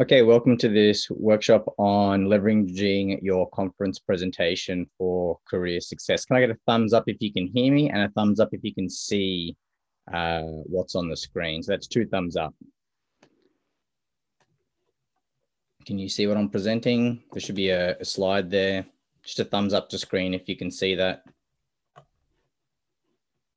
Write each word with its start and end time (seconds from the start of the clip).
Okay, 0.00 0.22
welcome 0.22 0.56
to 0.58 0.68
this 0.68 1.10
workshop 1.10 1.74
on 1.76 2.26
leveraging 2.26 3.20
your 3.20 3.50
conference 3.50 3.98
presentation 3.98 4.88
for 4.96 5.40
career 5.50 5.80
success. 5.80 6.24
Can 6.24 6.36
I 6.36 6.40
get 6.40 6.50
a 6.50 6.58
thumbs 6.66 6.92
up 6.92 7.02
if 7.08 7.16
you 7.18 7.32
can 7.32 7.48
hear 7.48 7.72
me 7.72 7.90
and 7.90 8.02
a 8.02 8.08
thumbs 8.10 8.38
up 8.38 8.50
if 8.52 8.60
you 8.62 8.72
can 8.72 8.88
see 8.88 9.56
uh, 10.14 10.42
what's 10.42 10.94
on 10.94 11.08
the 11.08 11.16
screen? 11.16 11.64
So 11.64 11.72
that's 11.72 11.88
two 11.88 12.06
thumbs 12.06 12.36
up. 12.36 12.54
Can 15.84 15.98
you 15.98 16.08
see 16.08 16.28
what 16.28 16.36
I'm 16.36 16.48
presenting? 16.48 17.20
There 17.32 17.40
should 17.40 17.56
be 17.56 17.70
a, 17.70 17.96
a 17.98 18.04
slide 18.04 18.52
there. 18.52 18.86
Just 19.24 19.40
a 19.40 19.44
thumbs 19.44 19.74
up 19.74 19.88
to 19.88 19.98
screen 19.98 20.32
if 20.32 20.48
you 20.48 20.54
can 20.56 20.70
see 20.70 20.94
that. 20.94 21.24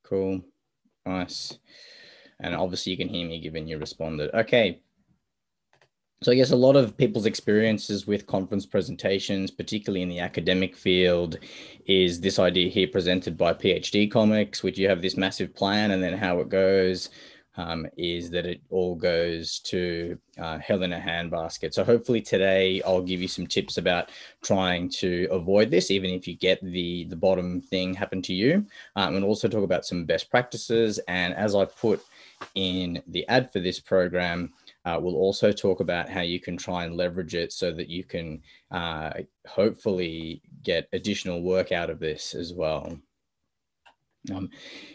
Cool, 0.04 0.42
nice. 1.06 1.60
And 2.40 2.56
obviously 2.56 2.94
you 2.94 2.98
can 2.98 3.10
hear 3.10 3.28
me 3.28 3.40
given 3.40 3.68
you 3.68 3.78
responded. 3.78 4.34
Okay, 4.34 4.82
so 6.24 6.32
I 6.32 6.36
guess 6.36 6.52
a 6.52 6.56
lot 6.56 6.76
of 6.76 6.96
people's 6.98 7.26
experiences 7.26 8.06
with 8.06 8.28
conference 8.28 8.68
presentations, 8.68 9.50
particularly 9.50 10.04
in 10.04 10.10
the 10.10 10.20
academic 10.20 10.76
field, 10.76 11.40
is 11.88 12.22
this 12.22 12.38
idea 12.38 12.70
here 12.70 12.88
presented 12.88 13.36
by 13.38 13.54
PhD 13.54 14.12
Comics, 14.12 14.62
which 14.62 14.78
you 14.78 14.88
have 14.88 15.02
this 15.02 15.18
massive 15.18 15.56
plan 15.56 15.90
and 15.92 16.04
then 16.04 16.16
how 16.16 16.40
it 16.40 16.50
goes 16.50 17.10
um, 17.58 17.88
is 17.98 18.30
that 18.30 18.46
it 18.46 18.62
all 18.70 18.96
goes 18.96 19.60
to 19.60 20.18
uh, 20.40 20.58
hell 20.60 20.84
in 20.84 20.94
a 20.94 21.00
handbasket. 21.00 21.74
So 21.74 21.84
hopefully 21.84 22.22
today 22.22 22.82
I'll 22.86 23.02
give 23.02 23.22
you 23.22 23.28
some 23.28 23.48
tips 23.48 23.78
about 23.78 24.10
trying 24.42 24.90
to 25.00 25.28
avoid 25.32 25.70
this, 25.70 25.92
even 25.92 26.12
if 26.12 26.28
you 26.28 26.38
get 26.38 26.60
the, 26.62 27.06
the 27.06 27.16
bottom 27.16 27.62
thing 27.62 27.94
happen 27.94 28.22
to 28.24 28.34
you, 28.34 28.66
um, 28.96 29.16
and 29.16 29.26
also 29.26 29.48
talk 29.48 29.64
about 29.64 29.86
some 29.86 30.06
best 30.06 30.30
practices. 30.30 31.00
And 31.08 31.34
as 31.34 31.56
I 31.56 31.66
put 31.66 32.04
in 32.56 33.02
the 33.08 33.28
ad 33.28 33.52
for 33.52 33.60
this 33.60 33.80
program, 33.80 34.54
uh, 34.86 35.00
we'll 35.02 35.16
also 35.16 35.52
talk 35.52 35.80
about 35.80 36.10
how 36.10 36.22
you 36.22 36.40
can 36.40 36.58
try 36.58 36.86
and 36.86 36.98
leverage 36.98 37.36
it 37.36 37.54
so 37.54 37.72
that 37.72 37.90
you 37.90 38.04
can 38.04 38.42
uh, 38.72 39.12
hopefully 39.48 40.42
get 40.64 40.88
additional 40.94 41.42
work 41.42 41.72
out 41.72 41.90
of 41.90 42.00
this 42.00 42.34
as 42.34 42.54
well. 42.54 42.98
Um, 44.32 44.52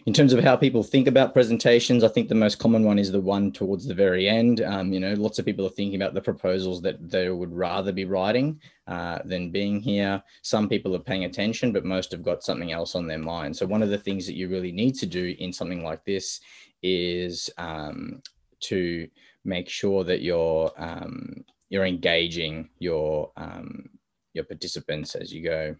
in 0.07 0.12
terms 0.12 0.33
of 0.33 0.45
how 0.45 0.55
people 0.55 0.84
think 0.84 1.09
about 1.09 1.33
presentations, 1.33 2.05
I 2.05 2.09
think 2.09 2.29
the 2.29 2.37
most 2.37 2.61
common 2.61 2.84
one 2.84 2.98
is 2.98 3.11
the 3.11 3.20
one 3.20 3.51
towards 3.51 3.84
the 3.84 3.95
very 3.95 4.29
end. 4.29 4.61
Um, 4.61 4.92
you 4.92 5.01
know, 5.01 5.14
lots 5.14 5.41
of 5.41 5.45
people 5.45 5.67
are 5.67 5.70
thinking 5.70 6.01
about 6.01 6.14
the 6.14 6.20
proposals 6.20 6.81
that 6.83 7.11
they 7.11 7.29
would 7.29 7.53
rather 7.53 7.91
be 7.91 8.05
writing 8.05 8.61
uh, 8.87 9.19
than 9.25 9.51
being 9.51 9.81
here. 9.81 10.23
Some 10.42 10.69
people 10.69 10.95
are 10.95 11.01
paying 11.01 11.25
attention, 11.25 11.73
but 11.73 11.84
most 11.84 12.12
have 12.12 12.23
got 12.23 12.45
something 12.45 12.70
else 12.70 12.95
on 12.95 13.09
their 13.09 13.19
mind. 13.19 13.57
So 13.57 13.67
one 13.67 13.83
of 13.83 13.91
the 13.91 13.98
things 13.98 14.27
that 14.27 14.37
you 14.37 14.48
really 14.48 14.73
need 14.73 14.95
to 14.97 15.07
do 15.07 15.34
in 15.41 15.53
something 15.53 15.83
like 15.83 16.05
this 16.05 16.41
is 16.83 17.51
um, 17.59 18.23
to 18.61 19.09
make 19.47 19.69
sure 19.69 20.05
that 20.05 20.20
you're 20.22 20.72
um, 20.77 21.44
you're 21.69 21.86
engaging 21.86 22.69
your 22.78 23.30
um, 23.36 23.89
your 24.34 24.44
participants 24.44 25.14
as 25.14 25.33
you 25.33 25.42
go. 25.42 25.77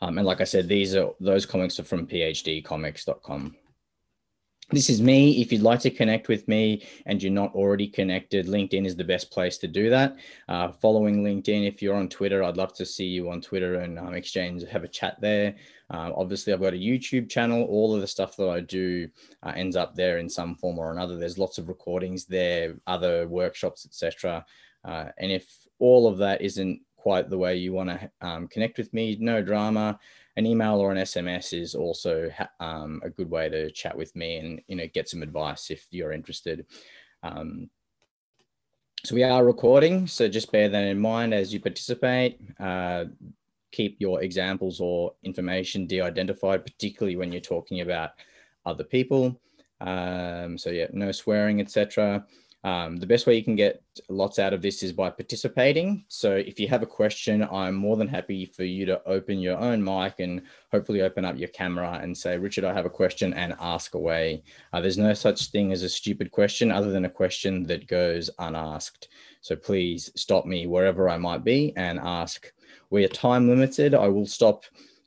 Um, 0.00 0.18
and 0.18 0.26
like 0.26 0.40
I 0.40 0.44
said, 0.44 0.68
these 0.68 0.94
are 0.96 1.10
those 1.20 1.46
comics 1.46 1.78
are 1.78 1.84
from 1.84 2.06
phdcomics.com. 2.06 3.56
This 4.72 4.88
is 4.88 5.02
me. 5.02 5.42
If 5.42 5.52
you'd 5.52 5.60
like 5.60 5.80
to 5.80 5.90
connect 5.90 6.28
with 6.28 6.48
me 6.48 6.86
and 7.04 7.22
you're 7.22 7.30
not 7.30 7.54
already 7.54 7.86
connected, 7.86 8.46
LinkedIn 8.46 8.86
is 8.86 8.96
the 8.96 9.04
best 9.04 9.30
place 9.30 9.58
to 9.58 9.68
do 9.68 9.90
that. 9.90 10.16
Uh, 10.48 10.72
following 10.72 11.22
LinkedIn, 11.22 11.68
if 11.68 11.82
you're 11.82 11.94
on 11.94 12.08
Twitter, 12.08 12.42
I'd 12.42 12.56
love 12.56 12.72
to 12.76 12.86
see 12.86 13.04
you 13.04 13.30
on 13.30 13.42
Twitter 13.42 13.80
and 13.80 13.98
um, 13.98 14.14
exchange, 14.14 14.64
have 14.66 14.82
a 14.82 14.88
chat 14.88 15.20
there. 15.20 15.56
Uh, 15.90 16.10
obviously, 16.16 16.54
I've 16.54 16.62
got 16.62 16.72
a 16.72 16.78
YouTube 16.78 17.28
channel. 17.28 17.64
All 17.64 17.94
of 17.94 18.00
the 18.00 18.06
stuff 18.06 18.34
that 18.38 18.48
I 18.48 18.60
do 18.60 19.10
uh, 19.42 19.52
ends 19.54 19.76
up 19.76 19.94
there 19.94 20.16
in 20.16 20.30
some 20.30 20.54
form 20.54 20.78
or 20.78 20.90
another. 20.90 21.18
There's 21.18 21.36
lots 21.36 21.58
of 21.58 21.68
recordings 21.68 22.24
there, 22.24 22.76
other 22.86 23.28
workshops, 23.28 23.84
etc. 23.84 24.42
Uh, 24.86 25.08
and 25.18 25.30
if 25.30 25.54
all 25.80 26.08
of 26.08 26.16
that 26.18 26.40
isn't 26.40 26.80
quite 26.96 27.28
the 27.28 27.36
way 27.36 27.56
you 27.56 27.74
want 27.74 27.90
to 27.90 28.10
um, 28.22 28.48
connect 28.48 28.78
with 28.78 28.94
me, 28.94 29.18
no 29.20 29.42
drama. 29.42 29.98
An 30.36 30.46
email 30.46 30.76
or 30.76 30.90
an 30.90 30.98
SMS 30.98 31.58
is 31.58 31.74
also 31.74 32.30
um, 32.58 33.00
a 33.04 33.10
good 33.10 33.30
way 33.30 33.48
to 33.48 33.70
chat 33.70 33.96
with 33.96 34.14
me 34.16 34.36
and 34.38 34.60
you 34.66 34.76
know 34.76 34.86
get 34.94 35.08
some 35.08 35.22
advice 35.22 35.70
if 35.70 35.86
you're 35.90 36.12
interested. 36.12 36.66
Um, 37.22 37.68
so 39.04 39.14
we 39.14 39.24
are 39.24 39.44
recording, 39.44 40.06
so 40.06 40.28
just 40.28 40.52
bear 40.52 40.68
that 40.68 40.84
in 40.84 40.98
mind 40.98 41.34
as 41.34 41.52
you 41.52 41.60
participate. 41.60 42.40
Uh, 42.60 43.06
keep 43.72 43.96
your 43.98 44.22
examples 44.22 44.80
or 44.80 45.14
information 45.24 45.86
de-identified, 45.86 46.64
particularly 46.64 47.16
when 47.16 47.32
you're 47.32 47.40
talking 47.40 47.80
about 47.80 48.10
other 48.64 48.84
people. 48.84 49.40
Um, 49.80 50.56
so 50.56 50.70
yeah, 50.70 50.86
no 50.92 51.10
swearing, 51.10 51.60
etc. 51.60 52.24
Um, 52.64 52.96
the 52.96 53.06
best 53.06 53.26
way 53.26 53.34
you 53.34 53.42
can 53.42 53.56
get 53.56 53.82
lots 54.08 54.38
out 54.38 54.52
of 54.52 54.62
this 54.62 54.82
is 54.82 54.92
by 54.92 55.10
participating. 55.10 56.04
So 56.08 56.36
if 56.36 56.60
you 56.60 56.68
have 56.68 56.82
a 56.82 56.86
question, 56.86 57.42
I'm 57.50 57.74
more 57.74 57.96
than 57.96 58.06
happy 58.06 58.46
for 58.46 58.62
you 58.62 58.86
to 58.86 59.02
open 59.04 59.40
your 59.40 59.58
own 59.58 59.82
mic 59.82 60.20
and 60.20 60.42
hopefully 60.70 61.02
open 61.02 61.24
up 61.24 61.36
your 61.36 61.48
camera 61.48 61.98
and 62.00 62.16
say, 62.16 62.38
Richard, 62.38 62.64
I 62.64 62.72
have 62.72 62.86
a 62.86 62.90
question 62.90 63.34
and 63.34 63.56
ask 63.58 63.94
away. 63.94 64.44
Uh, 64.72 64.80
there's 64.80 64.98
no 64.98 65.12
such 65.12 65.50
thing 65.50 65.72
as 65.72 65.82
a 65.82 65.88
stupid 65.88 66.30
question 66.30 66.70
other 66.70 66.92
than 66.92 67.04
a 67.04 67.10
question 67.10 67.64
that 67.64 67.88
goes 67.88 68.30
unasked. 68.38 69.08
So 69.40 69.56
please 69.56 70.12
stop 70.14 70.46
me 70.46 70.68
wherever 70.68 71.08
I 71.08 71.16
might 71.16 71.42
be 71.42 71.72
and 71.76 71.98
ask. 71.98 72.52
We 72.90 73.04
are 73.04 73.08
time 73.08 73.48
limited. 73.48 73.92
I 73.94 74.06
will 74.06 74.26
stop 74.26 74.64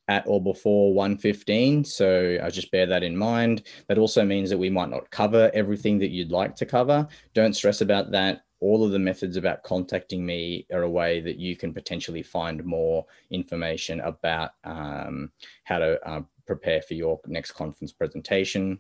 at 0.08 0.24
or 0.28 0.42
before 0.42 0.94
115. 0.94 1.84
So 1.84 2.38
I 2.42 2.50
just 2.50 2.72
bear 2.72 2.86
that 2.86 3.04
in 3.04 3.18
mind. 3.18 3.64
That 3.88 3.98
also 3.98 4.24
means 4.24 4.50
that 4.50 4.58
we 4.58 4.70
might 4.70 4.90
not 4.90 5.10
cover 5.10 5.52
everything 5.54 6.00
that 6.00 6.12
you'd 6.12 6.32
like 6.32 6.56
to 6.58 6.66
cover. 6.66 7.08
Don't 7.34 7.56
stress 7.56 7.82
about 7.82 8.12
that. 8.12 8.42
All 8.62 8.84
of 8.84 8.92
the 8.92 9.00
methods 9.00 9.38
about 9.38 9.64
contacting 9.64 10.26
me 10.26 10.66
are 10.74 10.84
a 10.84 10.90
way 10.90 11.20
that 11.22 11.38
you 11.38 11.56
can 11.56 11.74
potentially 11.74 12.24
find 12.24 12.64
more 12.64 13.06
information 13.30 14.00
about 14.02 14.52
um, 14.64 15.32
how 15.66 15.80
to 15.80 16.00
uh, 16.08 16.22
prepare 16.48 16.82
for 16.82 16.94
your 16.94 17.20
next 17.28 17.52
conference 17.52 17.92
presentation. 17.92 18.80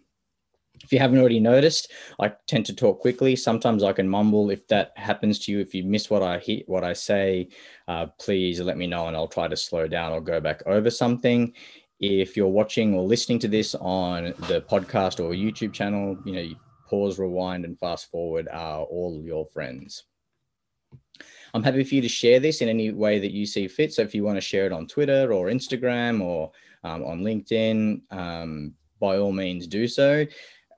If 0.83 0.91
you 0.91 0.99
haven't 0.99 1.19
already 1.19 1.39
noticed, 1.39 1.91
I 2.19 2.33
tend 2.47 2.65
to 2.67 2.75
talk 2.75 2.99
quickly. 2.99 3.35
Sometimes 3.35 3.83
I 3.83 3.93
can 3.93 4.07
mumble. 4.07 4.49
If 4.49 4.67
that 4.67 4.91
happens 4.95 5.39
to 5.39 5.51
you, 5.51 5.59
if 5.59 5.73
you 5.73 5.83
miss 5.83 6.09
what 6.09 6.21
I 6.21 6.39
hear, 6.39 6.61
what 6.67 6.83
I 6.83 6.93
say, 6.93 7.49
uh, 7.87 8.07
please 8.19 8.59
let 8.59 8.77
me 8.77 8.87
know 8.87 9.07
and 9.07 9.15
I'll 9.15 9.27
try 9.27 9.47
to 9.47 9.57
slow 9.57 9.87
down 9.87 10.11
or 10.11 10.21
go 10.21 10.39
back 10.39 10.61
over 10.65 10.89
something. 10.89 11.53
If 11.99 12.35
you're 12.35 12.47
watching 12.47 12.93
or 12.93 13.03
listening 13.03 13.39
to 13.39 13.47
this 13.47 13.73
on 13.75 14.25
the 14.47 14.65
podcast 14.69 15.19
or 15.19 15.31
YouTube 15.31 15.73
channel, 15.73 16.17
you 16.25 16.33
know, 16.33 16.41
you 16.41 16.55
pause, 16.87 17.17
rewind, 17.17 17.65
and 17.65 17.79
fast 17.79 18.11
forward 18.11 18.47
are 18.51 18.83
all 18.83 19.21
your 19.23 19.45
friends. 19.47 20.03
I'm 21.53 21.63
happy 21.63 21.85
for 21.85 21.95
you 21.95 22.01
to 22.01 22.09
share 22.09 22.41
this 22.41 22.61
in 22.61 22.67
any 22.67 22.91
way 22.91 23.17
that 23.17 23.31
you 23.31 23.45
see 23.45 23.67
fit. 23.69 23.93
So 23.93 24.01
if 24.01 24.13
you 24.13 24.23
want 24.23 24.35
to 24.35 24.41
share 24.41 24.65
it 24.65 24.73
on 24.73 24.87
Twitter 24.87 25.31
or 25.31 25.47
Instagram 25.47 26.21
or 26.21 26.51
um, 26.83 27.03
on 27.05 27.21
LinkedIn, 27.21 28.01
um, 28.11 28.73
by 28.99 29.17
all 29.17 29.31
means 29.31 29.65
do 29.65 29.87
so 29.87 30.25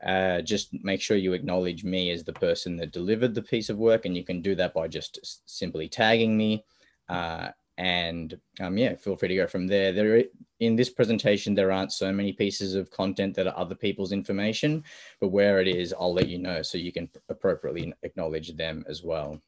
uh, 0.06 0.42
just 0.42 0.70
make 0.84 1.02
sure 1.02 1.18
you 1.18 1.34
acknowledge 1.34 1.84
me 1.84 2.12
as 2.12 2.24
the 2.24 2.34
person 2.34 2.78
that 2.78 2.92
delivered 2.92 3.34
the 3.34 3.42
piece 3.42 3.70
of 3.70 3.78
work. 3.78 4.06
And 4.06 4.16
you 4.16 4.24
can 4.24 4.42
do 4.42 4.56
that 4.56 4.74
by 4.74 4.88
just 4.88 5.42
simply 5.46 5.88
tagging 5.88 6.38
me. 6.38 6.64
Uh, 7.10 7.50
and 7.78 8.40
um, 8.60 8.78
yeah, 8.78 8.96
feel 8.96 9.16
free 9.16 9.30
to 9.30 9.36
go 9.36 9.48
from 9.48 9.68
there. 9.68 9.92
There 9.92 10.24
in 10.60 10.76
this 10.76 10.90
presentation, 10.90 11.54
there 11.54 11.72
aren't 11.72 11.94
so 11.94 12.12
many 12.12 12.34
pieces 12.34 12.74
of 12.74 12.90
content 12.90 13.36
that 13.36 13.48
are 13.48 13.58
other 13.58 13.76
people's 13.76 14.12
information, 14.12 14.84
but 15.22 15.28
where 15.28 15.62
it 15.62 15.68
is, 15.68 15.94
I'll 15.94 16.14
let 16.14 16.28
you 16.28 16.40
know 16.40 16.64
so 16.64 16.80
you 16.80 16.92
can 16.92 17.10
appropriately 17.30 17.94
acknowledge 18.02 18.56
them 18.56 18.84
as 18.90 19.04
well. 19.04 19.40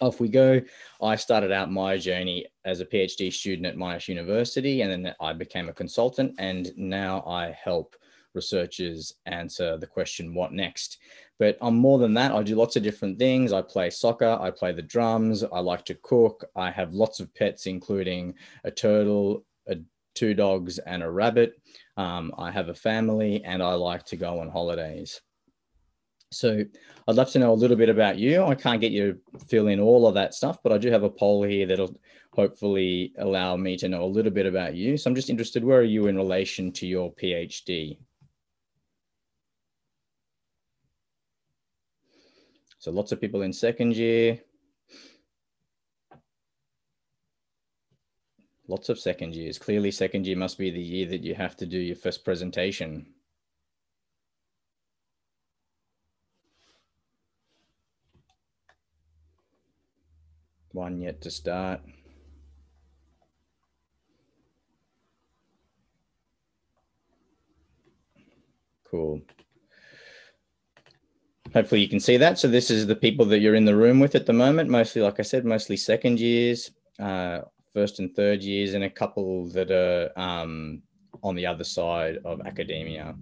Off 0.00 0.20
we 0.20 0.28
go. 0.30 0.62
I 1.02 1.16
started 1.16 1.52
out 1.52 1.70
my 1.70 1.98
journey 1.98 2.46
as 2.64 2.80
a 2.80 2.86
PhD 2.86 3.30
student 3.30 3.66
at 3.66 3.76
Monash 3.76 4.08
University, 4.08 4.80
and 4.80 4.90
then 4.90 5.14
I 5.20 5.34
became 5.34 5.68
a 5.68 5.74
consultant, 5.74 6.34
and 6.38 6.72
now 6.78 7.22
I 7.26 7.50
help 7.50 7.94
researchers 8.34 9.14
answer 9.26 9.76
the 9.76 9.86
question, 9.86 10.34
what 10.34 10.52
next? 10.52 10.98
But 11.38 11.58
I'm 11.60 11.74
more 11.74 11.98
than 11.98 12.14
that. 12.14 12.32
I 12.32 12.42
do 12.42 12.54
lots 12.54 12.76
of 12.76 12.82
different 12.82 13.18
things. 13.18 13.52
I 13.52 13.62
play 13.62 13.90
soccer, 13.90 14.38
I 14.40 14.50
play 14.50 14.72
the 14.72 14.82
drums, 14.82 15.44
I 15.44 15.60
like 15.60 15.84
to 15.86 15.94
cook. 15.96 16.44
I 16.54 16.70
have 16.70 16.94
lots 16.94 17.20
of 17.20 17.34
pets, 17.34 17.66
including 17.66 18.34
a 18.64 18.70
turtle, 18.70 19.44
a, 19.68 19.76
two 20.14 20.34
dogs, 20.34 20.78
and 20.78 21.02
a 21.02 21.10
rabbit. 21.10 21.60
Um, 21.96 22.32
I 22.38 22.50
have 22.50 22.68
a 22.68 22.74
family 22.74 23.42
and 23.44 23.62
I 23.62 23.74
like 23.74 24.04
to 24.06 24.16
go 24.16 24.40
on 24.40 24.48
holidays. 24.50 25.20
So 26.30 26.64
I'd 27.06 27.16
love 27.16 27.30
to 27.32 27.38
know 27.38 27.52
a 27.52 27.54
little 27.54 27.76
bit 27.76 27.90
about 27.90 28.18
you. 28.18 28.42
I 28.44 28.54
can't 28.54 28.80
get 28.80 28.92
you 28.92 29.20
to 29.32 29.44
fill 29.46 29.68
in 29.68 29.80
all 29.80 30.06
of 30.06 30.14
that 30.14 30.34
stuff, 30.34 30.58
but 30.62 30.72
I 30.72 30.78
do 30.78 30.90
have 30.90 31.02
a 31.02 31.10
poll 31.10 31.42
here 31.42 31.66
that'll 31.66 31.94
hopefully 32.32 33.12
allow 33.18 33.56
me 33.56 33.76
to 33.76 33.88
know 33.88 34.04
a 34.04 34.06
little 34.06 34.32
bit 34.32 34.46
about 34.46 34.74
you. 34.74 34.96
So 34.96 35.10
I'm 35.10 35.14
just 35.14 35.28
interested, 35.28 35.62
where 35.62 35.80
are 35.80 35.82
you 35.84 36.06
in 36.06 36.16
relation 36.16 36.72
to 36.72 36.86
your 36.86 37.12
PhD? 37.12 37.98
So 42.82 42.90
lots 42.90 43.12
of 43.12 43.20
people 43.20 43.42
in 43.42 43.52
second 43.52 43.94
year. 43.94 44.40
Lots 48.66 48.88
of 48.88 48.98
second 48.98 49.36
years. 49.36 49.56
Clearly 49.56 49.92
second 49.92 50.26
year 50.26 50.36
must 50.36 50.58
be 50.58 50.68
the 50.68 50.82
year 50.82 51.06
that 51.06 51.22
you 51.22 51.36
have 51.36 51.56
to 51.58 51.66
do 51.66 51.78
your 51.78 51.94
first 51.94 52.24
presentation. 52.24 53.06
One 60.72 61.00
yet 61.00 61.20
to 61.20 61.30
start. 61.30 61.82
Cool. 68.90 69.22
Hopefully 71.54 71.80
you 71.80 71.88
can 71.88 72.00
see 72.00 72.16
that. 72.16 72.38
So 72.38 72.48
this 72.48 72.70
is 72.70 72.86
the 72.86 72.96
people 72.96 73.26
that 73.26 73.40
you're 73.40 73.54
in 73.54 73.64
the 73.64 73.76
room 73.76 74.00
with 74.00 74.14
at 74.14 74.26
the 74.26 74.32
moment. 74.32 74.70
Mostly, 74.70 75.02
like 75.02 75.20
I 75.20 75.22
said, 75.22 75.44
mostly 75.44 75.76
second 75.76 76.18
years, 76.18 76.70
uh, 76.98 77.40
first 77.74 77.98
and 77.98 78.14
third 78.14 78.42
years, 78.42 78.74
and 78.74 78.84
a 78.84 78.90
couple 78.90 79.46
that 79.48 79.70
are 79.70 80.10
um, 80.18 80.82
on 81.22 81.34
the 81.34 81.46
other 81.46 81.64
side 81.64 82.18
of 82.24 82.40
academia. 82.46 83.14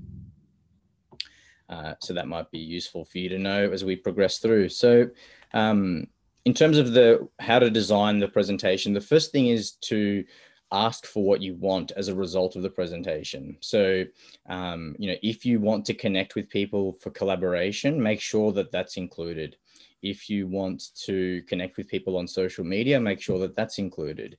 Uh, 1.69 1.95
so 2.01 2.13
that 2.13 2.29
might 2.29 2.51
be 2.51 2.59
useful 2.59 3.05
for 3.05 3.19
you 3.19 3.29
to 3.29 3.39
know 3.39 3.71
as 3.71 3.85
we 3.85 3.97
progress 3.97 4.39
through. 4.39 4.69
So 4.69 5.09
um, 5.55 6.07
in 6.45 6.55
terms 6.55 6.79
of 6.79 6.93
the 6.93 7.29
how 7.39 7.59
to 7.59 7.71
design 7.71 8.19
the 8.19 8.29
presentation, 8.29 8.93
the 8.93 9.01
first 9.01 9.33
thing 9.33 9.49
is 9.49 9.73
to 9.83 10.25
ask 10.73 11.07
for 11.07 11.23
what 11.23 11.43
you 11.43 11.55
want 11.55 11.93
as 11.97 12.09
a 12.09 12.15
result 12.15 12.57
of 12.57 12.63
the 12.63 12.71
presentation. 12.71 13.57
So, 13.61 14.05
um, 14.49 14.95
you 14.99 15.11
know, 15.11 15.19
if 15.23 15.45
you 15.45 15.61
want 15.61 15.85
to 15.87 15.95
connect 15.95 16.35
with 16.35 16.49
people 16.49 16.99
for 17.01 17.11
collaboration, 17.11 18.03
make 18.03 18.21
sure 18.21 18.53
that 18.53 18.71
that's 18.71 18.97
included. 18.97 19.57
If 20.03 20.31
you 20.31 20.47
want 20.47 20.95
to 21.05 21.43
connect 21.43 21.77
with 21.77 21.89
people 21.89 22.17
on 22.17 22.27
social 22.27 22.65
media, 22.65 23.01
make 23.01 23.21
sure 23.21 23.39
that 23.41 23.57
that's 23.57 23.79
included. 23.79 24.39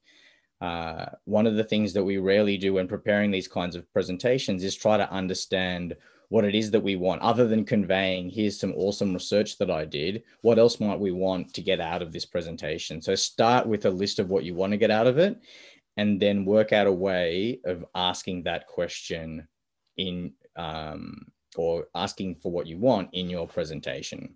Uh, 0.62 1.06
one 1.26 1.48
of 1.48 1.56
the 1.56 1.64
things 1.64 1.92
that 1.94 2.04
we 2.04 2.18
rarely 2.18 2.58
do 2.58 2.74
when 2.76 2.88
preparing 2.88 3.32
these 3.32 3.48
kinds 3.48 3.76
of 3.76 3.92
presentations 3.94 4.64
is 4.64 4.76
try 4.76 4.96
to 4.96 5.12
understand 5.12 5.96
what 6.32 6.46
it 6.46 6.56
is 6.56 6.72
that 6.72 6.80
we 6.80 6.96
want 6.96 7.22
other 7.22 7.46
than 7.46 7.66
conveying 7.66 8.30
here's 8.30 8.58
some 8.58 8.74
awesome 8.78 9.14
research 9.14 9.58
that 9.58 9.70
i 9.70 9.84
did 9.84 10.24
what 10.44 10.58
else 10.58 10.80
might 10.80 10.98
we 10.98 11.12
want 11.12 11.54
to 11.54 11.62
get 11.62 11.82
out 11.82 12.02
of 12.02 12.14
this 12.14 12.26
presentation 12.26 13.02
so 13.02 13.14
start 13.14 13.68
with 13.68 13.86
a 13.86 13.90
list 13.90 14.18
of 14.18 14.30
what 14.30 14.46
you 14.46 14.56
want 14.56 14.72
to 14.72 14.78
get 14.78 14.90
out 14.90 15.08
of 15.08 15.18
it 15.18 15.42
and 15.98 16.20
then 16.20 16.46
work 16.46 16.72
out 16.74 16.88
a 16.88 16.92
way 16.92 17.60
of 17.66 17.86
asking 17.96 18.44
that 18.44 18.68
question 18.68 19.48
in 19.98 20.34
um, 20.56 21.28
or 21.56 21.88
asking 21.96 22.36
for 22.36 22.52
what 22.52 22.68
you 22.68 22.78
want 22.78 23.10
in 23.14 23.30
your 23.30 23.48
presentation. 23.48 24.36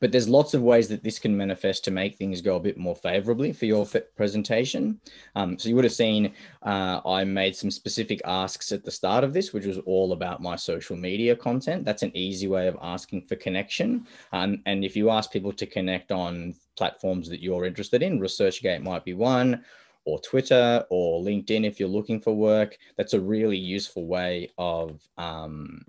But 0.00 0.12
there's 0.12 0.28
lots 0.28 0.54
of 0.54 0.62
ways 0.62 0.88
that 0.88 1.02
this 1.02 1.18
can 1.18 1.36
manifest 1.36 1.84
to 1.84 1.90
make 1.90 2.16
things 2.16 2.40
go 2.40 2.56
a 2.56 2.60
bit 2.60 2.76
more 2.76 2.94
favorably 2.94 3.52
for 3.52 3.66
your 3.66 3.86
presentation. 4.16 5.00
Um, 5.34 5.58
so 5.58 5.68
you 5.68 5.74
would 5.74 5.84
have 5.84 5.92
seen 5.92 6.34
uh, 6.62 7.00
I 7.06 7.24
made 7.24 7.56
some 7.56 7.70
specific 7.70 8.20
asks 8.24 8.72
at 8.72 8.84
the 8.84 8.90
start 8.90 9.24
of 9.24 9.32
this, 9.32 9.52
which 9.52 9.66
was 9.66 9.78
all 9.78 10.12
about 10.12 10.42
my 10.42 10.56
social 10.56 10.96
media 10.96 11.34
content. 11.34 11.84
That's 11.84 12.02
an 12.02 12.14
easy 12.14 12.48
way 12.48 12.68
of 12.68 12.76
asking 12.82 13.22
for 13.22 13.36
connection. 13.36 14.06
Um, 14.32 14.62
and 14.66 14.84
if 14.84 14.96
you 14.96 15.10
ask 15.10 15.30
people 15.30 15.52
to 15.52 15.66
connect 15.66 16.12
on 16.12 16.54
platforms 16.76 17.28
that 17.28 17.42
you're 17.42 17.64
interested 17.64 18.02
in, 18.02 18.20
ResearchGate 18.20 18.82
might 18.82 19.04
be 19.04 19.14
one, 19.14 19.64
or 20.04 20.20
Twitter 20.20 20.84
or 20.90 21.22
LinkedIn 21.22 21.66
if 21.66 21.78
you're 21.78 21.88
looking 21.88 22.20
for 22.20 22.34
work. 22.34 22.76
That's 22.96 23.14
a 23.14 23.20
really 23.20 23.56
useful 23.56 24.06
way 24.06 24.50
of 24.58 25.00
um, 25.16 25.84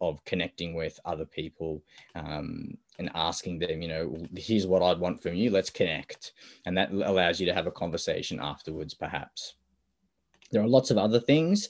of 0.00 0.24
connecting 0.24 0.74
with 0.74 0.98
other 1.04 1.26
people 1.26 1.82
um, 2.14 2.76
and 2.98 3.10
asking 3.14 3.58
them, 3.58 3.82
you 3.82 3.88
know, 3.88 4.16
here's 4.34 4.66
what 4.66 4.82
I'd 4.82 4.98
want 4.98 5.22
from 5.22 5.34
you. 5.34 5.50
Let's 5.50 5.70
connect, 5.70 6.32
and 6.66 6.76
that 6.76 6.92
allows 6.92 7.40
you 7.40 7.46
to 7.46 7.54
have 7.54 7.66
a 7.66 7.72
conversation 7.72 8.40
afterwards, 8.40 8.94
perhaps. 8.94 9.54
There 10.50 10.62
are 10.62 10.68
lots 10.68 10.90
of 10.90 10.98
other 10.98 11.20
things 11.20 11.68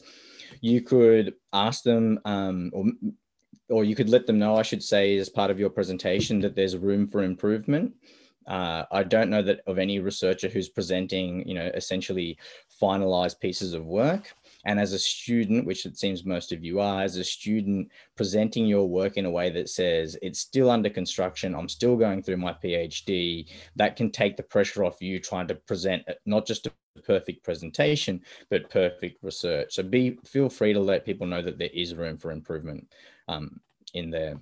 you 0.61 0.81
could 0.81 1.35
ask 1.53 1.83
them, 1.83 2.21
um, 2.25 2.71
or 2.73 2.85
or 3.69 3.85
you 3.85 3.95
could 3.95 4.09
let 4.09 4.27
them 4.27 4.39
know, 4.39 4.57
I 4.57 4.63
should 4.63 4.83
say, 4.83 5.17
as 5.17 5.29
part 5.29 5.51
of 5.51 5.59
your 5.59 5.71
presentation 5.71 6.41
that 6.41 6.57
there's 6.57 6.77
room 6.77 7.07
for 7.07 7.23
improvement. 7.23 7.95
Uh, 8.47 8.85
I 8.91 9.03
don't 9.03 9.31
know 9.31 9.43
that 9.43 9.61
of 9.67 9.79
any 9.79 10.01
researcher 10.01 10.49
who's 10.49 10.69
presenting, 10.69 11.47
you 11.47 11.55
know, 11.55 11.71
essentially 11.75 12.39
finalized 12.81 13.39
pieces 13.39 13.75
of 13.75 13.87
work. 13.87 14.35
And 14.65 14.81
as 14.81 14.93
a 14.93 14.99
student, 14.99 15.67
which 15.67 15.87
it 15.87 15.99
seems 15.99 16.25
most 16.25 16.51
of 16.53 16.65
you 16.65 16.81
are, 16.81 17.03
as 17.03 17.17
a 17.17 17.25
student 17.25 17.91
presenting 18.17 18.67
your 18.67 18.89
work 18.89 19.17
in 19.17 19.27
a 19.27 19.31
way 19.31 19.51
that 19.51 19.69
says 19.69 20.17
it's 20.23 20.41
still 20.41 20.71
under 20.71 20.91
construction, 20.91 21.55
I'm 21.55 21.69
still 21.69 21.97
going 21.97 22.23
through 22.23 22.39
my 22.39 22.53
PhD, 22.53 23.49
that 23.77 23.97
can 23.97 24.11
take 24.11 24.37
the 24.37 24.43
pressure 24.43 24.85
off 24.85 25.03
you 25.03 25.21
trying 25.21 25.49
to 25.49 25.55
present 25.55 26.03
not 26.27 26.47
just 26.47 26.67
a 26.67 26.73
perfect 27.05 27.45
presentation, 27.45 28.21
but 28.51 28.71
perfect 28.71 29.23
research. 29.23 29.75
So 29.75 29.83
be 29.83 30.19
feel 30.25 30.49
free 30.49 30.73
to 30.73 30.81
let 30.81 31.07
people 31.07 31.27
know 31.27 31.43
that 31.43 31.59
there 31.59 31.71
is 31.73 31.95
room 31.95 32.17
for 32.17 32.33
improvement 32.33 32.93
um, 33.29 33.61
in 33.95 34.11
there. 34.11 34.41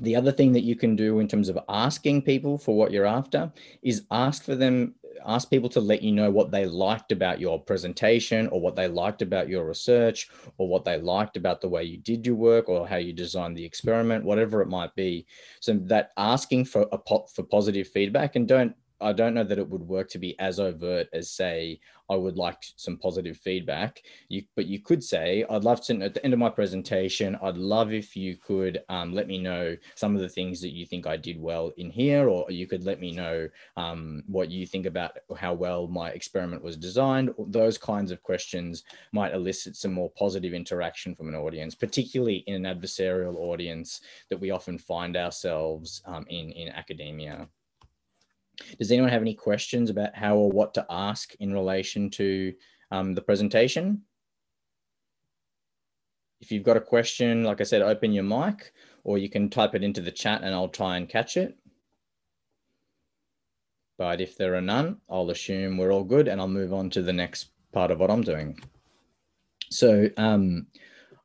The 0.00 0.16
other 0.16 0.32
thing 0.32 0.52
that 0.52 0.62
you 0.62 0.76
can 0.76 0.96
do 0.96 1.18
in 1.20 1.28
terms 1.28 1.48
of 1.48 1.58
asking 1.68 2.22
people 2.22 2.58
for 2.58 2.76
what 2.76 2.90
you're 2.90 3.06
after 3.06 3.52
is 3.82 4.04
ask 4.10 4.44
for 4.44 4.54
them, 4.54 4.94
ask 5.26 5.50
people 5.50 5.68
to 5.70 5.80
let 5.80 6.02
you 6.02 6.12
know 6.12 6.30
what 6.30 6.50
they 6.50 6.66
liked 6.66 7.12
about 7.12 7.40
your 7.40 7.60
presentation 7.60 8.48
or 8.48 8.60
what 8.60 8.76
they 8.76 8.88
liked 8.88 9.22
about 9.22 9.48
your 9.48 9.66
research 9.66 10.28
or 10.58 10.68
what 10.68 10.84
they 10.84 10.98
liked 10.98 11.36
about 11.36 11.60
the 11.60 11.68
way 11.68 11.84
you 11.84 11.98
did 11.98 12.26
your 12.26 12.36
work 12.36 12.68
or 12.68 12.88
how 12.88 12.96
you 12.96 13.12
designed 13.12 13.56
the 13.56 13.64
experiment, 13.64 14.24
whatever 14.24 14.62
it 14.62 14.68
might 14.68 14.94
be. 14.94 15.26
So 15.60 15.74
that 15.74 16.12
asking 16.16 16.64
for 16.64 16.86
a 16.92 16.98
for 17.34 17.42
positive 17.44 17.88
feedback 17.88 18.36
and 18.36 18.48
don't 18.48 18.74
I 19.00 19.12
don't 19.12 19.34
know 19.34 19.44
that 19.44 19.58
it 19.58 19.68
would 19.68 19.82
work 19.82 20.08
to 20.10 20.18
be 20.18 20.38
as 20.38 20.60
overt 20.60 21.08
as 21.12 21.30
say 21.30 21.80
I 22.10 22.16
would 22.16 22.36
like 22.36 22.58
some 22.76 22.96
positive 22.96 23.36
feedback. 23.36 24.02
You, 24.28 24.42
but 24.56 24.66
you 24.66 24.80
could 24.80 25.02
say 25.02 25.44
I'd 25.48 25.64
love 25.64 25.80
to 25.82 26.02
at 26.02 26.14
the 26.14 26.24
end 26.24 26.34
of 26.34 26.40
my 26.40 26.50
presentation. 26.50 27.38
I'd 27.40 27.56
love 27.56 27.92
if 27.92 28.16
you 28.16 28.36
could 28.36 28.82
um, 28.88 29.14
let 29.14 29.28
me 29.28 29.38
know 29.38 29.76
some 29.94 30.16
of 30.16 30.20
the 30.20 30.28
things 30.28 30.60
that 30.60 30.70
you 30.74 30.84
think 30.84 31.06
I 31.06 31.16
did 31.16 31.40
well 31.40 31.72
in 31.76 31.88
here, 31.88 32.28
or 32.28 32.50
you 32.50 32.66
could 32.66 32.84
let 32.84 33.00
me 33.00 33.12
know 33.12 33.48
um, 33.76 34.24
what 34.26 34.50
you 34.50 34.66
think 34.66 34.86
about 34.86 35.18
how 35.36 35.54
well 35.54 35.86
my 35.86 36.10
experiment 36.10 36.64
was 36.64 36.76
designed. 36.76 37.30
Those 37.46 37.78
kinds 37.78 38.10
of 38.10 38.22
questions 38.22 38.82
might 39.12 39.32
elicit 39.32 39.76
some 39.76 39.92
more 39.92 40.10
positive 40.18 40.52
interaction 40.52 41.14
from 41.14 41.28
an 41.28 41.36
audience, 41.36 41.76
particularly 41.76 42.38
in 42.48 42.66
an 42.66 42.80
adversarial 42.80 43.36
audience 43.36 44.00
that 44.30 44.40
we 44.40 44.50
often 44.50 44.78
find 44.78 45.16
ourselves 45.16 46.02
um, 46.06 46.26
in 46.28 46.50
in 46.50 46.68
academia. 46.70 47.48
Does 48.78 48.90
anyone 48.90 49.10
have 49.10 49.22
any 49.22 49.34
questions 49.34 49.90
about 49.90 50.14
how 50.14 50.36
or 50.36 50.50
what 50.50 50.74
to 50.74 50.86
ask 50.90 51.34
in 51.40 51.52
relation 51.52 52.10
to 52.10 52.52
um, 52.90 53.14
the 53.14 53.22
presentation? 53.22 54.02
If 56.40 56.50
you've 56.50 56.64
got 56.64 56.76
a 56.76 56.80
question, 56.80 57.44
like 57.44 57.60
I 57.60 57.64
said, 57.64 57.82
open 57.82 58.12
your 58.12 58.24
mic 58.24 58.72
or 59.04 59.18
you 59.18 59.28
can 59.28 59.50
type 59.50 59.74
it 59.74 59.84
into 59.84 60.00
the 60.00 60.10
chat 60.10 60.42
and 60.42 60.54
I'll 60.54 60.68
try 60.68 60.96
and 60.96 61.08
catch 61.08 61.36
it. 61.36 61.56
But 63.98 64.20
if 64.22 64.36
there 64.38 64.54
are 64.54 64.62
none, 64.62 64.98
I'll 65.10 65.30
assume 65.30 65.76
we're 65.76 65.92
all 65.92 66.04
good 66.04 66.28
and 66.28 66.40
I'll 66.40 66.48
move 66.48 66.72
on 66.72 66.88
to 66.90 67.02
the 67.02 67.12
next 67.12 67.50
part 67.72 67.90
of 67.90 68.00
what 68.00 68.10
I'm 68.10 68.22
doing. 68.22 68.58
So 69.70 70.08
um, 70.16 70.66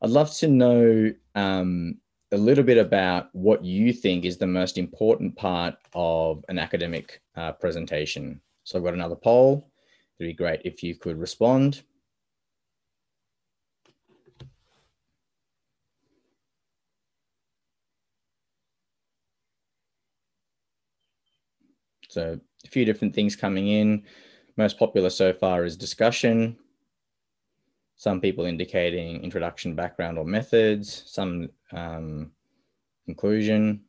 I'd 0.02 0.10
love 0.10 0.32
to 0.36 0.48
know 0.48 1.12
um, 1.34 1.98
a 2.32 2.36
little 2.36 2.64
bit 2.64 2.78
about 2.78 3.28
what 3.34 3.64
you 3.64 3.92
think 3.92 4.24
is 4.24 4.36
the 4.36 4.46
most 4.46 4.78
important 4.78 5.36
part 5.36 5.76
of 5.94 6.44
an 6.48 6.58
academic 6.58 7.22
uh, 7.36 7.52
presentation. 7.52 8.40
So 8.64 8.78
I've 8.78 8.84
got 8.84 8.94
another 8.94 9.14
poll. 9.14 9.70
It'd 10.18 10.30
be 10.30 10.34
great 10.34 10.60
if 10.64 10.82
you 10.82 10.96
could 10.96 11.18
respond. 11.18 11.82
So 22.08 22.40
a 22.64 22.68
few 22.68 22.84
different 22.84 23.14
things 23.14 23.36
coming 23.36 23.68
in. 23.68 24.04
Most 24.56 24.78
popular 24.78 25.10
so 25.10 25.32
far 25.32 25.64
is 25.64 25.76
discussion, 25.76 26.56
some 27.96 28.20
people 28.20 28.44
indicating 28.44 29.22
introduction, 29.22 29.74
background, 29.74 30.18
or 30.18 30.24
methods, 30.24 31.02
some 31.06 31.48
um, 31.72 32.30
conclusion. 33.06 33.82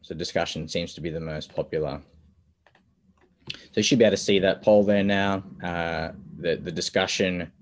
So 0.00 0.14
discussion 0.14 0.66
seems 0.66 0.94
to 0.94 1.00
be 1.00 1.10
the 1.10 1.20
most 1.20 1.54
popular. 1.54 2.00
So 3.48 3.56
you 3.76 3.82
should 3.82 3.98
be 3.98 4.04
able 4.04 4.16
to 4.16 4.22
see 4.22 4.38
that 4.38 4.62
poll 4.62 4.82
there 4.82 5.04
now. 5.04 5.44
Uh, 5.62 6.12
the, 6.38 6.56
the 6.56 6.72
discussion 6.72 7.52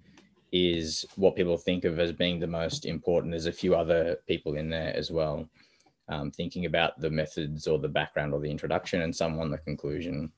is 0.52 1.04
what 1.16 1.36
people 1.36 1.56
think 1.56 1.84
of 1.84 1.98
as 1.98 2.12
being 2.12 2.40
the 2.40 2.46
most 2.46 2.86
important. 2.86 3.32
There's 3.32 3.46
a 3.46 3.52
few 3.52 3.74
other 3.74 4.16
people 4.26 4.54
in 4.54 4.70
there 4.70 4.96
as 4.96 5.10
well, 5.10 5.48
um, 6.08 6.30
thinking 6.30 6.66
about 6.66 6.98
the 7.00 7.10
methods 7.10 7.66
or 7.66 7.78
the 7.78 7.88
background 7.88 8.32
or 8.32 8.40
the 8.40 8.50
introduction 8.50 9.02
and 9.02 9.14
some 9.14 9.38
on 9.38 9.50
the 9.50 9.58
conclusion. 9.58 10.32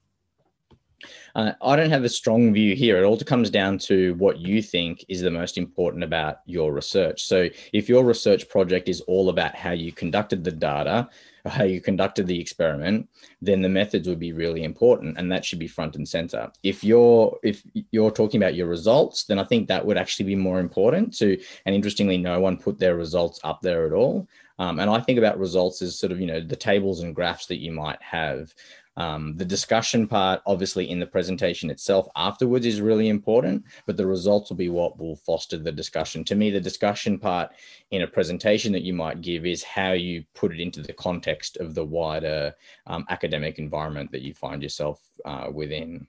Uh, 1.34 1.52
I 1.62 1.76
don't 1.76 1.90
have 1.90 2.04
a 2.04 2.08
strong 2.08 2.52
view 2.52 2.74
here. 2.74 2.98
It 2.98 3.04
all 3.04 3.18
comes 3.18 3.50
down 3.50 3.78
to 3.78 4.14
what 4.14 4.38
you 4.38 4.62
think 4.62 5.04
is 5.08 5.20
the 5.20 5.30
most 5.30 5.56
important 5.56 6.04
about 6.04 6.40
your 6.46 6.72
research. 6.72 7.24
So, 7.24 7.48
if 7.72 7.88
your 7.88 8.04
research 8.04 8.48
project 8.48 8.88
is 8.88 9.00
all 9.02 9.28
about 9.28 9.54
how 9.54 9.72
you 9.72 9.92
conducted 9.92 10.44
the 10.44 10.52
data, 10.52 11.08
how 11.46 11.64
you 11.64 11.80
conducted 11.80 12.26
the 12.26 12.38
experiment, 12.38 13.08
then 13.40 13.62
the 13.62 13.68
methods 13.68 14.08
would 14.08 14.20
be 14.20 14.32
really 14.32 14.64
important, 14.64 15.18
and 15.18 15.30
that 15.32 15.44
should 15.44 15.58
be 15.58 15.66
front 15.66 15.96
and 15.96 16.08
center. 16.08 16.50
If 16.62 16.84
you're 16.84 17.38
if 17.42 17.62
you're 17.90 18.10
talking 18.10 18.40
about 18.40 18.54
your 18.54 18.68
results, 18.68 19.24
then 19.24 19.38
I 19.38 19.44
think 19.44 19.68
that 19.68 19.84
would 19.84 19.96
actually 19.96 20.26
be 20.26 20.36
more 20.36 20.60
important. 20.60 21.16
To 21.18 21.38
and 21.66 21.74
interestingly, 21.74 22.18
no 22.18 22.40
one 22.40 22.56
put 22.56 22.78
their 22.78 22.96
results 22.96 23.40
up 23.42 23.60
there 23.62 23.86
at 23.86 23.92
all. 23.92 24.28
Um, 24.58 24.78
and 24.78 24.88
I 24.88 25.00
think 25.00 25.18
about 25.18 25.38
results 25.38 25.82
as 25.82 25.98
sort 25.98 26.12
of 26.12 26.20
you 26.20 26.26
know 26.26 26.40
the 26.40 26.56
tables 26.56 27.00
and 27.00 27.14
graphs 27.14 27.46
that 27.46 27.58
you 27.58 27.72
might 27.72 28.00
have. 28.00 28.54
Um, 28.96 29.36
the 29.36 29.44
discussion 29.44 30.06
part, 30.06 30.42
obviously, 30.46 30.90
in 30.90 31.00
the 31.00 31.06
presentation 31.06 31.70
itself 31.70 32.08
afterwards 32.14 32.66
is 32.66 32.80
really 32.80 33.08
important, 33.08 33.64
but 33.86 33.96
the 33.96 34.06
results 34.06 34.50
will 34.50 34.56
be 34.56 34.68
what 34.68 34.98
will 34.98 35.16
foster 35.16 35.56
the 35.56 35.72
discussion. 35.72 36.24
To 36.24 36.34
me, 36.34 36.50
the 36.50 36.60
discussion 36.60 37.18
part 37.18 37.50
in 37.90 38.02
a 38.02 38.06
presentation 38.06 38.72
that 38.72 38.82
you 38.82 38.92
might 38.92 39.22
give 39.22 39.46
is 39.46 39.62
how 39.62 39.92
you 39.92 40.24
put 40.34 40.52
it 40.52 40.60
into 40.60 40.82
the 40.82 40.92
context 40.92 41.56
of 41.56 41.74
the 41.74 41.84
wider 41.84 42.54
um, 42.86 43.06
academic 43.08 43.58
environment 43.58 44.12
that 44.12 44.22
you 44.22 44.34
find 44.34 44.62
yourself 44.62 45.00
uh, 45.24 45.48
within. 45.50 46.06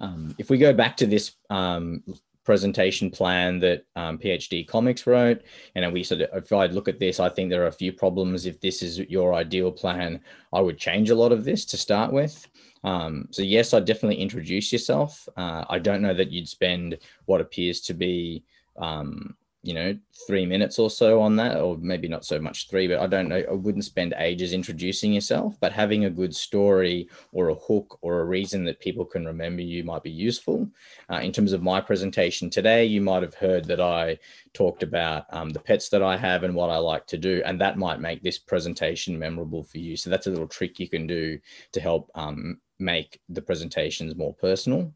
Um, 0.00 0.34
if 0.38 0.48
we 0.48 0.56
go 0.56 0.72
back 0.72 0.96
to 0.98 1.06
this 1.06 1.32
um, 1.50 2.02
presentation 2.44 3.10
plan 3.10 3.58
that 3.60 3.84
um, 3.96 4.18
PhD 4.18 4.66
Comics 4.66 5.06
wrote. 5.06 5.42
And 5.74 5.92
we 5.92 6.02
sort 6.02 6.22
of, 6.22 6.44
if 6.44 6.52
I 6.52 6.66
look 6.66 6.88
at 6.88 6.98
this, 6.98 7.20
I 7.20 7.28
think 7.28 7.50
there 7.50 7.62
are 7.62 7.68
a 7.68 7.72
few 7.72 7.92
problems. 7.92 8.46
If 8.46 8.60
this 8.60 8.82
is 8.82 8.98
your 8.98 9.34
ideal 9.34 9.70
plan, 9.70 10.20
I 10.52 10.60
would 10.60 10.78
change 10.78 11.10
a 11.10 11.14
lot 11.14 11.32
of 11.32 11.44
this 11.44 11.64
to 11.66 11.76
start 11.76 12.12
with. 12.12 12.46
Um, 12.84 13.28
so 13.30 13.42
yes, 13.42 13.74
I 13.74 13.80
definitely 13.80 14.16
introduce 14.16 14.72
yourself. 14.72 15.28
Uh, 15.36 15.64
I 15.68 15.78
don't 15.78 16.02
know 16.02 16.14
that 16.14 16.32
you'd 16.32 16.48
spend 16.48 16.98
what 17.26 17.40
appears 17.40 17.80
to 17.82 17.94
be 17.94 18.44
um, 18.76 19.36
you 19.62 19.74
know, 19.74 19.96
three 20.26 20.44
minutes 20.44 20.78
or 20.78 20.90
so 20.90 21.20
on 21.20 21.36
that, 21.36 21.60
or 21.60 21.76
maybe 21.78 22.08
not 22.08 22.24
so 22.24 22.40
much 22.40 22.68
three, 22.68 22.88
but 22.88 22.98
I 22.98 23.06
don't 23.06 23.28
know. 23.28 23.44
I 23.48 23.52
wouldn't 23.52 23.84
spend 23.84 24.12
ages 24.18 24.52
introducing 24.52 25.12
yourself, 25.12 25.56
but 25.60 25.72
having 25.72 26.04
a 26.04 26.10
good 26.10 26.34
story 26.34 27.08
or 27.32 27.48
a 27.48 27.54
hook 27.54 27.98
or 28.02 28.20
a 28.20 28.24
reason 28.24 28.64
that 28.64 28.80
people 28.80 29.04
can 29.04 29.24
remember 29.24 29.62
you 29.62 29.84
might 29.84 30.02
be 30.02 30.10
useful. 30.10 30.68
Uh, 31.08 31.20
in 31.22 31.30
terms 31.30 31.52
of 31.52 31.62
my 31.62 31.80
presentation 31.80 32.50
today, 32.50 32.84
you 32.84 33.00
might 33.00 33.22
have 33.22 33.34
heard 33.34 33.64
that 33.66 33.80
I 33.80 34.18
talked 34.52 34.82
about 34.82 35.26
um, 35.30 35.50
the 35.50 35.60
pets 35.60 35.88
that 35.90 36.02
I 36.02 36.16
have 36.16 36.42
and 36.42 36.56
what 36.56 36.70
I 36.70 36.78
like 36.78 37.06
to 37.08 37.18
do, 37.18 37.40
and 37.44 37.60
that 37.60 37.78
might 37.78 38.00
make 38.00 38.22
this 38.22 38.38
presentation 38.38 39.16
memorable 39.16 39.62
for 39.62 39.78
you. 39.78 39.96
So 39.96 40.10
that's 40.10 40.26
a 40.26 40.30
little 40.30 40.48
trick 40.48 40.80
you 40.80 40.88
can 40.88 41.06
do 41.06 41.38
to 41.70 41.80
help 41.80 42.10
um, 42.16 42.60
make 42.80 43.20
the 43.28 43.42
presentations 43.42 44.16
more 44.16 44.34
personal. 44.34 44.92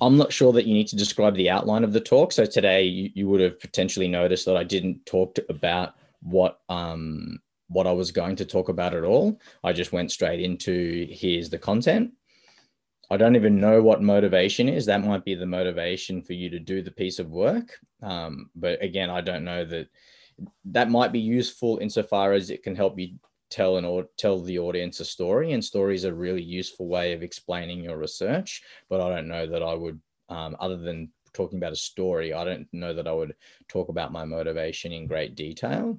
I'm 0.00 0.16
not 0.16 0.32
sure 0.32 0.52
that 0.52 0.66
you 0.66 0.74
need 0.74 0.88
to 0.88 0.96
describe 0.96 1.34
the 1.34 1.50
outline 1.50 1.84
of 1.84 1.92
the 1.92 2.00
talk. 2.00 2.32
So 2.32 2.44
today 2.44 2.84
you, 2.84 3.10
you 3.14 3.28
would 3.28 3.40
have 3.40 3.60
potentially 3.60 4.08
noticed 4.08 4.44
that 4.46 4.56
I 4.56 4.64
didn't 4.64 5.04
talk 5.06 5.34
to, 5.34 5.46
about 5.48 5.94
what 6.20 6.60
um, 6.68 7.40
what 7.68 7.86
I 7.86 7.92
was 7.92 8.10
going 8.10 8.36
to 8.36 8.44
talk 8.44 8.68
about 8.68 8.94
at 8.94 9.04
all. 9.04 9.40
I 9.62 9.72
just 9.72 9.92
went 9.92 10.10
straight 10.10 10.40
into 10.40 11.06
here's 11.10 11.50
the 11.50 11.58
content. 11.58 12.12
I 13.10 13.16
don't 13.16 13.36
even 13.36 13.60
know 13.60 13.82
what 13.82 14.02
motivation 14.02 14.68
is. 14.68 14.86
That 14.86 15.04
might 15.04 15.24
be 15.24 15.34
the 15.34 15.46
motivation 15.46 16.22
for 16.22 16.34
you 16.34 16.50
to 16.50 16.58
do 16.58 16.82
the 16.82 16.90
piece 16.90 17.18
of 17.18 17.30
work. 17.30 17.78
Um, 18.02 18.50
but 18.54 18.82
again, 18.82 19.10
I 19.10 19.22
don't 19.22 19.44
know 19.44 19.64
that 19.64 19.88
that 20.66 20.90
might 20.90 21.12
be 21.12 21.20
useful 21.20 21.78
insofar 21.78 22.32
as 22.32 22.50
it 22.50 22.62
can 22.62 22.76
help 22.76 22.98
you 22.98 23.18
tell 23.50 23.76
an 23.76 23.84
or 23.84 24.06
tell 24.16 24.40
the 24.40 24.58
audience 24.58 25.00
a 25.00 25.04
story 25.04 25.52
and 25.52 25.64
stories 25.64 26.04
are 26.04 26.14
really 26.14 26.42
useful 26.42 26.86
way 26.86 27.12
of 27.12 27.22
explaining 27.22 27.82
your 27.82 27.96
research 27.96 28.62
but 28.88 29.00
i 29.00 29.08
don't 29.08 29.28
know 29.28 29.46
that 29.46 29.62
i 29.62 29.74
would 29.74 30.00
um, 30.28 30.56
other 30.60 30.76
than 30.76 31.10
talking 31.32 31.58
about 31.58 31.72
a 31.72 31.76
story 31.76 32.34
i 32.34 32.44
don't 32.44 32.66
know 32.72 32.92
that 32.92 33.08
i 33.08 33.12
would 33.12 33.34
talk 33.68 33.88
about 33.88 34.12
my 34.12 34.24
motivation 34.24 34.92
in 34.92 35.06
great 35.06 35.34
detail. 35.34 35.98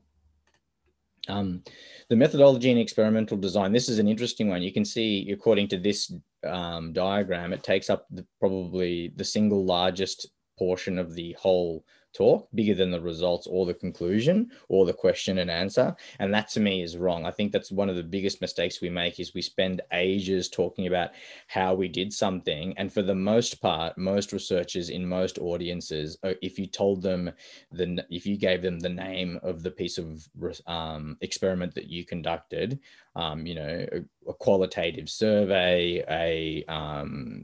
Um, 1.28 1.64
the 2.10 2.16
methodology 2.16 2.72
and 2.72 2.80
experimental 2.80 3.38
design 3.38 3.72
this 3.72 3.90
is 3.90 4.00
an 4.00 4.08
interesting 4.08 4.48
one. 4.50 4.62
You 4.62 4.74
can 4.74 4.86
see 4.86 5.30
according 5.32 5.68
to 5.70 5.78
this 5.78 6.12
um, 6.46 6.94
diagram 6.94 7.54
it 7.54 7.62
takes 7.62 7.90
up 7.90 8.08
the, 8.10 8.26
probably 8.40 9.12
the 9.16 9.24
single 9.24 9.66
largest 9.66 10.28
portion 10.58 10.98
of 10.98 11.14
the 11.14 11.36
whole 11.40 11.84
talk 12.14 12.48
bigger 12.56 12.74
than 12.74 12.92
the 12.92 13.02
results 13.02 13.48
or 13.48 13.66
the 13.66 13.74
conclusion 13.74 14.50
or 14.68 14.86
the 14.86 14.94
question 14.94 15.40
and 15.40 15.52
answer. 15.52 15.96
And 16.20 16.34
that 16.34 16.50
to 16.50 16.60
me 16.60 16.82
is 16.82 16.98
wrong. 16.98 17.26
I 17.26 17.32
think 17.32 17.52
that's 17.52 17.72
one 17.72 17.90
of 17.90 17.96
the 17.96 18.04
biggest 18.04 18.42
mistakes 18.42 18.82
we 18.82 18.90
make 18.90 19.20
is 19.20 19.34
we 19.34 19.42
spend 19.42 19.82
ages 19.94 20.50
talking 20.50 20.88
about 20.88 21.12
how 21.48 21.74
we 21.74 21.88
did 21.88 22.12
something. 22.14 22.78
And 22.78 22.92
for 22.92 23.02
the 23.02 23.16
most 23.16 23.62
part 23.62 23.98
most 23.98 24.34
researchers 24.34 24.90
in 24.90 25.06
most 25.06 25.38
audiences 25.40 26.18
uh, 26.24 26.34
if 26.42 26.58
you 26.60 26.68
told 26.68 27.02
them 27.02 27.32
the 27.72 28.06
if 28.10 28.26
you 28.26 28.38
gave 28.38 28.62
them 28.62 28.80
the 28.80 28.90
name 28.90 29.40
of 29.44 29.64
the 29.64 29.72
piece 29.72 29.98
of 29.98 30.28
um, 30.68 31.18
experiment 31.22 31.74
that 31.76 31.88
you 31.88 32.06
conducted 32.06 32.80
um, 33.16 33.46
you 33.46 33.56
know 33.56 33.86
a, 33.92 34.30
a, 34.30 34.34
qualitative 34.34 35.10
survey 35.10 36.04
a 36.10 36.66
um, 36.72 37.44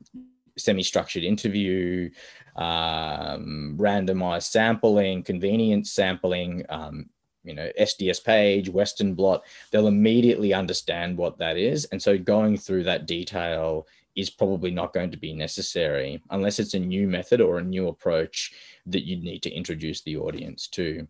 semi-structured 0.57 1.23
interview, 1.23 2.09
um, 2.55 3.75
randomized 3.77 4.49
sampling, 4.51 5.23
convenience 5.23 5.91
sampling, 5.91 6.65
um, 6.69 7.09
you 7.43 7.53
know, 7.53 7.69
SDS 7.79 8.23
page, 8.23 8.69
Western 8.69 9.13
blot, 9.13 9.43
they'll 9.71 9.87
immediately 9.87 10.53
understand 10.53 11.17
what 11.17 11.37
that 11.37 11.57
is. 11.57 11.85
And 11.85 12.01
so 12.01 12.17
going 12.17 12.57
through 12.57 12.83
that 12.83 13.05
detail 13.05 13.87
is 14.15 14.29
probably 14.29 14.71
not 14.71 14.93
going 14.93 15.11
to 15.11 15.17
be 15.17 15.33
necessary 15.33 16.21
unless 16.31 16.59
it's 16.59 16.73
a 16.73 16.79
new 16.79 17.07
method 17.07 17.41
or 17.41 17.57
a 17.57 17.63
new 17.63 17.89
approach 17.89 18.53
that 18.85 19.05
you 19.05 19.17
need 19.17 19.43
to 19.43 19.51
introduce 19.51 20.01
the 20.01 20.17
audience 20.17 20.67
to. 20.69 21.07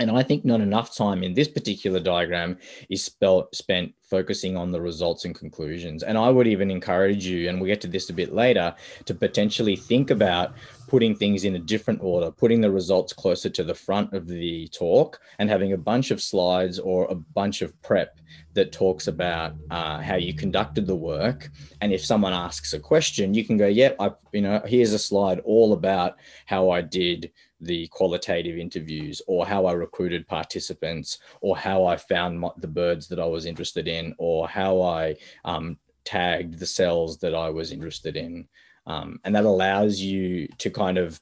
And 0.00 0.10
I 0.10 0.22
think 0.22 0.44
not 0.44 0.60
enough 0.60 0.96
time 0.96 1.22
in 1.22 1.34
this 1.34 1.46
particular 1.46 2.00
diagram 2.00 2.58
is 2.88 3.04
spelt, 3.04 3.54
spent 3.54 3.92
focusing 4.02 4.56
on 4.56 4.72
the 4.72 4.80
results 4.80 5.24
and 5.24 5.34
conclusions. 5.34 6.02
And 6.02 6.16
I 6.16 6.30
would 6.30 6.46
even 6.46 6.70
encourage 6.70 7.26
you, 7.26 7.48
and 7.48 7.60
we'll 7.60 7.68
get 7.68 7.80
to 7.82 7.88
this 7.88 8.08
a 8.10 8.14
bit 8.14 8.34
later, 8.34 8.74
to 9.04 9.14
potentially 9.14 9.76
think 9.76 10.10
about 10.10 10.54
putting 10.88 11.14
things 11.14 11.44
in 11.44 11.56
a 11.56 11.58
different 11.58 12.00
order, 12.02 12.30
putting 12.30 12.60
the 12.60 12.70
results 12.70 13.12
closer 13.12 13.50
to 13.50 13.64
the 13.64 13.74
front 13.74 14.12
of 14.14 14.26
the 14.26 14.68
talk 14.68 15.20
and 15.38 15.50
having 15.50 15.72
a 15.72 15.78
bunch 15.78 16.10
of 16.10 16.22
slides 16.22 16.78
or 16.78 17.06
a 17.06 17.14
bunch 17.14 17.62
of 17.62 17.80
prep 17.82 18.20
that 18.54 18.72
talks 18.72 19.06
about 19.06 19.54
uh, 19.70 20.00
how 20.00 20.16
you 20.16 20.32
conducted 20.32 20.86
the 20.86 20.96
work. 20.96 21.50
And 21.80 21.92
if 21.92 22.04
someone 22.04 22.32
asks 22.32 22.72
a 22.72 22.78
question, 22.78 23.34
you 23.34 23.44
can 23.44 23.56
go, 23.56 23.66
yeah, 23.66 23.92
I, 23.98 24.12
you 24.32 24.42
know, 24.42 24.62
here's 24.64 24.92
a 24.92 24.98
slide 24.98 25.40
all 25.40 25.72
about 25.72 26.16
how 26.46 26.70
I 26.70 26.80
did 26.80 27.30
the 27.60 27.86
qualitative 27.88 28.58
interviews 28.58 29.22
or 29.26 29.46
how 29.46 29.66
I 29.66 29.72
recruited 29.72 30.26
participants 30.26 31.18
or 31.40 31.56
how 31.56 31.86
I 31.86 31.96
found 31.96 32.40
my, 32.40 32.50
the 32.58 32.68
birds 32.68 33.08
that 33.08 33.20
I 33.20 33.26
was 33.26 33.46
interested 33.46 33.88
in 33.88 34.14
or 34.18 34.48
how 34.48 34.80
I 34.82 35.16
um, 35.44 35.78
tagged 36.04 36.58
the 36.58 36.66
cells 36.66 37.18
that 37.18 37.34
I 37.34 37.50
was 37.50 37.72
interested 37.72 38.16
in. 38.16 38.46
Um, 38.86 39.18
and 39.24 39.34
that 39.34 39.44
allows 39.44 39.98
you 39.98 40.46
to 40.58 40.68
kind 40.68 40.98
of 40.98 41.20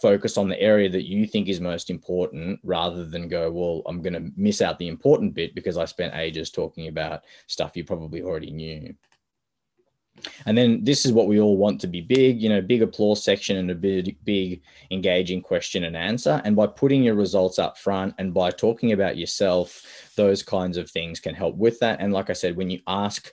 focus 0.00 0.36
on 0.36 0.48
the 0.48 0.60
area 0.60 0.88
that 0.88 1.08
you 1.08 1.26
think 1.26 1.48
is 1.48 1.60
most 1.60 1.88
important 1.88 2.58
rather 2.64 3.04
than 3.04 3.28
go, 3.28 3.50
well, 3.50 3.82
I'm 3.86 4.02
going 4.02 4.14
to 4.14 4.32
miss 4.36 4.60
out 4.60 4.78
the 4.78 4.88
important 4.88 5.32
bit 5.32 5.54
because 5.54 5.78
I 5.78 5.84
spent 5.84 6.14
ages 6.14 6.50
talking 6.50 6.88
about 6.88 7.22
stuff 7.46 7.76
you 7.76 7.84
probably 7.84 8.22
already 8.22 8.50
knew. 8.50 8.94
And 10.46 10.56
then 10.56 10.84
this 10.84 11.04
is 11.04 11.12
what 11.12 11.28
we 11.28 11.40
all 11.40 11.56
want 11.56 11.80
to 11.80 11.86
be 11.86 12.00
big, 12.00 12.42
you 12.42 12.48
know, 12.48 12.60
big 12.60 12.82
applause 12.82 13.22
section 13.22 13.56
and 13.56 13.70
a 13.70 13.74
big, 13.74 14.16
big 14.24 14.62
engaging 14.90 15.42
question 15.42 15.84
and 15.84 15.96
answer. 15.96 16.40
And 16.44 16.56
by 16.56 16.66
putting 16.66 17.02
your 17.02 17.14
results 17.14 17.58
up 17.58 17.78
front 17.78 18.14
and 18.18 18.34
by 18.34 18.50
talking 18.50 18.92
about 18.92 19.16
yourself, 19.16 20.12
those 20.16 20.42
kinds 20.42 20.76
of 20.76 20.90
things 20.90 21.20
can 21.20 21.34
help 21.34 21.56
with 21.56 21.78
that. 21.80 22.00
And 22.00 22.12
like 22.12 22.30
I 22.30 22.34
said, 22.34 22.56
when 22.56 22.70
you 22.70 22.80
ask 22.86 23.32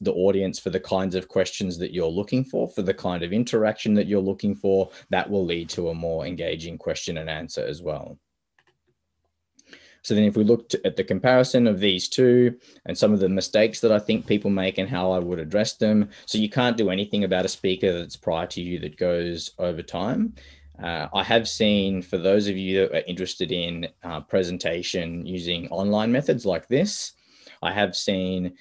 the 0.00 0.12
audience 0.12 0.58
for 0.58 0.70
the 0.70 0.80
kinds 0.80 1.14
of 1.14 1.28
questions 1.28 1.78
that 1.78 1.92
you're 1.92 2.08
looking 2.08 2.44
for, 2.44 2.68
for 2.68 2.82
the 2.82 2.94
kind 2.94 3.22
of 3.22 3.32
interaction 3.32 3.94
that 3.94 4.06
you're 4.06 4.20
looking 4.20 4.54
for, 4.54 4.90
that 5.10 5.28
will 5.28 5.44
lead 5.44 5.68
to 5.70 5.88
a 5.88 5.94
more 5.94 6.26
engaging 6.26 6.76
question 6.78 7.18
and 7.18 7.30
answer 7.30 7.64
as 7.64 7.80
well. 7.80 8.18
So 10.04 10.14
then 10.14 10.24
if 10.24 10.36
we 10.36 10.44
looked 10.44 10.76
at 10.84 10.96
the 10.96 11.02
comparison 11.02 11.66
of 11.66 11.80
these 11.80 12.08
two 12.08 12.56
and 12.84 12.96
some 12.96 13.12
of 13.12 13.20
the 13.20 13.28
mistakes 13.28 13.80
that 13.80 13.90
I 13.90 13.98
think 13.98 14.26
people 14.26 14.50
make 14.50 14.76
and 14.76 14.88
how 14.88 15.10
I 15.10 15.18
would 15.18 15.38
address 15.38 15.72
them. 15.72 16.10
So 16.26 16.38
you 16.38 16.50
can't 16.50 16.76
do 16.76 16.90
anything 16.90 17.24
about 17.24 17.46
a 17.46 17.48
speaker 17.48 17.92
that's 17.92 18.16
prior 18.16 18.46
to 18.48 18.60
you 18.60 18.78
that 18.80 18.98
goes 18.98 19.52
over 19.58 19.82
time. 19.82 20.34
Uh, 20.82 21.08
I 21.14 21.22
have 21.22 21.48
seen 21.48 22.02
for 22.02 22.18
those 22.18 22.48
of 22.48 22.56
you 22.56 22.80
that 22.80 22.92
are 22.92 23.04
interested 23.06 23.50
in 23.50 23.88
uh, 24.02 24.20
presentation 24.20 25.24
using 25.24 25.68
online 25.68 26.12
methods 26.12 26.44
like 26.44 26.68
this, 26.68 27.12
I 27.62 27.72
have 27.72 27.96
seen 27.96 28.56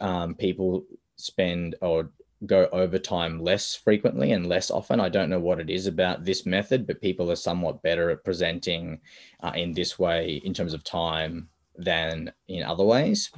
um, 0.00 0.34
people 0.34 0.86
spend 1.16 1.76
or 1.82 2.10
go 2.46 2.68
overtime 2.72 3.40
less 3.40 3.74
frequently 3.74 4.32
and 4.32 4.46
less 4.46 4.70
often. 4.70 5.00
I 5.00 5.08
don't 5.08 5.30
know 5.30 5.40
what 5.40 5.60
it 5.60 5.70
is 5.70 5.86
about 5.86 6.24
this 6.24 6.46
method, 6.46 6.86
but 6.86 7.00
people 7.00 7.30
are 7.30 7.36
somewhat 7.36 7.82
better 7.82 8.10
at 8.10 8.24
presenting 8.24 9.00
uh, 9.42 9.52
in 9.54 9.72
this 9.72 9.98
way 9.98 10.40
in 10.44 10.54
terms 10.54 10.72
of 10.72 10.84
time 10.84 11.48
than 11.76 12.32
in 12.48 12.62
other 12.62 12.84
ways. 12.84 13.30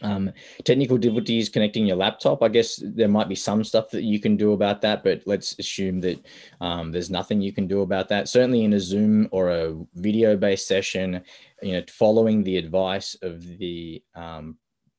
Um, 0.00 0.30
technical 0.64 0.96
difficulties 0.96 1.48
connecting 1.48 1.86
your 1.86 1.96
laptop. 1.96 2.42
I 2.42 2.48
guess 2.48 2.80
there 2.84 3.08
might 3.08 3.28
be 3.28 3.34
some 3.34 3.64
stuff 3.64 3.90
that 3.90 4.04
you 4.04 4.20
can 4.20 4.36
do 4.36 4.52
about 4.52 4.80
that, 4.82 5.02
but 5.02 5.22
let's 5.26 5.58
assume 5.58 6.00
that 6.02 6.24
um, 6.60 6.92
there's 6.92 7.10
nothing 7.10 7.40
you 7.40 7.52
can 7.52 7.66
do 7.66 7.82
about 7.82 8.08
that. 8.08 8.28
Certainly 8.28 8.64
in 8.64 8.74
a 8.74 8.80
Zoom 8.80 9.28
or 9.32 9.50
a 9.50 9.76
video-based 9.94 10.68
session, 10.68 11.20
you 11.62 11.72
know, 11.72 11.82
following 11.88 12.44
the 12.44 12.58
advice 12.58 13.16
of 13.22 13.58
the 13.58 14.02
um, 14.14 14.56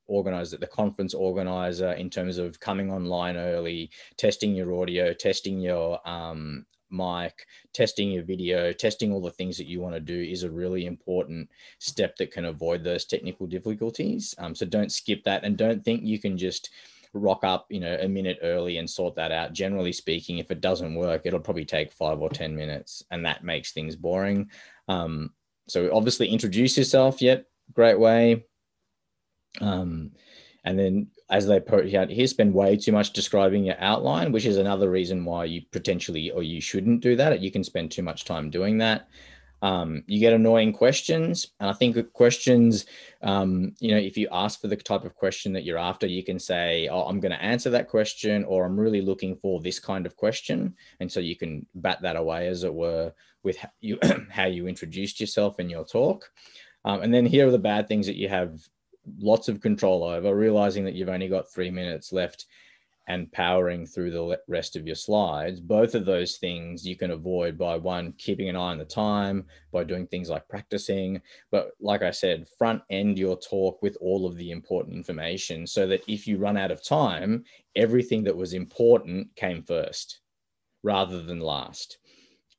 organizer, 0.09 0.57
the 0.57 0.67
conference 0.67 1.13
organizer, 1.13 1.93
in 1.93 2.09
terms 2.09 2.37
of 2.37 2.59
coming 2.59 2.91
online 2.91 3.37
early, 3.37 3.91
testing 4.17 4.53
your 4.53 4.81
audio, 4.81 5.13
testing 5.13 5.59
your 5.59 5.99
um, 6.07 6.65
mic, 6.91 7.45
testing 7.73 8.11
your 8.11 8.23
video, 8.23 8.71
testing 8.71 9.11
all 9.11 9.21
the 9.21 9.31
things 9.31 9.57
that 9.57 9.67
you 9.67 9.79
want 9.79 9.95
to 9.95 9.99
do 9.99 10.19
is 10.21 10.43
a 10.43 10.51
really 10.51 10.85
important 10.85 11.49
step 11.79 12.15
that 12.17 12.31
can 12.31 12.45
avoid 12.45 12.83
those 12.83 13.05
technical 13.05 13.47
difficulties. 13.47 14.33
Um, 14.37 14.55
so 14.55 14.65
don't 14.65 14.91
skip 14.91 15.23
that 15.23 15.43
and 15.43 15.57
don't 15.57 15.83
think 15.83 16.03
you 16.03 16.19
can 16.19 16.37
just 16.37 16.69
rock 17.13 17.43
up, 17.43 17.65
you 17.69 17.79
know, 17.79 17.97
a 18.01 18.07
minute 18.07 18.39
early 18.41 18.77
and 18.77 18.89
sort 18.89 19.15
that 19.15 19.31
out. 19.31 19.53
Generally 19.53 19.93
speaking, 19.93 20.37
if 20.37 20.51
it 20.51 20.61
doesn't 20.61 20.95
work, 20.95 21.21
it'll 21.25 21.39
probably 21.39 21.65
take 21.65 21.91
five 21.91 22.19
or 22.19 22.29
10 22.29 22.55
minutes 22.55 23.03
and 23.11 23.25
that 23.25 23.43
makes 23.43 23.71
things 23.71 23.95
boring. 23.95 24.49
Um, 24.87 25.31
so 25.67 25.89
obviously 25.93 26.27
introduce 26.27 26.77
yourself. 26.77 27.21
Yep. 27.21 27.45
Great 27.73 27.99
way. 27.99 28.45
Um, 29.62 30.12
and 30.65 30.77
then 30.77 31.08
as 31.29 31.48
they 31.48 31.60
put 31.60 31.94
out 31.94 32.10
here, 32.10 32.27
spend 32.27 32.53
way 32.53 32.75
too 32.75 32.91
much 32.91 33.13
describing 33.13 33.63
your 33.63 33.79
outline, 33.79 34.32
which 34.32 34.46
is 34.46 34.58
another 34.58 34.89
reason 34.89 35.25
why 35.25 35.46
you 35.46 35.62
potentially 35.72 36.32
or 36.32 36.44
you 36.44 36.60
shouldn't 36.60 37.01
do 37.01 37.15
that. 37.15 37.39
You 37.39 37.51
can 37.51 37.63
spend 37.63 37.91
too 37.91 38.03
much 38.03 38.25
time 38.25 38.50
doing 38.50 38.77
that. 38.79 39.08
Um, 39.62 40.03
you 40.08 40.20
get 40.20 40.34
annoying 40.34 40.74
questions. 40.74 41.48
And 41.60 41.70
I 41.70 41.74
think 41.74 42.13
questions, 42.13 42.86
um, 43.22 43.74
you 43.79 43.91
know, 43.91 43.98
if 43.98 44.18
you 44.18 44.27
ask 44.32 44.62
for 44.62 44.68
the 44.68 44.75
type 44.75 45.03
of 45.03 45.15
question 45.15 45.53
that 45.53 45.65
you're 45.65 45.77
after, 45.77 46.08
you 46.08 46.24
can 46.24 46.39
say, 46.39 46.88
oh, 46.89 47.03
I'm 47.03 47.20
going 47.20 47.32
to 47.32 47.44
answer 47.44 47.70
that 47.72 47.89
question, 47.89 48.44
or 48.46 48.65
I'm 48.65 48.79
really 48.79 49.01
looking 49.01 49.36
for 49.36 49.60
this 49.60 49.79
kind 49.79 50.06
of 50.06 50.15
question. 50.15 50.75
And 51.00 51.12
so 51.12 51.20
you 51.20 51.36
can 51.36 51.65
bat 51.75 52.01
that 52.01 52.15
away, 52.15 52.48
as 52.48 52.63
it 52.63 52.74
were, 52.74 53.13
with 53.44 53.58
how 53.58 53.70
you, 53.82 54.00
how 54.29 54.46
you 54.46 54.68
introduced 54.68 55.20
yourself 55.20 55.60
in 55.60 55.70
your 55.70 55.86
talk. 55.86 56.29
Um, 56.86 57.01
and 57.01 57.13
then 57.13 57.25
here 57.25 57.48
are 57.48 57.51
the 57.51 57.60
bad 57.60 57.88
things 57.88 58.08
that 58.08 58.15
you 58.15 58.29
have 58.29 58.62
lots 59.20 59.48
of 59.48 59.62
control 59.62 60.03
over, 60.03 60.36
realizing 60.36 60.86
that 60.86 60.94
you've 60.94 61.10
only 61.10 61.27
got 61.27 61.51
three 61.51 61.72
minutes 61.72 62.12
left 62.12 62.46
and 63.10 63.32
powering 63.32 63.88
through 63.88 64.12
the 64.12 64.39
rest 64.48 64.75
of 64.75 64.86
your 64.86 64.96
slides. 64.96 65.60
Both 65.60 65.96
of 65.96 66.06
those 66.06 66.38
things 66.38 66.86
you 66.86 66.96
can 66.96 67.10
avoid 67.10 67.58
by 67.58 67.75
one, 67.75 68.13
keeping 68.20 68.50
an 68.50 68.56
eye 68.56 68.72
on 68.72 68.77
the 68.77 68.86
time, 68.86 69.46
by 69.72 69.84
doing 69.84 70.06
things 70.06 70.29
like 70.29 70.48
practicing. 70.48 71.20
But 71.50 71.72
like 71.82 72.03
I 72.03 72.12
said, 72.12 72.48
front 72.60 72.84
end 72.91 73.18
your 73.18 73.36
talk 73.36 73.82
with 73.82 73.98
all 74.00 74.27
of 74.27 74.38
the 74.38 74.51
important 74.51 74.96
information 74.96 75.65
so 75.65 75.88
that 75.88 76.03
if 76.08 76.27
you 76.27 76.38
run 76.38 76.56
out 76.56 76.70
of 76.70 76.84
time, 76.84 77.46
everything 77.75 78.24
that 78.25 78.38
was 78.38 78.53
important 78.53 79.36
came 79.36 79.63
first 79.63 80.20
rather 80.84 81.24
than 81.24 81.39
last. 81.39 81.98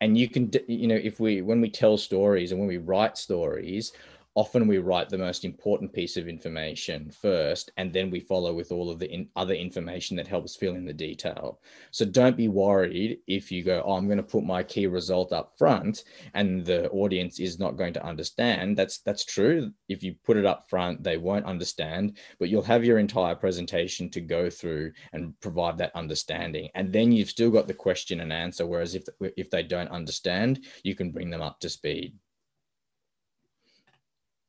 And 0.01 0.19
you 0.19 0.29
can, 0.29 0.51
you 0.67 0.89
know, 0.89 0.97
if 0.97 1.21
we, 1.21 1.43
when 1.43 1.61
we 1.61 1.71
tell 1.71 1.97
stories 1.97 2.51
and 2.51 2.59
when 2.59 2.69
we 2.69 2.79
write 2.79 3.17
stories, 3.17 3.93
often 4.35 4.67
we 4.67 4.79
write 4.79 5.09
the 5.09 5.19
most 5.19 5.45
important 5.45 5.93
piece 5.93 6.17
of 6.17 6.29
information 6.29 7.11
first 7.11 7.71
and 7.77 7.93
then 7.93 8.11
we 8.11 8.21
follow 8.21 8.53
with 8.53 8.71
all 8.71 8.91
of 8.91 8.99
the 8.99 9.13
in 9.13 9.29
other 9.35 9.55
information 9.55 10.17
that 10.17 10.27
helps 10.27 10.57
fill 10.57 10.77
in 10.77 10.85
the 10.85 10.93
detail. 10.93 11.61
So 11.91 12.05
don't 12.05 12.37
be 12.37 12.49
worried 12.49 13.19
if 13.27 13.51
you 13.51 13.65
go 13.65 13.83
oh 13.85 13.95
i'm 13.95 14.07
going 14.07 14.19
to 14.19 14.23
put 14.23 14.45
my 14.45 14.63
key 14.63 14.87
result 14.87 15.33
up 15.33 15.55
front 15.59 16.05
and 16.35 16.65
the 16.65 16.89
audience 16.91 17.41
is 17.41 17.59
not 17.59 17.77
going 17.77 17.93
to 17.95 18.07
understand. 18.07 18.77
That's 18.77 18.99
that's 18.99 19.25
true. 19.25 19.73
If 19.89 20.03
you 20.03 20.15
put 20.25 20.37
it 20.37 20.47
up 20.47 20.69
front 20.71 21.03
they 21.03 21.17
won't 21.17 21.45
understand 21.47 22.19
but 22.39 22.49
you'll 22.49 22.63
have 22.63 22.85
your 22.85 22.99
entire 22.99 23.35
presentation 23.35 24.11
to 24.11 24.21
go 24.21 24.49
through 24.49 24.93
and 25.13 25.39
provide 25.41 25.77
that 25.79 25.97
understanding. 25.97 26.69
And 26.75 26.93
then 26.93 27.11
you've 27.11 27.31
still 27.31 27.51
got 27.51 27.67
the 27.67 27.75
question 27.75 28.21
and 28.21 28.33
answer 28.33 28.67
whereas 28.67 28.95
if 28.95 29.05
if 29.37 29.51
they 29.51 29.65
don't 29.65 29.91
understand 29.91 30.65
you 30.85 30.95
can 30.95 31.11
bring 31.11 31.31
them 31.31 31.43
up 31.43 31.59
to 31.61 31.69
speed 31.69 32.15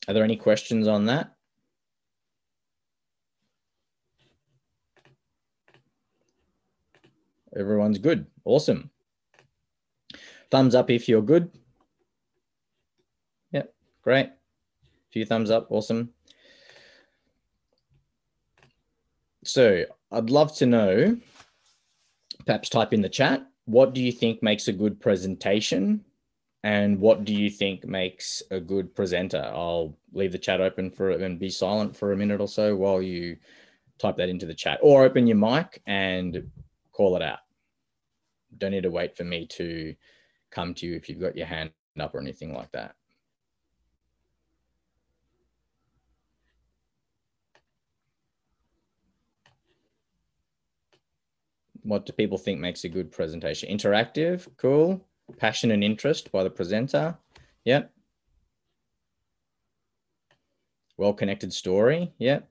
are 0.07 0.13
there 0.13 0.23
any 0.23 0.37
questions 0.37 0.87
on 0.87 1.05
that? 1.05 1.35
Everyone's 7.55 7.97
good. 7.97 8.27
Awesome. 8.45 8.89
Thumbs 10.49 10.75
up 10.75 10.89
if 10.89 11.07
you're 11.07 11.21
good. 11.21 11.51
Yep, 13.51 13.73
great. 14.01 14.27
A 14.27 15.11
few 15.11 15.25
thumbs 15.25 15.51
up. 15.51 15.67
Awesome. 15.69 16.13
So 19.43 19.85
I'd 20.11 20.29
love 20.29 20.55
to 20.57 20.65
know, 20.65 21.17
perhaps 22.45 22.69
type 22.69 22.93
in 22.93 23.01
the 23.01 23.09
chat, 23.09 23.45
what 23.65 23.93
do 23.93 24.01
you 24.01 24.11
think 24.11 24.41
makes 24.41 24.67
a 24.67 24.73
good 24.73 24.99
presentation? 24.99 26.05
And 26.63 26.99
what 26.99 27.25
do 27.25 27.33
you 27.33 27.49
think 27.49 27.85
makes 27.85 28.43
a 28.51 28.59
good 28.59 28.93
presenter? 28.95 29.49
I'll 29.53 29.97
leave 30.13 30.31
the 30.31 30.37
chat 30.37 30.61
open 30.61 30.91
for 30.91 31.09
and 31.09 31.39
be 31.39 31.49
silent 31.49 31.95
for 31.95 32.11
a 32.11 32.17
minute 32.17 32.39
or 32.39 32.47
so 32.47 32.75
while 32.75 33.01
you 33.01 33.37
type 33.97 34.17
that 34.17 34.29
into 34.29 34.45
the 34.45 34.53
chat 34.53 34.79
or 34.81 35.03
open 35.03 35.25
your 35.25 35.37
mic 35.37 35.81
and 35.87 36.51
call 36.91 37.15
it 37.15 37.23
out. 37.23 37.39
Don't 38.57 38.71
need 38.71 38.83
to 38.83 38.91
wait 38.91 39.17
for 39.17 39.23
me 39.23 39.47
to 39.47 39.95
come 40.51 40.73
to 40.75 40.85
you 40.85 40.95
if 40.95 41.09
you've 41.09 41.21
got 41.21 41.35
your 41.37 41.47
hand 41.47 41.71
up 41.99 42.13
or 42.13 42.19
anything 42.19 42.53
like 42.53 42.71
that. 42.73 42.95
What 51.83 52.05
do 52.05 52.13
people 52.13 52.37
think 52.37 52.59
makes 52.59 52.83
a 52.83 52.89
good 52.89 53.11
presentation? 53.11 53.75
Interactive, 53.75 54.47
cool 54.57 55.03
passion 55.37 55.71
and 55.71 55.83
interest 55.83 56.31
by 56.31 56.43
the 56.43 56.49
presenter. 56.49 57.17
Yep. 57.65 57.91
Well-connected 60.97 61.51
story. 61.51 62.11
Yep. 62.19 62.47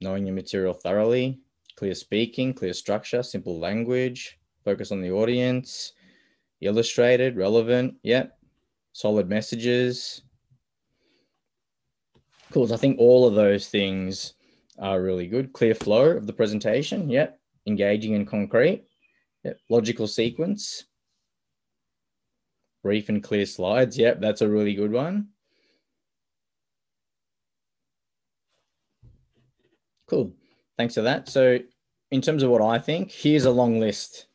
Knowing 0.00 0.26
your 0.26 0.34
material 0.34 0.74
thoroughly. 0.74 1.40
Clear 1.76 1.94
speaking, 1.94 2.54
clear 2.54 2.72
structure, 2.72 3.22
simple 3.22 3.58
language, 3.58 4.38
focus 4.64 4.90
on 4.90 5.00
the 5.00 5.10
audience, 5.10 5.92
illustrated, 6.60 7.36
relevant. 7.36 7.94
Yep. 8.02 8.38
Solid 8.92 9.28
messages. 9.28 10.22
Cool. 12.50 12.72
I 12.72 12.76
think 12.78 12.98
all 12.98 13.26
of 13.28 13.34
those 13.34 13.68
things 13.68 14.34
are 14.78 15.02
really 15.02 15.26
good. 15.26 15.52
Clear 15.52 15.74
flow 15.74 16.10
of 16.10 16.26
the 16.26 16.32
presentation. 16.32 17.10
Yep. 17.10 17.38
Engaging 17.66 18.14
and 18.14 18.26
concrete. 18.26 18.85
Yep. 19.46 19.60
Logical 19.70 20.08
sequence. 20.08 20.86
Brief 22.82 23.08
and 23.08 23.22
clear 23.22 23.46
slides. 23.46 23.96
Yep, 23.96 24.20
that's 24.20 24.40
a 24.40 24.48
really 24.48 24.74
good 24.74 24.90
one. 24.90 25.28
Cool. 30.08 30.32
Thanks 30.76 30.94
for 30.94 31.02
that. 31.02 31.28
So 31.28 31.60
in 32.10 32.20
terms 32.20 32.42
of 32.42 32.50
what 32.50 32.60
I 32.60 32.80
think, 32.80 33.12
here's 33.12 33.44
a 33.44 33.50
long 33.52 33.78
list 33.78 34.26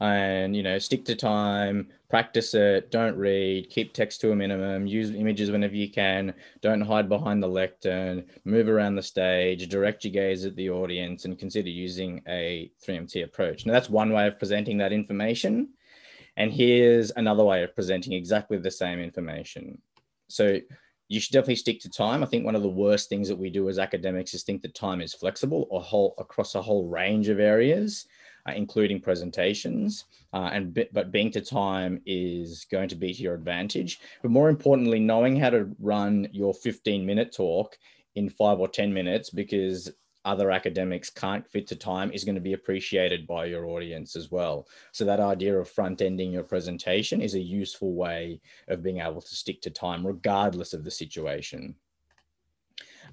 and, 0.00 0.54
you 0.54 0.62
know, 0.62 0.78
stick 0.78 1.04
to 1.06 1.16
time, 1.16 1.88
practice 2.14 2.54
it, 2.54 2.92
don't 2.92 3.16
read, 3.16 3.68
keep 3.70 3.92
text 3.92 4.20
to 4.20 4.30
a 4.30 4.36
minimum, 4.36 4.86
use 4.86 5.10
images 5.10 5.50
whenever 5.50 5.74
you 5.74 5.90
can, 5.90 6.32
don't 6.60 6.80
hide 6.80 7.08
behind 7.08 7.42
the 7.42 7.48
lectern, 7.48 8.24
move 8.44 8.68
around 8.68 8.94
the 8.94 9.02
stage, 9.02 9.68
direct 9.68 10.04
your 10.04 10.12
gaze 10.12 10.46
at 10.46 10.54
the 10.54 10.70
audience, 10.70 11.24
and 11.24 11.40
consider 11.40 11.68
using 11.68 12.22
a 12.28 12.70
3MT 12.86 13.24
approach. 13.24 13.66
Now, 13.66 13.72
that's 13.72 13.90
one 13.90 14.12
way 14.12 14.28
of 14.28 14.38
presenting 14.38 14.78
that 14.78 14.92
information. 14.92 15.70
And 16.36 16.52
here's 16.52 17.10
another 17.16 17.42
way 17.42 17.64
of 17.64 17.74
presenting 17.74 18.12
exactly 18.12 18.58
the 18.58 18.70
same 18.70 19.00
information. 19.00 19.82
So 20.28 20.60
you 21.08 21.18
should 21.18 21.32
definitely 21.32 21.56
stick 21.56 21.80
to 21.80 21.90
time. 21.90 22.22
I 22.22 22.26
think 22.26 22.44
one 22.44 22.54
of 22.54 22.62
the 22.62 22.68
worst 22.68 23.08
things 23.08 23.26
that 23.26 23.38
we 23.38 23.50
do 23.50 23.68
as 23.68 23.80
academics 23.80 24.34
is 24.34 24.44
think 24.44 24.62
that 24.62 24.76
time 24.76 25.00
is 25.00 25.14
flexible 25.14 25.66
or 25.68 25.82
whole 25.82 26.14
across 26.18 26.54
a 26.54 26.62
whole 26.62 26.86
range 26.86 27.28
of 27.28 27.40
areas 27.40 28.06
uh, 28.48 28.52
including 28.54 29.00
presentations. 29.00 30.04
Uh, 30.32 30.50
and 30.52 30.86
but 30.92 31.12
being 31.12 31.30
to 31.30 31.40
time 31.40 32.00
is 32.06 32.66
going 32.70 32.88
to 32.88 32.96
be 32.96 33.14
to 33.14 33.22
your 33.22 33.34
advantage. 33.34 34.00
But 34.22 34.30
more 34.30 34.48
importantly, 34.48 35.00
knowing 35.00 35.36
how 35.36 35.50
to 35.50 35.70
run 35.78 36.28
your 36.32 36.54
15 36.54 37.06
minute 37.06 37.32
talk 37.32 37.78
in 38.14 38.28
five 38.28 38.60
or 38.60 38.68
10 38.68 38.92
minutes 38.92 39.30
because 39.30 39.90
other 40.24 40.50
academics 40.50 41.10
can't 41.10 41.46
fit 41.46 41.66
to 41.66 41.76
time 41.76 42.10
is 42.12 42.24
going 42.24 42.34
to 42.34 42.40
be 42.40 42.54
appreciated 42.54 43.26
by 43.26 43.44
your 43.44 43.66
audience 43.66 44.16
as 44.16 44.30
well. 44.30 44.66
So 44.92 45.04
that 45.04 45.20
idea 45.20 45.58
of 45.58 45.68
front 45.68 46.00
ending 46.00 46.32
your 46.32 46.44
presentation 46.44 47.20
is 47.20 47.34
a 47.34 47.40
useful 47.40 47.94
way 47.94 48.40
of 48.68 48.82
being 48.82 49.00
able 49.00 49.20
to 49.20 49.34
stick 49.34 49.60
to 49.62 49.70
time 49.70 50.06
regardless 50.06 50.72
of 50.72 50.84
the 50.84 50.90
situation. 50.90 51.74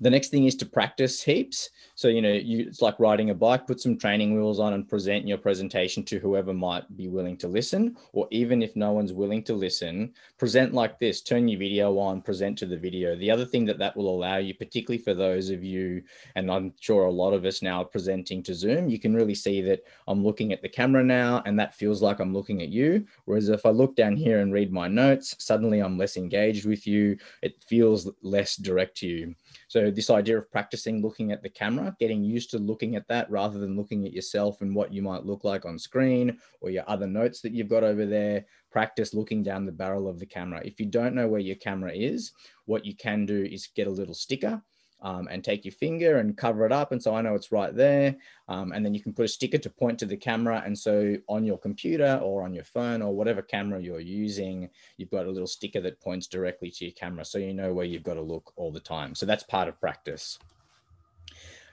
The 0.02 0.10
next 0.10 0.30
thing 0.30 0.46
is 0.46 0.56
to 0.56 0.66
practice 0.66 1.22
heaps. 1.22 1.70
So, 1.94 2.08
you 2.08 2.24
know, 2.24 2.34
you, 2.34 2.66
it's 2.68 2.82
like 2.82 3.00
riding 3.00 3.30
a 3.30 3.36
bike, 3.36 3.68
put 3.68 3.80
some 3.80 4.00
training 4.00 4.34
wheels 4.34 4.60
on 4.60 4.74
and 4.74 4.90
present 4.90 5.28
your 5.28 5.38
presentation 5.38 6.04
to 6.06 6.18
whoever 6.18 6.56
might 6.56 6.98
be 6.98 7.08
willing 7.08 7.38
to 7.38 7.48
listen. 7.48 7.96
Or 8.12 8.28
even 8.32 8.64
if 8.64 8.76
no 8.76 8.94
one's 8.94 9.14
willing 9.14 9.44
to 9.44 9.54
listen, 9.54 10.12
present 10.40 10.74
like 10.74 10.98
this, 10.98 11.22
turn 11.22 11.48
your 11.48 11.60
video 11.60 12.00
on, 12.00 12.24
present 12.24 12.58
to 12.58 12.66
the 12.66 12.78
video. 12.78 13.16
The 13.16 13.30
other 13.30 13.46
thing 13.46 13.64
that 13.66 13.78
that 13.78 13.96
will 13.96 14.10
allow 14.10 14.38
you, 14.38 14.56
particularly 14.56 15.04
for 15.04 15.14
those 15.14 15.52
of 15.52 15.64
you, 15.64 16.02
and 16.34 16.52
I'm 16.52 16.74
sure 16.80 17.06
a 17.06 17.12
lot 17.12 17.34
of 17.34 17.46
us 17.46 17.62
now 17.62 17.84
are 17.84 17.86
presenting 17.86 18.42
to 18.44 18.56
Zoom, 18.56 18.90
you 18.90 19.00
can 19.00 19.14
really 19.14 19.36
see 19.36 19.62
that 19.62 19.84
I'm 20.08 20.24
looking 20.24 20.52
at 20.52 20.64
the 20.64 20.70
camera 20.70 21.04
now 21.04 21.44
and 21.46 21.60
that 21.60 21.76
feels 21.76 22.02
like 22.02 22.20
I'm 22.20 22.34
looking 22.34 22.64
at 22.64 22.70
you. 22.70 23.06
Whereas 23.26 23.50
if 23.50 23.68
I 23.68 23.70
look 23.70 23.96
down 23.96 24.16
here 24.16 24.40
and 24.40 24.52
read 24.52 24.74
my 24.74 24.88
notes, 24.88 25.36
suddenly 25.38 25.80
I'm 25.80 26.00
less 26.00 26.18
engaged 26.18 26.66
with 26.66 26.88
you. 26.88 27.18
It 27.44 27.64
feels 27.68 28.10
less 28.24 28.56
direct 28.56 28.98
to 28.98 29.08
you. 29.08 29.36
So 29.72 29.90
this 29.90 30.10
idea 30.10 30.38
of 30.38 30.52
practicing 30.52 31.02
looking 31.02 31.32
at 31.32 31.42
the 31.42 31.50
camera, 31.50 31.96
getting 31.98 32.26
used 32.26 32.50
to 32.50 32.58
looking 32.58 32.98
at 32.98 33.08
that 33.08 33.32
rather 33.32 33.58
than 33.58 33.78
looking 33.78 34.06
at 34.06 34.12
yourself 34.12 34.60
and 34.60 34.76
what 34.76 34.94
you 34.94 35.02
might 35.02 35.26
look 35.26 35.46
like 35.46 35.64
on 35.64 35.80
screen 35.80 36.38
or 36.60 36.70
your 36.70 36.84
other 36.90 37.08
notes 37.08 37.40
that 37.40 37.54
you've 37.54 37.70
got 37.70 37.82
over 37.82 38.06
there, 38.06 38.46
practice 38.70 39.14
looking 39.14 39.44
down 39.44 39.66
the 39.66 39.72
barrel 39.72 40.10
of 40.10 40.20
the 40.20 40.26
camera. 40.26 40.62
If 40.66 40.78
you 40.82 40.88
don't 40.88 41.16
know 41.16 41.30
where 41.30 41.40
your 41.40 41.56
camera 41.56 41.94
is, 41.94 42.34
what 42.66 42.86
you 42.86 42.98
can 42.98 43.26
do 43.26 43.46
is 43.50 43.70
get 43.74 43.88
a 43.88 43.90
little 43.90 44.14
sticker 44.14 44.62
um, 45.02 45.28
and 45.32 45.44
take 45.44 45.66
your 45.66 45.72
finger 45.72 46.18
and 46.18 46.38
cover 46.38 46.66
it 46.66 46.72
up. 46.72 46.92
And 46.92 47.02
so 47.02 47.16
I 47.16 47.22
know 47.22 47.36
it's 47.36 47.52
right 47.52 47.76
there. 47.76 48.16
Um, 48.48 48.72
and 48.72 48.86
then 48.86 48.94
you 48.94 49.02
can 49.02 49.14
put 49.14 49.26
a 49.26 49.28
sticker 49.28 49.58
to 49.58 49.70
point 49.70 50.00
to 50.00 50.06
the 50.06 50.18
camera. 50.18 50.62
And 50.66 50.78
so 50.78 51.16
on 51.28 51.46
your 51.46 51.58
computer 51.58 52.20
or 52.22 52.44
on 52.44 52.54
your 52.54 52.64
phone 52.64 53.02
or 53.02 53.16
whatever 53.16 53.42
camera 53.42 53.82
you're 53.82 54.00
using, 54.00 54.70
you've 54.98 55.12
got 55.12 55.26
a 55.26 55.32
little 55.32 55.48
sticker 55.48 55.82
that 55.82 56.02
points 56.02 56.28
directly 56.28 56.70
to 56.72 56.86
your 56.86 56.94
camera. 56.94 57.26
So 57.26 57.38
you 57.38 57.54
know 57.54 57.74
where 57.74 57.86
you've 57.86 58.04
got 58.04 58.16
to 58.16 58.22
look 58.22 58.54
all 58.56 58.72
the 58.72 58.80
time. 58.80 59.16
So 59.16 59.26
that's 59.26 59.44
part 59.44 59.68
of 59.68 59.80
practice. 59.80 60.38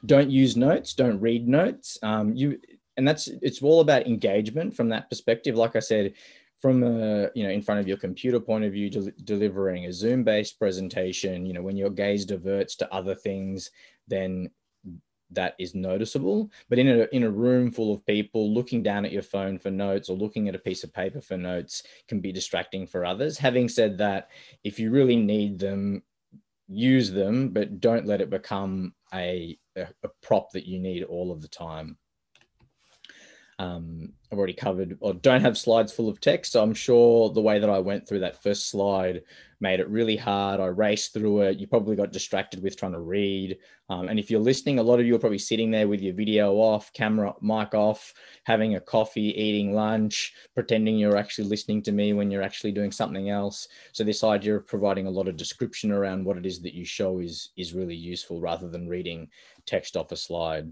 Don't 0.06 0.30
use 0.30 0.56
notes, 0.56 0.94
don't 0.94 1.20
read 1.20 1.48
notes. 1.48 1.98
Um, 2.02 2.32
you 2.34 2.60
and 2.98 3.06
that's 3.06 3.28
it's 3.28 3.62
all 3.62 3.80
about 3.80 4.06
engagement 4.06 4.74
from 4.74 4.88
that 4.88 5.08
perspective. 5.08 5.54
Like 5.54 5.76
I 5.76 5.78
said, 5.78 6.14
from 6.60 6.82
a 6.82 7.30
you 7.34 7.44
know 7.44 7.50
in 7.50 7.62
front 7.62 7.80
of 7.80 7.88
your 7.88 7.96
computer 7.96 8.40
point 8.40 8.64
of 8.64 8.72
view 8.72 8.90
del- 8.90 9.10
delivering 9.24 9.86
a 9.86 9.92
zoom 9.92 10.24
based 10.24 10.58
presentation 10.58 11.46
you 11.46 11.52
know 11.52 11.62
when 11.62 11.76
your 11.76 11.90
gaze 11.90 12.24
diverts 12.24 12.76
to 12.76 12.92
other 12.92 13.14
things 13.14 13.70
then 14.08 14.50
that 15.30 15.54
is 15.58 15.74
noticeable. 15.74 16.50
But 16.68 16.78
in 16.78 16.88
a 16.88 17.06
in 17.12 17.24
a 17.24 17.30
room 17.30 17.70
full 17.70 17.92
of 17.92 18.06
people 18.06 18.52
looking 18.52 18.82
down 18.82 19.04
at 19.04 19.12
your 19.12 19.22
phone 19.22 19.58
for 19.58 19.70
notes 19.70 20.08
or 20.08 20.16
looking 20.16 20.48
at 20.48 20.54
a 20.54 20.58
piece 20.58 20.84
of 20.84 20.92
paper 20.92 21.20
for 21.20 21.36
notes 21.36 21.82
can 22.08 22.20
be 22.20 22.32
distracting 22.32 22.86
for 22.86 23.04
others. 23.04 23.38
Having 23.38 23.68
said 23.68 23.98
that 23.98 24.30
if 24.64 24.78
you 24.78 24.90
really 24.90 25.16
need 25.16 25.58
them 25.58 26.02
use 26.68 27.10
them 27.10 27.48
but 27.48 27.80
don't 27.80 28.06
let 28.06 28.20
it 28.20 28.28
become 28.28 28.94
a, 29.14 29.58
a, 29.76 29.86
a 30.02 30.08
prop 30.22 30.50
that 30.52 30.66
you 30.66 30.78
need 30.78 31.02
all 31.02 31.32
of 31.32 31.40
the 31.40 31.48
time 31.48 31.96
um, 33.58 34.12
I've 34.30 34.38
already 34.38 34.52
covered 34.52 34.96
or 35.00 35.14
don't 35.14 35.40
have 35.40 35.58
slides 35.58 35.92
full 35.92 36.08
of 36.08 36.20
text. 36.20 36.52
So 36.52 36.62
I'm 36.62 36.74
sure 36.74 37.30
the 37.30 37.40
way 37.40 37.58
that 37.58 37.70
I 37.70 37.78
went 37.78 38.06
through 38.06 38.20
that 38.20 38.40
first 38.42 38.70
slide 38.70 39.22
made 39.60 39.80
it 39.80 39.88
really 39.88 40.16
hard. 40.16 40.60
I 40.60 40.66
raced 40.66 41.12
through 41.12 41.40
it. 41.40 41.58
You 41.58 41.66
probably 41.66 41.96
got 41.96 42.12
distracted 42.12 42.62
with 42.62 42.76
trying 42.76 42.92
to 42.92 43.00
read. 43.00 43.58
Um, 43.88 44.08
and 44.08 44.18
if 44.18 44.30
you're 44.30 44.38
listening, 44.38 44.78
a 44.78 44.82
lot 44.82 45.00
of 45.00 45.06
you 45.06 45.16
are 45.16 45.18
probably 45.18 45.38
sitting 45.38 45.72
there 45.72 45.88
with 45.88 46.00
your 46.00 46.14
video 46.14 46.54
off, 46.54 46.92
camera, 46.92 47.34
mic 47.40 47.74
off, 47.74 48.14
having 48.44 48.76
a 48.76 48.80
coffee, 48.80 49.34
eating 49.36 49.74
lunch, 49.74 50.34
pretending 50.54 50.96
you're 50.96 51.16
actually 51.16 51.48
listening 51.48 51.82
to 51.82 51.92
me 51.92 52.12
when 52.12 52.30
you're 52.30 52.42
actually 52.42 52.70
doing 52.70 52.92
something 52.92 53.30
else. 53.30 53.66
So 53.92 54.04
this 54.04 54.22
idea 54.22 54.56
of 54.56 54.68
providing 54.68 55.08
a 55.08 55.10
lot 55.10 55.26
of 55.26 55.36
description 55.36 55.90
around 55.90 56.24
what 56.24 56.36
it 56.36 56.46
is 56.46 56.60
that 56.60 56.74
you 56.74 56.84
show 56.84 57.18
is, 57.18 57.50
is 57.56 57.74
really 57.74 57.96
useful 57.96 58.40
rather 58.40 58.68
than 58.68 58.88
reading 58.88 59.28
text 59.66 59.96
off 59.96 60.12
a 60.12 60.16
slide. 60.16 60.70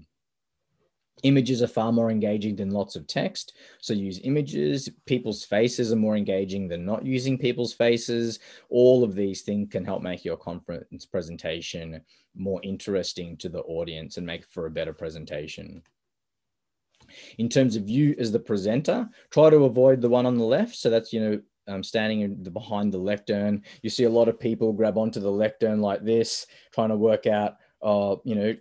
Images 1.23 1.63
are 1.63 1.67
far 1.67 1.93
more 1.93 2.11
engaging 2.11 2.57
than 2.57 2.71
lots 2.71 2.95
of 2.95 3.07
text. 3.07 3.57
So 3.81 3.95
use 3.95 4.21
images. 4.23 4.91
People's 5.07 5.45
faces 5.45 5.91
are 5.91 5.97
more 5.97 6.17
engaging 6.17 6.69
than 6.69 6.85
not 6.85 7.07
using 7.07 7.39
people's 7.39 7.73
faces. 7.73 8.39
All 8.69 9.03
of 9.03 9.15
these 9.15 9.43
things 9.43 9.69
can 9.71 9.85
help 9.85 10.03
make 10.03 10.25
your 10.25 10.37
conference 10.37 11.07
presentation 11.07 12.03
more 12.35 12.61
interesting 12.63 13.37
to 13.39 13.49
the 13.49 13.61
audience 13.61 14.19
and 14.19 14.27
make 14.27 14.47
for 14.47 14.67
a 14.67 14.71
better 14.71 14.93
presentation. 14.93 15.83
In 17.39 17.49
terms 17.49 17.77
of 17.77 17.89
you 17.89 18.15
as 18.19 18.31
the 18.31 18.39
presenter, 18.39 19.09
try 19.31 19.49
to 19.49 19.65
avoid 19.65 20.03
the 20.03 20.09
one 20.09 20.27
on 20.27 20.37
the 20.37 20.45
left. 20.45 20.77
So 20.77 20.91
that's, 20.91 21.13
you 21.13 21.21
know, 21.21 21.41
um, 21.69 21.83
standing 21.83 22.21
in 22.21 22.43
the, 22.43 22.51
behind 22.51 22.93
the 22.93 22.99
lectern. 22.99 23.63
You 23.83 23.91
see 23.91 24.05
a 24.05 24.11
lot 24.11 24.29
of 24.29 24.39
people 24.39 24.73
grab 24.73 24.99
onto 24.99 25.21
the 25.21 25.31
lectern 25.31 25.81
like 25.81 26.05
this, 26.05 26.47
trying 26.73 26.91
to 26.91 26.97
work 26.97 27.27
out, 27.27 27.57
uh, 27.83 28.17
you 28.25 28.35
know, 28.35 28.55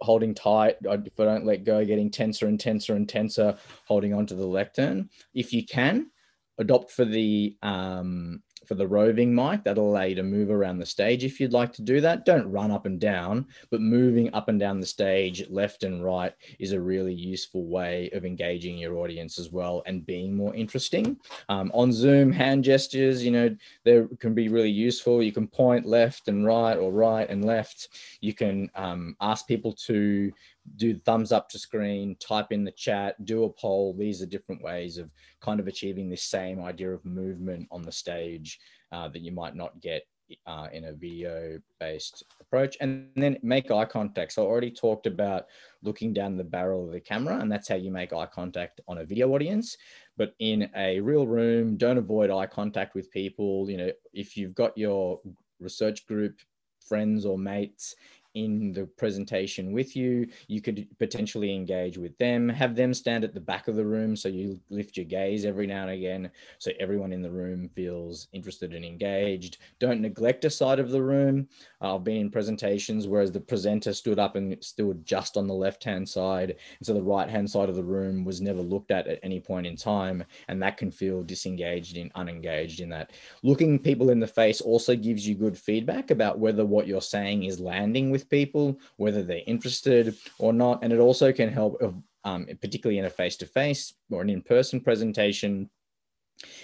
holding 0.00 0.34
tight, 0.34 0.76
if 0.82 1.20
I 1.20 1.24
don't 1.24 1.46
let 1.46 1.64
go, 1.64 1.84
getting 1.84 2.10
tenser 2.10 2.46
and 2.46 2.58
tenser 2.58 2.94
and 2.94 3.08
tenser, 3.08 3.56
holding 3.84 4.14
onto 4.14 4.36
the 4.36 4.46
lectern. 4.46 5.10
If 5.34 5.52
you 5.52 5.64
can, 5.64 6.10
adopt 6.58 6.90
for 6.90 7.04
the 7.04 7.56
um, 7.62 8.42
for 8.66 8.74
the 8.74 8.86
roving 8.86 9.34
mic. 9.34 9.64
That'll 9.64 9.90
allow 9.90 10.02
you 10.02 10.14
to 10.16 10.22
move 10.22 10.50
around 10.50 10.78
the 10.78 10.86
stage 10.86 11.24
if 11.24 11.40
you'd 11.40 11.52
like 11.52 11.72
to 11.74 11.82
do 11.82 12.00
that. 12.00 12.24
Don't 12.24 12.50
run 12.50 12.70
up 12.70 12.86
and 12.86 13.00
down, 13.00 13.46
but 13.70 13.80
moving 13.80 14.32
up 14.34 14.48
and 14.48 14.58
down 14.58 14.80
the 14.80 14.86
stage, 14.86 15.48
left 15.50 15.84
and 15.84 16.04
right, 16.04 16.32
is 16.58 16.72
a 16.72 16.80
really 16.80 17.14
useful 17.14 17.66
way 17.66 18.10
of 18.12 18.24
engaging 18.24 18.78
your 18.78 18.96
audience 18.98 19.38
as 19.38 19.50
well 19.50 19.82
and 19.86 20.06
being 20.06 20.36
more 20.36 20.54
interesting. 20.54 21.16
Um, 21.48 21.70
on 21.74 21.92
Zoom, 21.92 22.32
hand 22.32 22.64
gestures, 22.64 23.24
you 23.24 23.30
know, 23.30 23.56
they 23.84 24.04
can 24.18 24.34
be 24.34 24.48
really 24.48 24.70
useful. 24.70 25.22
You 25.22 25.32
can 25.32 25.46
point 25.46 25.86
left 25.86 26.28
and 26.28 26.46
right 26.46 26.76
or 26.76 26.92
right 26.92 27.28
and 27.28 27.44
left. 27.44 27.88
You 28.20 28.34
can 28.34 28.70
um, 28.74 29.16
ask 29.20 29.46
people 29.46 29.72
to 29.86 30.32
do 30.76 30.98
thumbs 31.00 31.32
up 31.32 31.48
to 31.50 31.58
screen, 31.58 32.16
type 32.16 32.50
in 32.50 32.64
the 32.64 32.72
chat, 32.72 33.22
do 33.24 33.44
a 33.44 33.50
poll. 33.50 33.94
These 33.94 34.22
are 34.22 34.26
different 34.26 34.62
ways 34.62 34.98
of 34.98 35.10
kind 35.40 35.60
of 35.60 35.66
achieving 35.66 36.08
this 36.08 36.24
same 36.24 36.60
idea 36.62 36.92
of 36.92 37.04
movement 37.04 37.68
on 37.70 37.82
the 37.82 37.92
stage 37.92 38.58
uh, 38.92 39.08
that 39.08 39.20
you 39.20 39.32
might 39.32 39.54
not 39.54 39.80
get 39.80 40.06
uh, 40.46 40.68
in 40.72 40.84
a 40.84 40.92
video 40.92 41.58
based 41.78 42.24
approach. 42.40 42.76
And 42.80 43.08
then 43.14 43.38
make 43.42 43.70
eye 43.70 43.84
contact. 43.84 44.32
So 44.32 44.42
I 44.42 44.46
already 44.46 44.70
talked 44.70 45.06
about 45.06 45.46
looking 45.82 46.12
down 46.12 46.36
the 46.36 46.44
barrel 46.44 46.86
of 46.86 46.92
the 46.92 47.00
camera, 47.00 47.38
and 47.38 47.50
that's 47.50 47.68
how 47.68 47.76
you 47.76 47.90
make 47.90 48.12
eye 48.12 48.26
contact 48.26 48.80
on 48.88 48.98
a 48.98 49.04
video 49.04 49.30
audience. 49.30 49.76
But 50.16 50.34
in 50.38 50.70
a 50.76 51.00
real 51.00 51.26
room, 51.26 51.76
don't 51.76 51.98
avoid 51.98 52.30
eye 52.30 52.46
contact 52.46 52.94
with 52.94 53.10
people. 53.10 53.68
You 53.68 53.76
know, 53.76 53.90
if 54.12 54.36
you've 54.36 54.54
got 54.54 54.76
your 54.78 55.20
research 55.60 56.06
group 56.06 56.40
friends 56.80 57.24
or 57.24 57.38
mates 57.38 57.94
in 58.34 58.72
the 58.72 58.86
presentation 58.86 59.72
with 59.72 59.96
you. 59.96 60.26
You 60.48 60.60
could 60.60 60.86
potentially 60.98 61.54
engage 61.54 61.96
with 61.96 62.16
them, 62.18 62.48
have 62.48 62.74
them 62.74 62.92
stand 62.92 63.24
at 63.24 63.32
the 63.32 63.40
back 63.40 63.68
of 63.68 63.76
the 63.76 63.86
room 63.86 64.16
so 64.16 64.28
you 64.28 64.60
lift 64.70 64.96
your 64.96 65.06
gaze 65.06 65.44
every 65.44 65.66
now 65.66 65.82
and 65.82 65.92
again 65.92 66.30
so 66.58 66.72
everyone 66.80 67.12
in 67.12 67.22
the 67.22 67.30
room 67.30 67.68
feels 67.74 68.28
interested 68.32 68.74
and 68.74 68.84
engaged. 68.84 69.58
Don't 69.78 70.00
neglect 70.00 70.44
a 70.44 70.50
side 70.50 70.78
of 70.78 70.90
the 70.90 71.02
room. 71.02 71.48
I've 71.80 72.04
been 72.04 72.16
in 72.16 72.30
presentations 72.30 73.06
whereas 73.06 73.30
the 73.30 73.40
presenter 73.40 73.92
stood 73.92 74.18
up 74.18 74.36
and 74.36 74.62
stood 74.62 75.04
just 75.06 75.36
on 75.36 75.46
the 75.46 75.54
left 75.54 75.84
hand 75.84 76.08
side. 76.08 76.56
And 76.78 76.86
so 76.86 76.94
the 76.94 77.02
right 77.02 77.28
hand 77.28 77.48
side 77.48 77.68
of 77.68 77.76
the 77.76 77.84
room 77.84 78.24
was 78.24 78.40
never 78.40 78.60
looked 78.60 78.90
at 78.90 79.06
at 79.06 79.20
any 79.22 79.40
point 79.40 79.66
in 79.66 79.76
time. 79.76 80.24
And 80.48 80.60
that 80.62 80.76
can 80.76 80.90
feel 80.90 81.22
disengaged 81.22 81.96
and 81.96 82.10
unengaged 82.14 82.80
in 82.80 82.88
that. 82.90 83.12
Looking 83.42 83.78
people 83.78 84.10
in 84.10 84.20
the 84.20 84.26
face 84.26 84.60
also 84.60 84.96
gives 84.96 85.26
you 85.26 85.34
good 85.34 85.56
feedback 85.56 86.10
about 86.10 86.38
whether 86.38 86.64
what 86.64 86.86
you're 86.86 87.00
saying 87.00 87.44
is 87.44 87.60
landing 87.60 88.10
with 88.10 88.23
people, 88.28 88.78
whether 88.96 89.22
they're 89.22 89.42
interested 89.46 90.16
or 90.38 90.52
not. 90.52 90.82
And 90.82 90.92
it 90.92 90.98
also 90.98 91.32
can 91.32 91.48
help, 91.48 91.82
um, 92.24 92.46
particularly 92.60 92.98
in 92.98 93.04
a 93.04 93.10
face 93.10 93.36
to 93.38 93.46
face 93.46 93.94
or 94.10 94.22
an 94.22 94.30
in 94.30 94.42
person 94.42 94.80
presentation. 94.80 95.70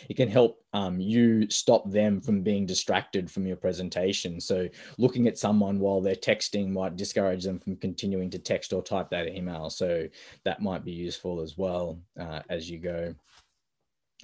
It 0.08 0.16
can 0.16 0.28
help 0.28 0.64
um, 0.72 1.00
you 1.00 1.48
stop 1.48 1.88
them 1.88 2.20
from 2.20 2.42
being 2.42 2.66
distracted 2.66 3.30
from 3.30 3.46
your 3.46 3.56
presentation. 3.56 4.40
So, 4.40 4.68
looking 4.98 5.28
at 5.28 5.38
someone 5.38 5.78
while 5.78 6.00
they're 6.00 6.16
texting 6.16 6.70
might 6.70 6.96
discourage 6.96 7.44
them 7.44 7.60
from 7.60 7.76
continuing 7.76 8.30
to 8.30 8.38
text 8.38 8.72
or 8.72 8.82
type 8.82 9.10
that 9.10 9.28
email. 9.28 9.70
So, 9.70 10.08
that 10.44 10.60
might 10.60 10.84
be 10.84 10.92
useful 10.92 11.40
as 11.40 11.56
well 11.56 12.00
uh, 12.18 12.40
as 12.50 12.68
you 12.68 12.78
go. 12.78 13.14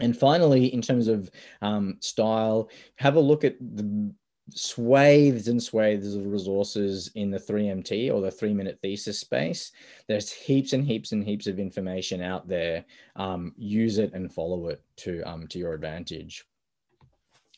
And 0.01 0.16
finally, 0.16 0.66
in 0.75 0.83
terms 0.83 1.09
of 1.09 1.31
um, 1.62 1.96
style, 2.01 2.68
have 2.96 3.16
a 3.16 3.20
look 3.20 3.44
at 3.44 3.57
the 3.61 4.12
swathes 4.50 5.48
and 5.48 5.62
swathes 5.62 6.14
of 6.14 6.26
resources 6.26 7.11
in 7.14 7.30
the 7.30 7.38
3MT 7.38 8.12
or 8.12 8.20
the 8.20 8.30
three 8.30 8.54
minute 8.54 8.78
thesis 8.80 9.18
space. 9.18 9.72
There's 10.06 10.32
heaps 10.32 10.72
and 10.72 10.85
heaps 10.85 11.12
and 11.12 11.24
heaps 11.24 11.46
of 11.46 11.59
information 11.59 12.22
out 12.22 12.46
there. 12.48 12.85
Um, 13.16 13.52
use 13.56 13.98
it 13.98 14.12
and 14.14 14.32
follow 14.32 14.68
it 14.68 14.82
to, 14.98 15.22
um, 15.22 15.46
to 15.48 15.59
your 15.59 15.74
advantage. 15.74 16.46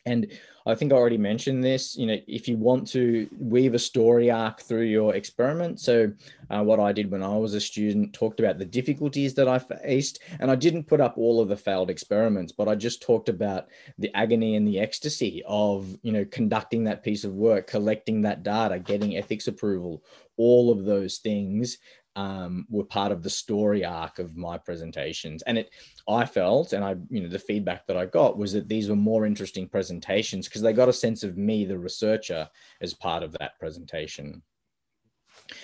And 0.09 0.27
I 0.67 0.75
think 0.75 0.93
I 0.93 0.97
already 0.97 1.19
mentioned 1.19 1.63
this. 1.63 1.97
You 1.97 2.07
know, 2.07 2.19
if 2.27 2.49
you 2.49 2.57
want 2.57 2.87
to 2.89 3.29
weave 3.39 3.75
a 3.75 3.79
story 3.79 4.31
arc 4.31 4.61
through 4.61 4.83
your 4.83 5.15
experiment, 5.15 5.81
so 5.81 6.13
uh, 6.51 6.63
what 6.63 6.81
I 6.81 6.93
did 6.93 7.11
when 7.11 7.23
I 7.23 7.37
was 7.37 7.55
a 7.55 7.61
student 7.61 8.13
talked 8.13 8.41
about 8.41 8.59
the 8.59 8.65
difficulties 8.65 9.35
that 9.35 9.49
I 9.49 9.59
faced, 9.59 10.21
and 10.41 10.51
I 10.51 10.55
didn't 10.55 10.85
put 10.85 11.01
up 11.01 11.17
all 11.17 11.41
of 11.41 11.49
the 11.49 11.57
failed 11.57 11.91
experiments, 11.91 12.53
but 12.53 12.69
I 12.69 12.75
just 12.75 13.03
talked 13.03 13.29
about 13.29 13.69
the 13.99 14.15
agony 14.15 14.57
and 14.57 14.67
the 14.67 14.81
ecstasy 14.81 15.43
of 15.47 15.97
you 16.03 16.13
know 16.13 16.25
conducting 16.27 16.85
that 16.85 17.03
piece 17.03 17.25
of 17.25 17.35
work, 17.35 17.67
collecting 17.67 18.23
that 18.23 18.43
data, 18.43 18.79
getting 18.79 19.17
ethics 19.17 19.47
approval, 19.47 20.03
all 20.37 20.71
of 20.71 20.85
those 20.85 21.19
things 21.19 21.79
um, 22.17 22.67
were 22.69 22.85
part 22.85 23.13
of 23.13 23.23
the 23.23 23.31
story 23.31 23.85
arc 23.85 24.19
of 24.19 24.37
my 24.37 24.59
presentations. 24.59 25.43
And 25.43 25.59
it, 25.59 25.71
I 26.09 26.25
felt, 26.25 26.73
and 26.73 26.85
I, 26.85 26.97
you 27.11 27.23
know, 27.23 27.29
the 27.29 27.39
feedback 27.39 27.87
that 27.87 27.97
I 27.97 28.07
got 28.07 28.39
was 28.39 28.53
that 28.53 28.69
these 28.69 28.89
were 28.89 28.97
more 28.97 29.27
interesting 29.27 29.69
presentations 29.69 30.49
because 30.49 30.63
they 30.63 30.73
got 30.73 30.89
a 30.89 30.93
sense 30.93 31.23
of 31.23 31.37
me, 31.37 31.65
the 31.65 31.79
researcher, 31.79 32.49
as 32.81 32.95
part 32.95 33.23
of 33.23 33.33
that 33.33 33.59
presentation. 33.61 34.43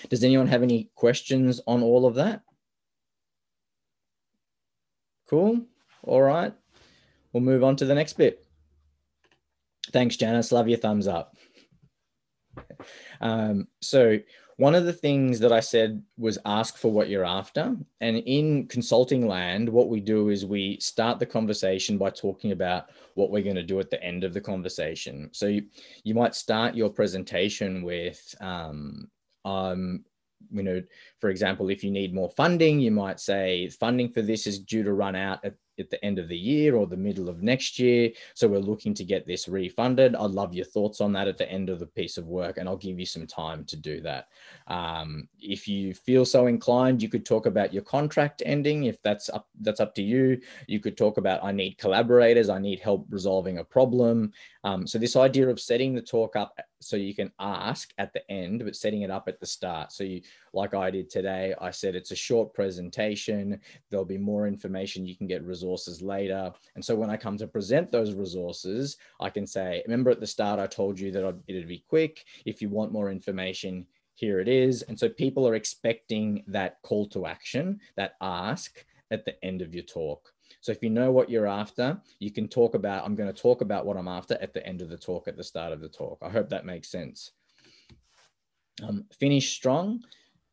Does 0.09 0.24
anyone 0.24 0.46
have 0.46 0.62
any 0.62 0.90
questions 0.94 1.61
on 1.66 1.83
all 1.83 2.07
of 2.07 2.14
that? 2.14 2.42
Cool. 5.28 5.62
All 6.02 6.22
right. 6.22 6.54
We'll 7.33 7.42
move 7.42 7.64
on 7.64 7.76
to 7.76 7.85
the 7.85 7.94
next 7.94 8.12
bit. 8.14 8.46
Thanks, 9.92 10.16
Janice. 10.16 10.52
Love 10.52 10.68
your 10.68 10.78
thumbs 10.78 11.09
up. 11.09 11.37
Um, 13.20 13.68
so 13.80 14.18
one 14.57 14.75
of 14.75 14.85
the 14.85 14.93
things 14.93 15.40
that 15.40 15.53
I 15.53 15.61
said 15.61 16.03
was 16.17 16.38
ask 16.45 16.77
for 16.77 16.93
what 16.93 17.09
you're 17.09 17.25
after. 17.25 17.77
And 18.01 18.17
in 18.19 18.67
consulting 18.69 19.27
land, 19.27 19.69
what 19.69 19.88
we 19.88 20.01
do 20.01 20.29
is 20.29 20.47
we 20.47 20.79
start 20.81 21.19
the 21.19 21.27
conversation 21.27 21.99
by 21.99 22.11
talking 22.11 22.53
about 22.53 22.90
what 23.14 23.31
we're 23.31 23.43
going 23.43 23.57
to 23.57 23.62
do 23.62 23.81
at 23.81 23.90
the 23.90 24.03
end 24.03 24.23
of 24.23 24.33
the 24.33 24.40
conversation. 24.40 25.31
So 25.33 25.47
you, 25.47 25.64
you 26.05 26.14
might 26.14 26.35
start 26.35 26.75
your 26.75 26.90
presentation 26.90 27.83
with, 27.83 28.35
um, 28.40 29.11
um, 29.45 30.05
you 30.53 30.62
know, 30.62 30.83
for 31.21 31.31
example, 31.31 31.69
if 31.71 31.83
you 31.83 31.90
need 31.90 32.14
more 32.14 32.31
funding, 32.31 32.79
you 32.79 32.90
might 32.90 33.19
say 33.19 33.69
funding 33.69 34.11
for 34.11 34.23
this 34.23 34.47
is 34.47 34.61
due 34.61 34.85
to 34.85 34.93
run 34.93 35.17
out 35.17 35.45
at 35.45 35.55
at 35.78 35.90
the 35.90 36.02
end 36.04 36.18
of 36.18 36.28
the 36.28 36.37
year 36.37 36.76
or 36.76 36.87
the 36.87 36.96
middle 36.96 37.28
of 37.28 37.42
next 37.42 37.78
year. 37.78 38.10
So 38.34 38.48
we're 38.48 38.58
looking 38.58 38.94
to 38.94 39.04
get 39.04 39.26
this 39.26 39.48
refunded. 39.48 40.14
I'd 40.14 40.30
love 40.30 40.54
your 40.54 40.64
thoughts 40.64 41.00
on 41.00 41.12
that 41.12 41.28
at 41.28 41.38
the 41.38 41.50
end 41.50 41.70
of 41.70 41.78
the 41.78 41.87
piece 41.87 42.16
of 42.18 42.26
work, 42.26 42.58
and 42.58 42.68
I'll 42.68 42.76
give 42.76 42.98
you 42.98 43.06
some 43.06 43.26
time 43.26 43.64
to 43.66 43.76
do 43.76 44.00
that. 44.02 44.28
Um, 44.66 45.28
if 45.40 45.66
you 45.68 45.94
feel 45.94 46.24
so 46.24 46.46
inclined, 46.46 47.02
you 47.02 47.08
could 47.08 47.26
talk 47.26 47.46
about 47.46 47.72
your 47.72 47.82
contract 47.82 48.42
ending. 48.44 48.84
If 48.84 49.00
that's 49.02 49.28
up, 49.30 49.48
that's 49.60 49.80
up 49.80 49.94
to 49.96 50.02
you. 50.02 50.40
You 50.66 50.80
could 50.80 50.96
talk 50.96 51.18
about 51.18 51.44
I 51.44 51.52
need 51.52 51.78
collaborators. 51.78 52.48
I 52.48 52.58
need 52.58 52.80
help 52.80 53.06
resolving 53.10 53.58
a 53.58 53.64
problem. 53.64 54.32
Um, 54.62 54.87
so 54.87 54.98
this 54.98 55.16
idea 55.16 55.48
of 55.48 55.60
setting 55.60 55.94
the 55.94 56.02
talk 56.02 56.37
up 56.37 56.58
so 56.85 56.97
you 56.97 57.14
can 57.14 57.33
ask 57.38 57.92
at 57.99 58.12
the 58.12 58.29
end, 58.31 58.62
but 58.64 58.77
setting 58.77 59.03
it 59.03 59.11
up 59.11 59.29
at 59.29 59.40
the 59.40 59.47
start. 59.47 59.92
So 59.92 60.05
you, 60.05 60.20
like 60.53 60.75
I 60.75 60.90
did 60.90 61.11
today, 61.11 61.55
I 61.61 61.70
said 61.70 61.94
it's 61.94 62.11
a 62.11 62.16
short 62.16 62.53
presentation. 62.55 63.61
There'll 63.90 64.05
be 64.05 64.18
more 64.18 64.47
information. 64.47 65.07
You 65.07 65.16
can 65.16 65.27
get 65.27 65.44
resources 65.44 66.03
later. 66.03 66.53
And 66.75 66.85
so 66.85 66.94
when 66.94 67.11
I 67.11 67.16
come 67.16 67.37
to 67.38 67.47
present 67.47 67.90
those 67.90 68.14
resources, 68.14 68.97
I 69.20 69.31
can 69.31 69.47
say, 69.47 69.83
remember 69.87 70.11
at 70.11 70.20
the 70.20 70.27
start, 70.27 70.61
I 70.61 70.66
told 70.66 70.99
you 71.01 71.11
that 71.12 71.35
it'd 71.49 71.68
be 71.68 71.85
quick. 71.88 72.25
If 72.44 72.61
you 72.61 72.68
want 72.68 72.92
more 72.92 73.11
information, 73.11 73.87
here 74.14 74.40
it 74.40 74.49
is. 74.49 74.83
And 74.83 74.99
so 74.99 75.09
people 75.09 75.49
are 75.49 75.55
expecting 75.55 76.44
that 76.49 76.83
call 76.83 77.07
to 77.09 77.27
action, 77.27 77.81
that 77.97 78.14
ask 78.20 78.85
at 79.11 79.25
the 79.25 79.42
end 79.44 79.62
of 79.62 79.75
your 79.75 79.85
talk. 79.85 80.34
So 80.64 80.72
if 80.72 80.83
you 80.83 80.88
know 80.88 81.12
what 81.12 81.29
you're 81.29 81.46
after, 81.46 82.00
you 82.20 82.31
can 82.31 82.48
talk 82.48 82.72
about, 82.74 83.05
I'm 83.05 83.14
going 83.14 83.31
to 83.31 83.38
talk 83.38 83.61
about 83.61 83.85
what 83.85 83.98
I'm 83.98 84.09
after 84.09 84.38
at 84.40 84.55
the 84.55 84.66
end 84.66 84.81
of 84.81 84.88
the 84.88 84.96
talk, 84.96 85.29
at 85.29 85.37
the 85.37 85.44
start 85.44 85.74
of 85.74 85.83
the 85.83 85.90
talk. 85.90 86.16
I 86.22 86.31
hope 86.31 86.48
that 86.48 86.64
makes 86.64 86.90
sense. 86.90 87.33
Um, 88.83 89.05
finish 89.20 89.53
strong. 89.53 90.03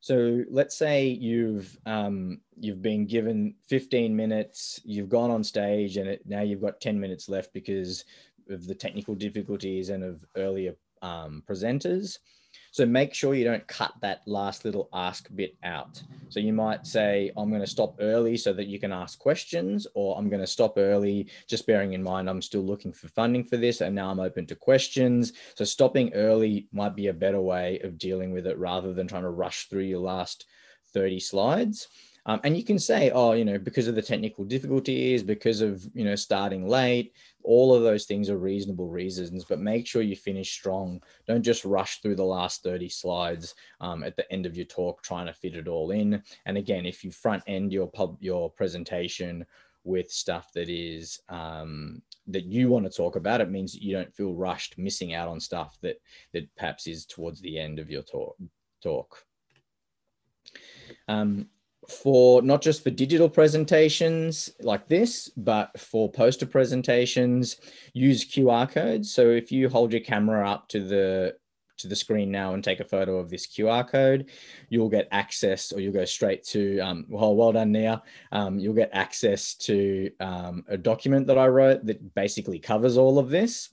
So 0.02 0.43
let's 0.50 0.76
say 0.76 1.08
you've 1.08 1.78
um, 1.86 2.41
you've 2.60 2.82
been 2.82 3.06
given 3.06 3.56
15 3.69 4.13
minutes, 4.13 4.82
you've 4.84 5.08
gone 5.08 5.32
on 5.32 5.45
stage, 5.45 5.95
and 5.95 6.10
it, 6.10 6.24
now 6.26 6.41
you've 6.41 6.60
got 6.60 6.82
10 6.82 7.00
minutes 7.00 7.30
left 7.30 7.54
because 7.54 8.04
of 8.50 8.67
the 8.67 8.76
technical 8.76 9.15
difficulties 9.15 9.91
and 9.91 10.04
of 10.04 10.26
earlier 10.36 10.76
um, 11.02 11.41
presenters. 11.47 12.17
So 12.71 12.86
make 12.86 13.13
sure 13.13 13.36
you 13.36 13.43
don't 13.43 13.67
cut 13.67 13.93
that 14.01 14.21
last 14.25 14.63
little 14.63 14.88
ask 14.93 15.27
bit 15.36 15.57
out. 15.63 16.01
So 16.29 16.39
you 16.39 16.53
might 16.53 16.88
say, 16.88 17.31
I'm 17.36 17.49
going 17.49 17.62
to 17.62 17.67
stop 17.67 17.97
early 17.99 18.38
so 18.38 18.53
that 18.53 18.67
you 18.67 18.79
can 18.79 18.93
ask 18.93 19.19
questions, 19.19 19.86
or 19.93 20.17
I'm 20.17 20.29
going 20.29 20.39
to 20.41 20.47
stop 20.47 20.75
early, 20.77 21.29
just 21.47 21.67
bearing 21.67 21.91
in 21.93 22.01
mind 22.01 22.29
I'm 22.29 22.41
still 22.41 22.62
looking 22.62 22.93
for 22.93 23.10
funding 23.10 23.43
for 23.43 23.57
this 23.57 23.81
and 23.81 23.93
now 23.93 24.10
I'm 24.10 24.21
open 24.21 24.45
to 24.47 24.55
questions. 24.55 25.34
So 25.55 25.65
stopping 25.65 26.13
early 26.13 26.67
might 26.71 26.95
be 26.95 27.07
a 27.07 27.13
better 27.13 27.41
way 27.41 27.79
of 27.79 27.97
dealing 27.97 28.31
with 28.31 28.47
it 28.47 28.57
rather 28.57 28.93
than 28.93 29.07
trying 29.07 29.23
to 29.23 29.29
rush 29.29 29.67
through 29.67 29.84
your 29.84 29.99
last 29.99 30.45
30 30.93 31.19
slides. 31.19 31.89
Um, 32.25 32.39
and 32.43 32.55
you 32.55 32.63
can 32.63 32.77
say, 32.77 33.10
oh, 33.12 33.34
you 33.34 33.45
know, 33.45 33.57
because 33.57 33.88
of 33.88 33.95
the 33.95 34.01
technical 34.01 34.43
difficulties, 34.43 35.23
because 35.23 35.62
of, 35.62 35.84
you 35.93 36.05
know, 36.05 36.15
starting 36.15 36.67
late, 36.67 37.13
all 37.43 37.73
of 37.73 37.81
those 37.81 38.05
things 38.05 38.29
are 38.29 38.38
reasonable 38.38 38.88
reasons, 38.88 39.43
but 39.43 39.60
make 39.60 39.88
sure 39.88 40.03
you 40.03 40.15
finish 40.15 40.51
strong. 40.51 41.01
Don't 41.27 41.41
just 41.41 41.65
rush 41.65 41.99
through 42.01 42.15
the 42.15 42.23
last 42.23 42.63
30 42.63 42.89
slides 42.89 43.55
um, 43.79 44.03
at 44.03 44.15
the 44.15 44.31
end 44.31 44.45
of 44.45 44.55
your 44.55 44.65
talk 44.65 45.01
trying 45.01 45.25
to 45.25 45.34
fit 45.34 45.55
it 45.55 45.67
all 45.67 45.91
in. 45.91 46.21
And 46.45 46.57
again, 46.57 46.86
if 46.86 47.03
you 47.03 47.12
front 47.12 47.43
end 47.47 47.73
your 47.73 47.88
pub, 47.88 48.17
your 48.19 48.51
presentation 48.51 49.45
with 49.84 50.12
stuff 50.12 50.51
that 50.53 50.69
is 50.69 51.19
um, 51.29 52.03
that 52.27 52.45
you 52.45 52.69
want 52.69 52.86
to 52.86 52.95
talk 52.95 53.15
about, 53.15 53.41
it 53.41 53.49
means 53.49 53.73
that 53.73 53.81
you 53.81 53.93
don't 53.93 54.13
feel 54.13 54.36
rushed 54.36 54.77
missing 54.77 55.15
out 55.15 55.27
on 55.27 55.39
stuff 55.39 55.77
that 55.81 55.99
that 56.34 56.47
perhaps 56.55 56.86
is 56.86 57.05
towards 57.05 57.41
the 57.41 57.57
end 57.57 57.79
of 57.79 57.89
your 57.89 58.03
talk. 58.03 58.36
talk. 58.84 59.23
Um, 61.07 61.47
for 61.91 62.41
not 62.41 62.62
just 62.62 62.84
for 62.84 62.89
digital 62.89 63.30
presentations 63.30 64.49
like 64.62 64.88
this, 64.88 65.30
but 65.38 65.77
for 65.80 66.12
poster 66.12 66.45
presentations, 66.45 67.58
use 67.93 68.25
QR 68.25 68.69
codes. 68.69 69.13
So 69.13 69.30
if 69.30 69.51
you 69.51 69.69
hold 69.69 69.91
your 69.91 70.01
camera 70.01 70.49
up 70.49 70.67
to 70.69 70.80
the 70.80 71.36
to 71.77 71.88
the 71.88 71.95
screen 71.95 72.32
now 72.32 72.54
and 72.54 72.63
take 72.63 72.80
a 72.80 72.86
photo 72.86 73.17
of 73.17 73.30
this 73.30 73.47
QR 73.47 73.88
code, 73.88 74.30
you'll 74.69 74.89
get 74.89 75.08
access 75.12 75.71
or 75.71 75.80
you'll 75.80 75.93
go 75.93 76.06
straight 76.06 76.43
to, 76.43 76.80
um, 76.80 77.06
well, 77.10 77.36
well 77.36 77.51
done, 77.51 77.71
Nia. 77.71 78.04
Um, 78.32 78.60
you'll 78.60 78.75
get 78.75 78.91
access 78.93 79.56
to 79.56 80.12
um, 80.19 80.63
a 80.67 80.77
document 80.77 81.27
that 81.27 81.38
I 81.38 81.47
wrote 81.47 81.86
that 81.88 82.13
basically 82.15 82.60
covers 82.60 82.97
all 82.97 83.17
of 83.17 83.30
this 83.30 83.69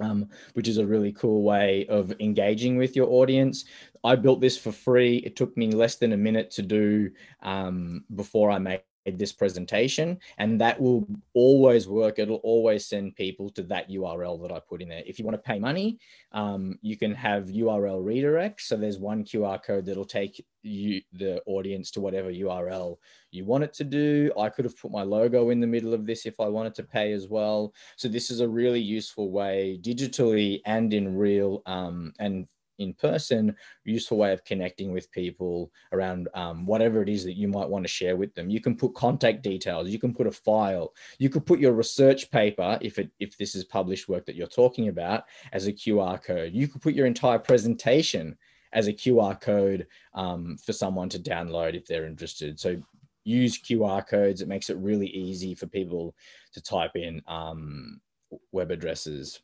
um, 0.00 0.28
which 0.54 0.68
is 0.68 0.78
a 0.78 0.86
really 0.86 1.12
cool 1.12 1.42
way 1.42 1.86
of 1.88 2.12
engaging 2.20 2.76
with 2.76 2.96
your 2.96 3.08
audience. 3.10 3.64
I 4.04 4.16
built 4.16 4.40
this 4.40 4.58
for 4.58 4.72
free. 4.72 5.18
It 5.18 5.36
took 5.36 5.56
me 5.56 5.70
less 5.70 5.96
than 5.96 6.12
a 6.12 6.16
minute 6.16 6.50
to 6.52 6.62
do 6.62 7.10
um, 7.42 8.04
before 8.14 8.50
I 8.50 8.58
made 8.58 8.82
this 9.06 9.32
presentation 9.32 10.18
and 10.38 10.60
that 10.60 10.80
will 10.80 11.06
always 11.34 11.88
work. 11.88 12.18
It'll 12.18 12.36
always 12.36 12.86
send 12.86 13.16
people 13.16 13.50
to 13.50 13.62
that 13.64 13.90
url 13.90 14.40
that 14.42 14.52
i 14.52 14.60
put 14.60 14.82
in 14.82 14.88
there. 14.88 15.02
If 15.06 15.18
you 15.18 15.24
want 15.24 15.34
to 15.34 15.48
pay 15.50 15.58
money 15.58 15.98
um, 16.32 16.78
you 16.82 16.96
can 16.96 17.14
have 17.14 17.46
url 17.46 18.02
redirects 18.02 18.62
so 18.62 18.76
there's 18.76 18.98
one 18.98 19.24
qr 19.24 19.62
code 19.62 19.86
that'll 19.86 20.04
take 20.04 20.44
you 20.62 21.02
the 21.12 21.42
audience 21.46 21.90
to 21.90 22.00
whatever 22.00 22.32
url 22.32 22.98
you 23.32 23.44
want 23.44 23.64
it 23.64 23.72
to 23.74 23.84
do. 23.84 24.30
I 24.38 24.48
could 24.48 24.64
have 24.64 24.78
put 24.78 24.92
my 24.92 25.02
logo 25.02 25.50
in 25.50 25.60
the 25.60 25.66
middle 25.66 25.94
of 25.94 26.06
this 26.06 26.26
if 26.26 26.38
i 26.38 26.46
wanted 26.46 26.74
to 26.76 26.82
pay 26.82 27.12
as 27.12 27.28
well. 27.28 27.74
So 27.96 28.08
this 28.08 28.30
is 28.30 28.40
a 28.40 28.48
really 28.48 28.80
useful 28.80 29.30
way 29.30 29.78
digitally 29.82 30.60
and 30.66 30.92
in 30.92 31.16
real 31.16 31.62
um, 31.66 32.12
and 32.18 32.46
in 32.82 32.94
person, 32.94 33.54
useful 33.84 34.18
way 34.18 34.32
of 34.32 34.44
connecting 34.44 34.92
with 34.92 35.10
people 35.10 35.70
around 35.92 36.28
um, 36.34 36.66
whatever 36.66 37.02
it 37.02 37.08
is 37.08 37.24
that 37.24 37.36
you 37.36 37.48
might 37.48 37.68
want 37.68 37.84
to 37.84 37.88
share 37.88 38.16
with 38.16 38.34
them. 38.34 38.50
You 38.50 38.60
can 38.60 38.76
put 38.76 38.94
contact 38.94 39.42
details, 39.42 39.88
you 39.88 39.98
can 39.98 40.14
put 40.14 40.26
a 40.26 40.32
file, 40.32 40.92
you 41.18 41.30
could 41.30 41.46
put 41.46 41.60
your 41.60 41.72
research 41.72 42.30
paper, 42.30 42.78
if 42.80 42.98
it 42.98 43.10
if 43.20 43.36
this 43.38 43.54
is 43.54 43.64
published 43.64 44.08
work 44.08 44.26
that 44.26 44.36
you're 44.36 44.46
talking 44.46 44.88
about, 44.88 45.24
as 45.52 45.66
a 45.66 45.72
QR 45.72 46.22
code. 46.22 46.52
You 46.52 46.68
could 46.68 46.82
put 46.82 46.94
your 46.94 47.06
entire 47.06 47.38
presentation 47.38 48.36
as 48.72 48.88
a 48.88 48.92
QR 48.92 49.40
code 49.40 49.86
um, 50.14 50.56
for 50.64 50.72
someone 50.72 51.08
to 51.10 51.18
download 51.18 51.74
if 51.74 51.86
they're 51.86 52.06
interested. 52.06 52.58
So 52.58 52.76
use 53.24 53.60
QR 53.60 54.06
codes. 54.06 54.40
It 54.40 54.48
makes 54.48 54.70
it 54.70 54.76
really 54.78 55.08
easy 55.08 55.54
for 55.54 55.66
people 55.66 56.14
to 56.52 56.60
type 56.60 56.96
in 56.96 57.22
um, 57.26 58.00
web 58.50 58.70
addresses. 58.70 59.40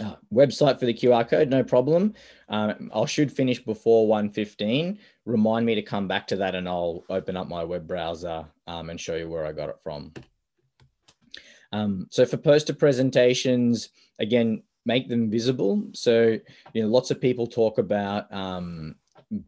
Uh, 0.00 0.16
website 0.32 0.78
for 0.80 0.86
the 0.86 0.94
QR 0.94 1.28
code, 1.28 1.50
no 1.50 1.62
problem. 1.62 2.14
Um, 2.48 2.90
I 2.94 3.04
should 3.04 3.30
finish 3.30 3.62
before 3.62 4.08
1.15. 4.08 4.98
Remind 5.26 5.66
me 5.66 5.74
to 5.74 5.82
come 5.82 6.08
back 6.08 6.26
to 6.28 6.36
that 6.36 6.54
and 6.54 6.66
I'll 6.66 7.04
open 7.10 7.36
up 7.36 7.48
my 7.48 7.64
web 7.64 7.86
browser 7.86 8.46
um, 8.66 8.88
and 8.88 8.98
show 8.98 9.14
you 9.14 9.28
where 9.28 9.44
I 9.44 9.52
got 9.52 9.68
it 9.68 9.76
from. 9.82 10.12
Um, 11.72 12.06
so 12.10 12.24
for 12.24 12.38
poster 12.38 12.72
presentations, 12.72 13.90
again, 14.18 14.62
make 14.86 15.08
them 15.08 15.30
visible. 15.30 15.82
So, 15.92 16.38
you 16.72 16.82
know, 16.82 16.88
lots 16.88 17.10
of 17.10 17.20
people 17.20 17.46
talk 17.46 17.78
about 17.78 18.32
um, 18.32 18.94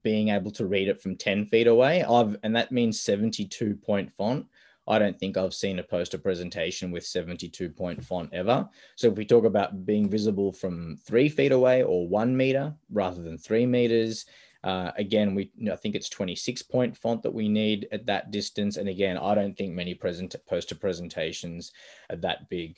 being 0.03 0.29
able 0.29 0.51
to 0.53 0.67
read 0.67 0.89
it 0.89 1.01
from 1.01 1.17
10 1.17 1.47
feet 1.47 1.67
away. 1.67 2.05
I've, 2.05 2.37
and 2.43 2.55
that 2.57 2.73
means 2.73 3.01
72 3.01 3.77
point 3.77 4.13
font. 4.17 4.47
I 4.89 4.99
don't 4.99 5.19
think 5.19 5.37
I've 5.37 5.55
seen 5.55 5.79
a 5.79 5.83
poster 5.83 6.19
presentation 6.19 6.91
with 6.91 7.07
72 7.07 7.71
point 7.71 8.05
font 8.05 8.31
ever. 8.33 8.69
So 8.97 9.09
if 9.09 9.17
we 9.17 9.25
talk 9.25 9.45
about 9.45 9.87
being 9.87 10.09
visible 10.09 10.53
from 10.53 10.97
three 11.07 11.29
feet 11.29 11.53
away 11.53 11.83
or 11.83 12.09
one 12.09 12.37
meter 12.37 12.75
rather 12.91 13.23
than 13.23 13.39
three 13.39 13.65
meters, 13.65 14.27
uh, 14.65 14.93
again, 14.97 15.35
we 15.35 15.51
I 15.71 15.77
think 15.77 15.95
it's 15.95 16.09
26 16.09 16.63
point 16.63 16.97
font 16.97 17.23
that 17.23 17.35
we 17.35 17.49
need 17.49 17.89
at 17.93 18.07
that 18.07 18.31
distance. 18.31 18.77
And 18.77 18.89
again, 18.89 19.19
I 19.19 19.35
don't 19.35 19.57
think 19.57 19.73
many 19.73 19.95
present 19.95 20.35
poster 20.49 20.75
presentations 20.75 21.73
are 22.11 22.17
that 22.17 22.49
big. 22.49 22.77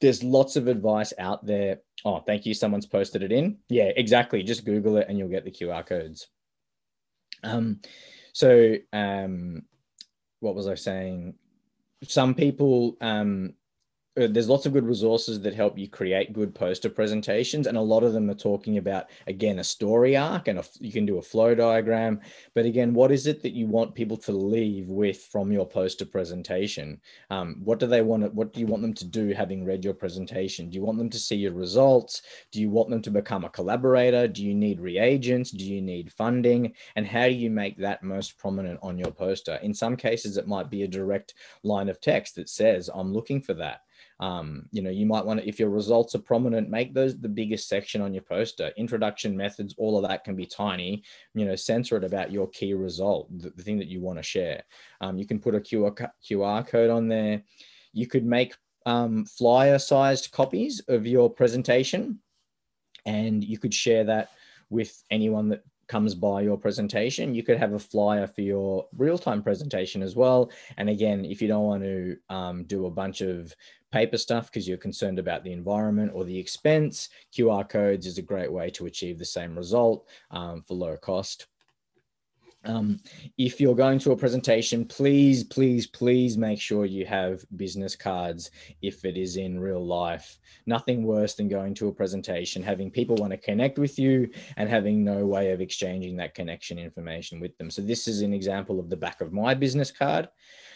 There's 0.00 0.22
lots 0.22 0.56
of 0.56 0.68
advice 0.68 1.12
out 1.18 1.44
there. 1.44 1.80
Oh, 2.04 2.20
thank 2.20 2.46
you. 2.46 2.54
Someone's 2.54 2.86
posted 2.86 3.22
it 3.22 3.32
in. 3.32 3.58
Yeah, 3.68 3.90
exactly. 3.96 4.42
Just 4.42 4.64
Google 4.64 4.96
it 4.96 5.06
and 5.08 5.18
you'll 5.18 5.28
get 5.28 5.44
the 5.44 5.50
QR 5.50 5.86
codes. 5.86 6.28
Um, 7.42 7.80
so 8.32 8.76
um, 8.92 9.62
what 10.40 10.54
was 10.54 10.66
I 10.66 10.74
saying? 10.74 11.34
Some 12.02 12.34
people 12.34 12.96
um, 13.00 13.54
there's 14.16 14.48
lots 14.48 14.66
of 14.66 14.72
good 14.72 14.86
resources 14.86 15.40
that 15.40 15.54
help 15.54 15.78
you 15.78 15.88
create 15.88 16.32
good 16.32 16.52
poster 16.52 16.90
presentations 16.90 17.68
and 17.68 17.78
a 17.78 17.80
lot 17.80 18.02
of 18.02 18.12
them 18.12 18.28
are 18.28 18.34
talking 18.34 18.76
about 18.76 19.06
again 19.28 19.60
a 19.60 19.64
story 19.64 20.16
arc 20.16 20.48
and 20.48 20.58
a, 20.58 20.64
you 20.80 20.90
can 20.90 21.06
do 21.06 21.18
a 21.18 21.22
flow 21.22 21.54
diagram. 21.54 22.20
But 22.54 22.64
again 22.64 22.92
what 22.92 23.12
is 23.12 23.28
it 23.28 23.40
that 23.42 23.52
you 23.52 23.66
want 23.66 23.94
people 23.94 24.16
to 24.18 24.32
leave 24.32 24.88
with 24.88 25.22
from 25.30 25.52
your 25.52 25.66
poster 25.66 26.04
presentation? 26.04 27.00
Um, 27.30 27.60
what 27.62 27.78
do 27.78 27.86
they 27.86 28.02
want 28.02 28.24
to, 28.24 28.30
what 28.30 28.52
do 28.52 28.58
you 28.58 28.66
want 28.66 28.82
them 28.82 28.94
to 28.94 29.04
do 29.04 29.32
having 29.32 29.64
read 29.64 29.84
your 29.84 29.94
presentation? 29.94 30.70
Do 30.70 30.76
you 30.76 30.84
want 30.84 30.98
them 30.98 31.10
to 31.10 31.18
see 31.18 31.36
your 31.36 31.52
results? 31.52 32.22
Do 32.50 32.60
you 32.60 32.68
want 32.68 32.90
them 32.90 33.02
to 33.02 33.10
become 33.10 33.44
a 33.44 33.50
collaborator? 33.50 34.26
Do 34.26 34.44
you 34.44 34.54
need 34.54 34.80
reagents? 34.80 35.52
Do 35.52 35.64
you 35.64 35.80
need 35.80 36.12
funding? 36.12 36.74
And 36.96 37.06
how 37.06 37.26
do 37.26 37.34
you 37.34 37.50
make 37.50 37.78
that 37.78 38.02
most 38.02 38.38
prominent 38.38 38.80
on 38.82 38.98
your 38.98 39.12
poster? 39.12 39.60
In 39.62 39.72
some 39.72 39.96
cases 39.96 40.36
it 40.36 40.48
might 40.48 40.68
be 40.68 40.82
a 40.82 40.88
direct 40.88 41.34
line 41.62 41.88
of 41.88 42.00
text 42.00 42.34
that 42.36 42.48
says 42.48 42.90
i'm 42.94 43.12
looking 43.12 43.40
for 43.40 43.54
that 43.54 43.82
um, 44.20 44.66
you 44.70 44.82
know, 44.82 44.90
you 44.90 45.06
might 45.06 45.24
want 45.24 45.40
to, 45.40 45.48
if 45.48 45.58
your 45.58 45.70
results 45.70 46.14
are 46.14 46.20
prominent, 46.20 46.68
make 46.68 46.92
those 46.92 47.18
the 47.18 47.28
biggest 47.28 47.68
section 47.68 48.02
on 48.02 48.12
your 48.12 48.22
poster. 48.22 48.70
Introduction 48.76 49.34
methods, 49.34 49.74
all 49.78 49.96
of 49.96 50.06
that 50.08 50.24
can 50.24 50.36
be 50.36 50.44
tiny. 50.44 51.02
You 51.34 51.46
know, 51.46 51.56
censor 51.56 51.96
it 51.96 52.04
about 52.04 52.30
your 52.30 52.46
key 52.48 52.74
result, 52.74 53.28
the, 53.38 53.50
the 53.50 53.62
thing 53.62 53.78
that 53.78 53.88
you 53.88 54.00
want 54.02 54.18
to 54.18 54.22
share. 54.22 54.62
Um, 55.00 55.16
you 55.16 55.26
can 55.26 55.40
put 55.40 55.54
a 55.54 55.60
QR, 55.60 56.10
QR 56.22 56.66
code 56.66 56.90
on 56.90 57.08
there. 57.08 57.42
You 57.94 58.06
could 58.06 58.26
make 58.26 58.54
um, 58.84 59.24
flyer 59.24 59.78
sized 59.78 60.32
copies 60.32 60.80
of 60.88 61.06
your 61.06 61.30
presentation 61.30 62.20
and 63.06 63.42
you 63.42 63.58
could 63.58 63.74
share 63.74 64.04
that 64.04 64.30
with 64.68 65.02
anyone 65.10 65.48
that 65.48 65.62
comes 65.90 66.14
by 66.14 66.40
your 66.40 66.56
presentation. 66.56 67.34
You 67.34 67.42
could 67.42 67.58
have 67.58 67.72
a 67.72 67.78
flyer 67.78 68.28
for 68.28 68.42
your 68.42 68.86
real-time 68.96 69.42
presentation 69.42 70.02
as 70.02 70.14
well. 70.14 70.48
And 70.76 70.88
again, 70.88 71.24
if 71.24 71.42
you 71.42 71.48
don't 71.48 71.64
want 71.64 71.82
to 71.82 72.16
um, 72.28 72.64
do 72.64 72.86
a 72.86 72.90
bunch 72.90 73.22
of 73.22 73.52
paper 73.90 74.16
stuff 74.16 74.46
because 74.46 74.68
you're 74.68 74.78
concerned 74.78 75.18
about 75.18 75.42
the 75.42 75.52
environment 75.52 76.12
or 76.14 76.24
the 76.24 76.38
expense, 76.38 77.08
QR 77.36 77.68
codes 77.68 78.06
is 78.06 78.18
a 78.18 78.22
great 78.22 78.52
way 78.52 78.70
to 78.70 78.86
achieve 78.86 79.18
the 79.18 79.24
same 79.24 79.58
result 79.58 80.06
um, 80.30 80.62
for 80.62 80.74
low 80.74 80.96
cost. 80.96 81.48
Um, 82.64 83.00
if 83.38 83.60
you're 83.60 83.74
going 83.74 83.98
to 84.00 84.12
a 84.12 84.16
presentation, 84.16 84.84
please, 84.84 85.44
please, 85.44 85.86
please 85.86 86.36
make 86.36 86.60
sure 86.60 86.84
you 86.84 87.06
have 87.06 87.44
business 87.56 87.96
cards 87.96 88.50
if 88.82 89.04
it 89.04 89.16
is 89.16 89.36
in 89.36 89.58
real 89.58 89.84
life. 89.84 90.38
Nothing 90.66 91.04
worse 91.04 91.34
than 91.34 91.48
going 91.48 91.74
to 91.76 91.88
a 91.88 91.92
presentation, 91.92 92.62
having 92.62 92.90
people 92.90 93.16
want 93.16 93.30
to 93.30 93.38
connect 93.38 93.78
with 93.78 93.98
you 93.98 94.28
and 94.58 94.68
having 94.68 95.02
no 95.02 95.24
way 95.24 95.52
of 95.52 95.60
exchanging 95.60 96.16
that 96.16 96.34
connection 96.34 96.78
information 96.78 97.40
with 97.40 97.56
them. 97.56 97.70
So 97.70 97.80
this 97.80 98.06
is 98.06 98.20
an 98.20 98.34
example 98.34 98.78
of 98.78 98.90
the 98.90 98.96
back 98.96 99.22
of 99.22 99.32
my 99.32 99.54
business 99.54 99.90
card. 99.90 100.28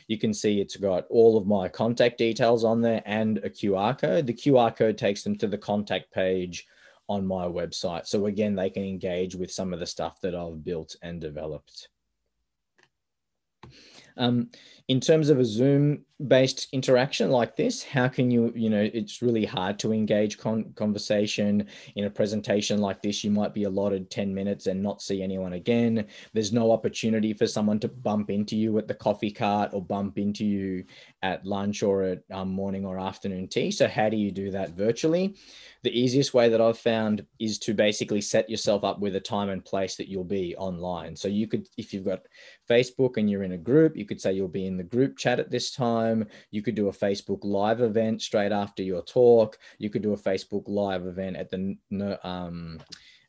You 0.09 0.19
can 0.19 0.33
see 0.33 0.61
it's 0.61 0.77
got 0.77 1.05
all 1.11 1.37
of 1.37 1.47
my 1.47 1.69
contact 1.69 2.19
details 2.19 2.65
on 2.65 2.81
there 2.81 3.03
and 3.05 3.39
a 3.39 3.51
QR 3.51 3.99
code. 3.99 4.27
The 4.27 4.35
QR 4.35 4.75
code 4.75 4.97
takes 4.97 5.23
them 5.23 5.37
to 5.39 5.47
the 5.47 5.59
contact 5.59 6.13
page 6.13 6.67
on 7.09 7.27
my 7.27 7.47
website. 7.47 8.07
So 8.07 8.27
again, 8.27 8.55
they 8.55 8.71
can 8.71 8.85
engage 8.85 9.35
with 9.35 9.51
some 9.51 9.73
of 9.73 9.81
the 9.81 9.87
stuff 9.87 10.21
that 10.23 10.35
I've 10.35 10.65
built 10.65 10.97
and 11.03 11.21
developed. 11.21 11.89
Um, 14.17 14.51
in 14.89 15.01
terms 15.01 15.31
of 15.31 15.39
a 15.39 15.45
Zoom 15.45 16.05
based 16.29 16.69
interaction 16.73 17.31
like 17.31 17.57
this, 17.57 17.83
how 17.83 18.07
can 18.07 18.31
you, 18.31 18.53
you 18.55 18.69
know, 18.69 18.89
it's 18.93 19.23
really 19.23 19.45
hard 19.45 19.79
to 19.79 19.93
engage 19.93 20.37
con 20.39 20.73
conversation 20.77 21.67
in 21.97 22.05
a 22.05 22.11
presentation 22.11 22.81
like 22.81 23.01
this. 23.01 23.25
You 23.25 23.31
might 23.31 23.55
be 23.55 23.65
allotted 23.65 24.11
10 24.11 24.35
minutes 24.35 24.67
and 24.67 24.83
not 24.83 25.01
see 25.01 25.23
anyone 25.23 25.55
again. 25.55 26.07
There's 26.35 26.53
no 26.53 26.71
opportunity 26.71 27.33
for 27.33 27.47
someone 27.47 27.81
to 27.81 27.89
bump 27.89 28.31
into 28.31 28.57
you 28.57 28.77
at 28.79 28.87
the 28.87 28.95
coffee 28.95 29.33
cart 29.33 29.71
or 29.73 29.83
bump 29.83 30.19
into 30.19 30.45
you 30.45 30.85
at 31.23 31.47
lunch 31.47 31.83
or 31.83 32.03
at 32.03 32.23
um, 32.31 32.51
morning 32.51 32.85
or 32.85 32.99
afternoon 32.99 33.49
tea. 33.49 33.71
So, 33.71 33.89
how 33.89 34.11
do 34.11 34.17
you 34.17 34.31
do 34.31 34.51
that 34.51 34.71
virtually? 34.71 35.35
the 35.85 36.01
easiest 36.01 36.33
way 36.33 36.49
that 36.49 36.63
I've 36.63 36.79
found 36.79 37.27
is 37.39 37.59
to 37.59 37.75
basically 37.75 38.23
set 38.23 38.49
yourself 38.49 38.85
up 38.85 39.01
with 39.01 39.17
a 39.17 39.21
time 39.21 39.51
and 39.51 39.63
place 39.63 39.97
that 39.97 40.09
you'll 40.09 40.25
be 40.25 40.57
online. 40.57 41.15
So 41.15 41.29
you 41.29 41.47
could, 41.47 41.69
if 41.77 41.93
you've 41.93 42.07
got 42.07 42.23
Facebook 42.69 43.19
and 43.19 43.31
you're 43.31 43.43
in 43.43 43.53
a 43.53 43.59
group, 43.59 43.95
you 43.95 44.07
could 44.07 44.19
say 44.19 44.33
you'll 44.33 44.49
be 44.49 44.67
in 44.67 44.74
the 44.77 44.85
group 44.85 45.17
chat 45.17 45.41
at 45.41 45.51
this 45.51 45.71
time. 45.71 46.27
You 46.51 46.63
could 46.63 46.75
do 46.75 46.89
a 46.89 46.93
Facebook 46.93 47.41
live 47.43 47.81
event 47.81 48.23
straight 48.23 48.53
after 48.53 48.83
your 48.83 49.03
talk. 49.03 49.59
You 49.79 49.91
could 49.91 50.03
do 50.03 50.13
a 50.13 50.19
Facebook 50.19 50.65
live 50.67 51.07
event 51.07 51.37
at 51.37 51.51
the 51.51 52.19
um, 52.23 52.81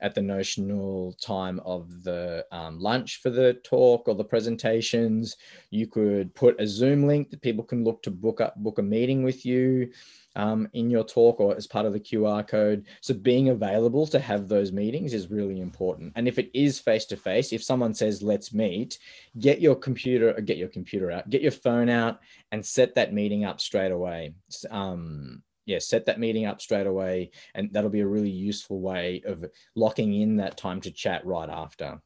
at 0.01 0.13
the 0.13 0.21
notional 0.21 1.13
time 1.13 1.59
of 1.65 2.03
the 2.03 2.45
um, 2.51 2.79
lunch 2.79 3.21
for 3.21 3.29
the 3.29 3.53
talk 3.63 4.07
or 4.07 4.15
the 4.15 4.23
presentations. 4.23 5.37
You 5.69 5.87
could 5.87 6.35
put 6.35 6.59
a 6.59 6.67
Zoom 6.67 7.07
link 7.07 7.29
that 7.29 7.41
people 7.41 7.63
can 7.63 7.83
look 7.83 8.03
to 8.03 8.11
book 8.11 8.41
up 8.41 8.55
book 8.57 8.77
a 8.77 8.83
meeting 8.83 9.23
with 9.23 9.45
you 9.45 9.91
um, 10.35 10.67
in 10.73 10.89
your 10.89 11.03
talk 11.03 11.39
or 11.39 11.55
as 11.55 11.67
part 11.67 11.85
of 11.85 11.93
the 11.93 11.99
QR 11.99 12.47
code. 12.47 12.85
So 13.01 13.13
being 13.13 13.49
available 13.49 14.07
to 14.07 14.19
have 14.19 14.47
those 14.47 14.71
meetings 14.71 15.13
is 15.13 15.31
really 15.31 15.61
important. 15.61 16.13
And 16.15 16.27
if 16.27 16.37
it 16.37 16.51
is 16.53 16.79
face 16.79 17.05
to 17.05 17.17
face, 17.17 17.53
if 17.53 17.63
someone 17.63 17.93
says, 17.93 18.21
let's 18.21 18.53
meet, 18.53 18.99
get 19.39 19.61
your 19.61 19.75
computer, 19.75 20.33
get 20.41 20.57
your 20.57 20.69
computer 20.69 21.11
out, 21.11 21.29
get 21.29 21.41
your 21.41 21.51
phone 21.51 21.89
out 21.89 22.19
and 22.51 22.65
set 22.65 22.95
that 22.95 23.13
meeting 23.13 23.45
up 23.45 23.59
straight 23.61 23.91
away. 23.91 24.33
Um, 24.69 25.43
yeah, 25.65 25.79
set 25.79 26.05
that 26.05 26.19
meeting 26.19 26.45
up 26.45 26.61
straight 26.61 26.87
away. 26.87 27.31
And 27.55 27.71
that'll 27.73 27.89
be 27.89 28.01
a 28.01 28.07
really 28.07 28.29
useful 28.29 28.79
way 28.79 29.23
of 29.25 29.45
locking 29.75 30.13
in 30.13 30.37
that 30.37 30.57
time 30.57 30.81
to 30.81 30.91
chat 30.91 31.25
right 31.25 31.49
after. 31.49 32.01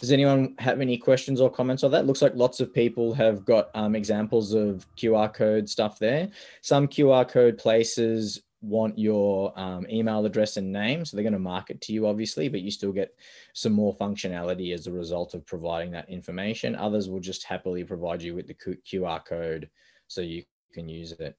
Does 0.00 0.12
anyone 0.12 0.54
have 0.58 0.80
any 0.80 0.96
questions 0.96 1.42
or 1.42 1.50
comments 1.50 1.84
on 1.84 1.90
that? 1.90 2.06
Looks 2.06 2.22
like 2.22 2.34
lots 2.34 2.60
of 2.60 2.72
people 2.72 3.12
have 3.12 3.44
got 3.44 3.68
um, 3.74 3.94
examples 3.94 4.54
of 4.54 4.86
QR 4.96 5.32
code 5.32 5.68
stuff 5.68 5.98
there. 5.98 6.30
Some 6.62 6.88
QR 6.88 7.28
code 7.28 7.58
places 7.58 8.40
want 8.62 8.98
your 8.98 9.58
um, 9.60 9.86
email 9.90 10.24
address 10.24 10.56
and 10.56 10.72
name. 10.72 11.04
So 11.04 11.16
they're 11.16 11.22
going 11.22 11.34
to 11.34 11.38
market 11.38 11.82
to 11.82 11.92
you, 11.92 12.06
obviously, 12.06 12.48
but 12.48 12.62
you 12.62 12.70
still 12.70 12.92
get 12.92 13.14
some 13.52 13.72
more 13.72 13.94
functionality 13.94 14.72
as 14.72 14.86
a 14.86 14.92
result 14.92 15.34
of 15.34 15.44
providing 15.44 15.90
that 15.90 16.08
information. 16.08 16.76
Others 16.76 17.10
will 17.10 17.20
just 17.20 17.44
happily 17.44 17.84
provide 17.84 18.22
you 18.22 18.34
with 18.34 18.46
the 18.46 18.54
QR 18.54 19.22
code 19.22 19.68
so 20.08 20.22
you 20.22 20.44
can 20.72 20.88
use 20.88 21.12
it. 21.12 21.36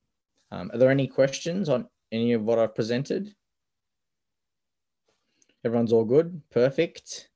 Um, 0.52 0.69
are 0.71 0.78
there 0.78 0.91
any 0.91 1.08
questions 1.08 1.67
on 1.67 1.88
any 2.12 2.34
of 2.34 2.43
what 2.43 2.60
I've 2.60 2.76
presented? 2.76 3.34
Everyone's 5.65 5.93
all 5.93 6.06
good? 6.06 6.41
Perfect. 6.52 7.31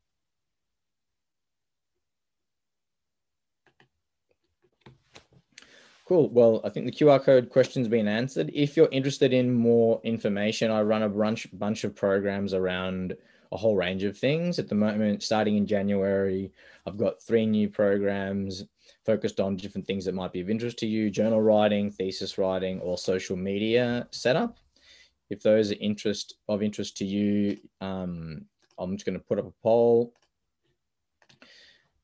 Cool. 6.06 6.30
Well, 6.30 6.62
I 6.64 6.70
think 6.70 6.86
the 6.86 6.92
QR 6.92 7.24
code 7.24 7.50
question's 7.50 7.88
been 7.88 8.08
answered. 8.08 8.52
If 8.54 8.78
you're 8.78 8.90
interested 8.92 9.34
in 9.34 9.52
more 9.52 10.00
information, 10.04 10.70
I 10.70 10.82
run 10.82 11.02
a 11.02 11.10
bunch, 11.10 11.48
bunch 11.54 11.84
of 11.84 11.96
programs 11.96 12.54
around 12.54 13.18
a 13.52 13.58
whole 13.58 13.76
range 13.76 14.04
of 14.04 14.16
things. 14.16 14.60
At 14.60 14.70
the 14.70 14.76
moment, 14.76 15.24
starting 15.24 15.58
in 15.58 15.66
January, 15.66 16.52
I've 16.86 16.98
got 16.98 17.24
three 17.24 17.48
new 17.48 17.70
programs 17.70 18.66
focused 19.04 19.40
on 19.40 19.56
different 19.56 19.88
things 19.88 20.06
that 20.06 20.14
might 20.14 20.32
be 20.32 20.42
of 20.42 20.50
interest 20.52 20.78
to 20.80 20.88
you, 20.88 21.10
journal 21.10 21.42
writing, 21.42 21.90
thesis 21.90 22.38
writing, 22.38 22.80
or 22.82 23.00
social 23.00 23.36
media 23.36 24.08
setup. 24.12 24.60
If 25.32 25.42
those 25.42 25.72
are 25.72 25.78
interest 25.80 26.36
of 26.48 26.62
interest 26.62 26.98
to 26.98 27.06
you, 27.06 27.58
um, 27.82 28.46
I'm 28.78 28.96
just 28.96 29.08
going 29.08 29.18
to 29.18 29.26
put 29.26 29.40
up 29.40 29.48
a 29.48 29.54
poll. 29.64 30.14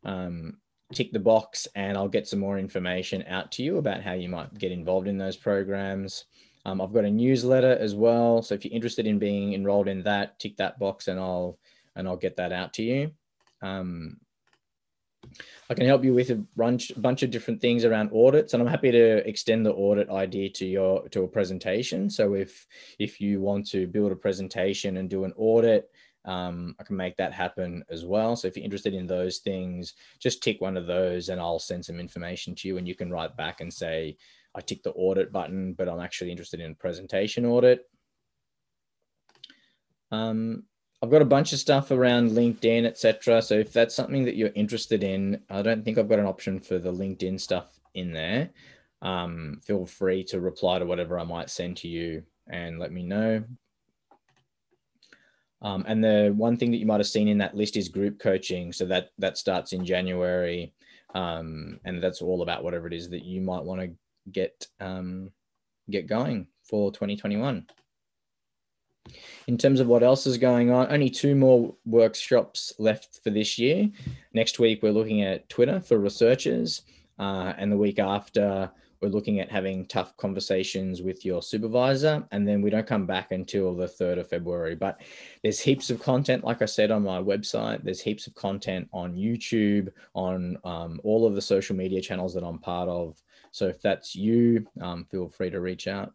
Um, 0.04 0.58
tick 0.94 1.12
the 1.12 1.20
box 1.20 1.68
and 1.76 1.98
I'll 1.98 2.08
get 2.08 2.28
some 2.28 2.40
more 2.40 2.60
information 2.60 3.24
out 3.28 3.52
to 3.54 3.64
you 3.64 3.78
about 3.78 4.02
how 4.02 4.14
you 4.14 4.30
might 4.30 4.58
get 4.58 4.72
involved 4.72 5.08
in 5.08 5.18
those 5.18 5.38
programs. 5.38 6.26
Um, 6.66 6.82
I've 6.82 6.94
got 6.94 7.06
a 7.06 7.10
newsletter 7.10 7.78
as 7.80 7.96
well. 7.96 8.42
So 8.42 8.56
if 8.56 8.64
you're 8.64 8.74
interested 8.74 9.08
in 9.08 9.20
being 9.20 9.54
enrolled 9.54 9.88
in 9.88 10.04
that, 10.04 10.40
tick 10.40 10.58
that 10.58 10.80
box 10.80 11.08
and 11.08 11.20
I'll 11.20 11.58
and 11.96 12.08
I'll 12.08 12.18
get 12.18 12.38
that 12.38 12.52
out 12.52 12.74
to 12.74 12.84
you. 12.84 13.12
Um, 13.62 14.18
I 15.70 15.74
can 15.74 15.86
help 15.86 16.04
you 16.04 16.14
with 16.14 16.32
a 16.32 16.44
bunch, 16.58 16.92
bunch 16.98 17.24
of 17.24 17.32
different 17.32 17.62
things 17.62 17.86
around 17.86 18.12
audits, 18.14 18.54
and 18.54 18.62
I'm 18.62 18.68
happy 18.68 18.92
to 18.92 19.28
extend 19.28 19.66
the 19.66 19.74
audit 19.74 20.10
idea 20.10 20.50
to 20.50 20.66
your 20.66 21.08
to 21.10 21.24
a 21.24 21.28
presentation. 21.28 22.10
So 22.10 22.34
if 22.34 22.68
if 23.00 23.22
you 23.22 23.40
want 23.40 23.68
to 23.70 23.88
build 23.88 24.12
a 24.12 24.16
presentation 24.16 24.98
and 24.98 25.10
do 25.10 25.24
an 25.24 25.34
audit, 25.38 25.92
um, 26.26 26.76
I 26.80 26.84
can 26.84 26.96
make 26.96 27.18
that 27.18 27.34
happen 27.34 27.84
as 27.90 28.06
well. 28.06 28.36
So 28.36 28.48
if 28.48 28.56
you're 28.56 28.64
interested 28.64 28.94
in 28.94 29.08
those 29.08 29.40
things, 29.40 29.94
just 30.20 30.44
tick 30.44 30.62
one 30.62 30.78
of 30.78 30.88
those 30.88 31.30
and 31.30 31.42
I'll 31.42 31.60
send 31.60 31.86
some 31.86 32.00
information 32.00 32.54
to 32.56 32.68
you 32.68 32.78
and 32.78 32.88
you 32.88 32.96
can 32.96 33.12
write 33.12 33.36
back 33.36 33.62
and 33.62 33.74
say, 33.74 34.18
I 34.54 34.62
tick 34.62 34.84
the 34.84 34.92
audit 34.92 35.32
button, 35.32 35.74
but 35.74 35.90
I'm 35.90 36.00
actually 36.00 36.32
interested 36.32 36.60
in 36.60 36.76
presentation 36.76 37.46
audit. 37.46 37.90
Um, 40.12 40.64
I've 41.02 41.10
got 41.10 41.24
a 41.24 41.26
bunch 41.26 41.54
of 41.54 41.60
stuff 41.60 41.90
around 41.90 42.32
LinkedIn, 42.32 42.86
etc. 42.86 43.42
So 43.42 43.56
if 43.56 43.74
that's 43.74 43.96
something 43.96 44.26
that 44.26 44.36
you're 44.36 44.52
interested 44.54 45.04
in, 45.04 45.42
I 45.50 45.64
don't 45.64 45.84
think 45.84 45.98
I've 45.98 46.10
got 46.10 46.20
an 46.20 46.28
option 46.28 46.60
for 46.60 46.78
the 46.78 46.92
LinkedIn 46.92 47.40
stuff 47.40 47.80
in 47.96 48.14
there. 48.14 48.52
Um, 49.02 49.60
feel 49.64 49.88
free 49.88 50.24
to 50.26 50.40
reply 50.40 50.78
to 50.78 50.86
whatever 50.86 51.18
I 51.18 51.24
might 51.24 51.50
send 51.50 51.78
to 51.78 51.88
you 51.88 52.24
and 52.48 52.78
let 52.78 52.92
me 52.92 53.02
know. 53.02 53.44
Um, 55.62 55.86
and 55.88 56.04
the 56.04 56.34
one 56.36 56.58
thing 56.58 56.72
that 56.72 56.78
you 56.78 56.86
might 56.86 57.00
have 57.00 57.08
seen 57.08 57.28
in 57.28 57.38
that 57.38 57.56
list 57.56 57.78
is 57.78 57.88
group 57.88 58.20
coaching. 58.20 58.74
So 58.74 58.86
that 58.86 59.12
that 59.20 59.38
starts 59.38 59.74
in 59.74 59.86
January, 59.86 60.74
um, 61.14 61.80
and 61.86 62.02
that's 62.02 62.22
all 62.22 62.42
about 62.42 62.64
whatever 62.64 62.88
it 62.88 62.94
is 62.94 63.10
that 63.10 63.24
you 63.24 63.42
might 63.42 63.64
want 63.64 63.82
to 63.82 63.92
get 64.32 64.68
um, 64.80 65.32
get 65.90 66.08
going 66.08 66.48
for 66.64 66.92
2021. 66.92 67.66
In 69.48 69.58
terms 69.58 69.80
of 69.80 69.88
what 69.88 70.04
else 70.04 70.28
is 70.28 70.38
going 70.38 70.72
on, 70.72 70.92
only 70.92 71.10
two 71.10 71.36
more 71.36 71.76
workshops 71.86 72.74
left 72.78 73.20
for 73.24 73.32
this 73.32 73.58
year. 73.58 73.90
Next 74.34 74.60
week, 74.60 74.82
we're 74.82 74.92
looking 74.92 75.24
at 75.24 75.50
Twitter 75.50 75.80
for 75.80 75.98
researchers. 75.98 76.84
Uh, 77.20 77.54
and 77.58 77.72
the 77.72 77.78
week 77.78 78.00
after, 78.00 78.72
we're 79.02 79.10
looking 79.10 79.40
at 79.40 79.52
having 79.52 79.86
tough 79.88 80.16
conversations 80.18 81.02
with 81.02 81.26
your 81.26 81.42
supervisor. 81.42 82.24
And 82.32 82.48
then 82.48 82.62
we 82.62 82.70
don't 82.70 82.86
come 82.86 83.08
back 83.08 83.32
until 83.32 83.76
the 83.76 83.88
3rd 83.88 84.20
of 84.20 84.30
February. 84.30 84.76
But 84.76 85.02
there's 85.42 85.60
heaps 85.60 85.90
of 85.90 86.02
content, 86.02 86.44
like 86.44 86.62
I 86.62 86.66
said, 86.66 86.92
on 86.92 87.04
my 87.04 87.20
website. 87.20 87.84
There's 87.84 88.02
heaps 88.02 88.28
of 88.28 88.36
content 88.36 88.88
on 88.94 89.16
YouTube, 89.16 89.90
on 90.14 90.58
um, 90.64 91.02
all 91.04 91.26
of 91.26 91.34
the 91.34 91.42
social 91.42 91.76
media 91.76 92.00
channels 92.00 92.34
that 92.36 92.44
I'm 92.44 92.60
part 92.60 92.90
of. 92.90 93.20
So 93.52 93.68
if 93.68 93.82
that's 93.82 94.16
you, 94.16 94.68
um, 94.80 95.06
feel 95.10 95.30
free 95.30 95.50
to 95.50 95.60
reach 95.60 95.88
out. 95.88 96.14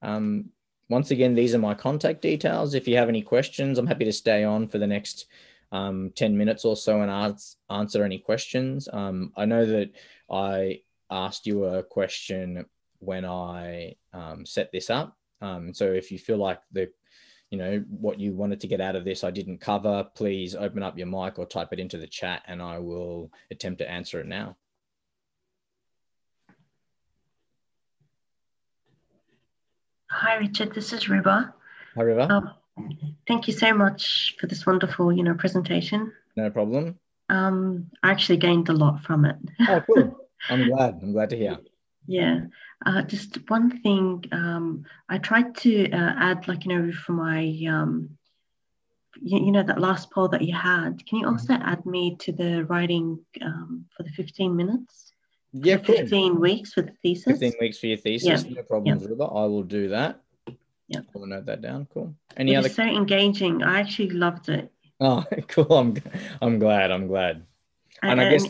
Um, 0.00 0.50
once 0.88 1.10
again, 1.10 1.34
these 1.34 1.54
are 1.54 1.58
my 1.58 1.74
contact 1.74 2.22
details. 2.22 2.72
If 2.72 2.88
you 2.88 2.96
have 2.96 3.10
any 3.10 3.20
questions, 3.20 3.78
I'm 3.78 3.86
happy 3.86 4.06
to 4.06 4.12
stay 4.12 4.44
on 4.44 4.68
for 4.68 4.78
the 4.78 4.86
next 4.86 5.26
um, 5.72 6.12
10 6.14 6.36
minutes 6.36 6.64
or 6.64 6.76
so 6.76 7.02
and 7.02 7.38
answer 7.68 8.02
any 8.02 8.18
questions. 8.18 8.88
Um, 8.90 9.32
I 9.36 9.44
know 9.44 9.66
that 9.66 9.90
I 10.30 10.80
asked 11.10 11.46
you 11.46 11.64
a 11.64 11.82
question 11.82 12.64
when 12.98 13.24
I 13.24 13.94
um, 14.12 14.44
set 14.44 14.70
this 14.72 14.90
up. 14.90 15.16
Um, 15.40 15.72
so 15.72 15.84
if 15.92 16.10
you 16.10 16.18
feel 16.18 16.38
like 16.38 16.60
the, 16.72 16.90
you 17.50 17.58
know, 17.58 17.84
what 17.88 18.18
you 18.18 18.32
wanted 18.32 18.60
to 18.60 18.66
get 18.66 18.80
out 18.80 18.96
of 18.96 19.04
this 19.04 19.24
I 19.24 19.30
didn't 19.30 19.60
cover, 19.60 20.06
please 20.14 20.54
open 20.54 20.82
up 20.82 20.98
your 20.98 21.06
mic 21.06 21.38
or 21.38 21.46
type 21.46 21.68
it 21.72 21.78
into 21.78 21.98
the 21.98 22.06
chat 22.06 22.42
and 22.46 22.60
I 22.60 22.78
will 22.78 23.30
attempt 23.50 23.78
to 23.78 23.90
answer 23.90 24.20
it 24.20 24.26
now. 24.26 24.56
Hi, 30.10 30.36
Richard. 30.36 30.74
This 30.74 30.92
is 30.92 31.08
Ruba. 31.08 31.54
Hi, 31.94 32.02
Ruba. 32.02 32.32
Um, 32.32 32.50
thank 33.26 33.46
you 33.46 33.52
so 33.52 33.74
much 33.74 34.36
for 34.40 34.46
this 34.46 34.64
wonderful, 34.66 35.12
you 35.12 35.22
know, 35.22 35.34
presentation. 35.34 36.12
No 36.34 36.50
problem. 36.50 36.98
Um, 37.28 37.90
I 38.02 38.10
actually 38.10 38.38
gained 38.38 38.68
a 38.68 38.72
lot 38.72 39.02
from 39.02 39.26
it. 39.26 39.36
Oh, 39.68 39.82
cool. 39.86 40.16
I'm 40.48 40.68
glad. 40.68 41.00
I'm 41.02 41.12
glad 41.12 41.30
to 41.30 41.36
hear. 41.36 41.58
Yeah. 42.06 42.40
Uh, 42.84 43.02
just 43.02 43.38
one 43.50 43.80
thing. 43.82 44.24
Um, 44.32 44.84
I 45.08 45.18
tried 45.18 45.54
to 45.56 45.90
uh, 45.90 46.14
add, 46.16 46.48
like, 46.48 46.64
you 46.64 46.72
know, 46.72 46.92
for 46.92 47.12
my, 47.12 47.40
um, 47.68 48.10
you, 49.20 49.46
you, 49.46 49.52
know, 49.52 49.62
that 49.62 49.80
last 49.80 50.10
poll 50.10 50.28
that 50.28 50.42
you 50.42 50.54
had. 50.54 51.04
Can 51.06 51.18
you 51.18 51.28
also 51.28 51.54
add 51.54 51.84
me 51.84 52.16
to 52.20 52.32
the 52.32 52.64
writing 52.64 53.18
um, 53.42 53.84
for 53.96 54.04
the 54.04 54.10
15 54.10 54.56
minutes? 54.56 55.12
Yeah, 55.52 55.78
15 55.78 56.40
weeks 56.40 56.72
for 56.72 56.82
the 56.82 56.92
thesis. 57.02 57.24
15 57.24 57.52
weeks 57.60 57.78
for 57.78 57.86
your 57.86 57.98
thesis. 57.98 58.44
Yeah. 58.44 58.54
No 58.54 58.62
problem, 58.62 58.98
yeah. 58.98 59.24
I 59.24 59.44
will 59.46 59.62
do 59.62 59.88
that. 59.88 60.20
Yeah. 60.88 61.00
I'll 61.14 61.26
note 61.26 61.46
that 61.46 61.60
down. 61.60 61.86
Cool. 61.92 62.14
Any 62.36 62.54
it 62.54 62.56
other? 62.56 62.68
so 62.68 62.82
engaging. 62.82 63.62
I 63.62 63.80
actually 63.80 64.10
loved 64.10 64.48
it. 64.48 64.72
Oh, 65.00 65.24
cool. 65.48 65.72
I'm, 65.72 65.94
I'm 66.40 66.58
glad. 66.58 66.90
I'm 66.90 67.06
glad. 67.06 67.44
And, 68.02 68.12
and 68.12 68.20
I 68.20 68.30
guess, 68.30 68.46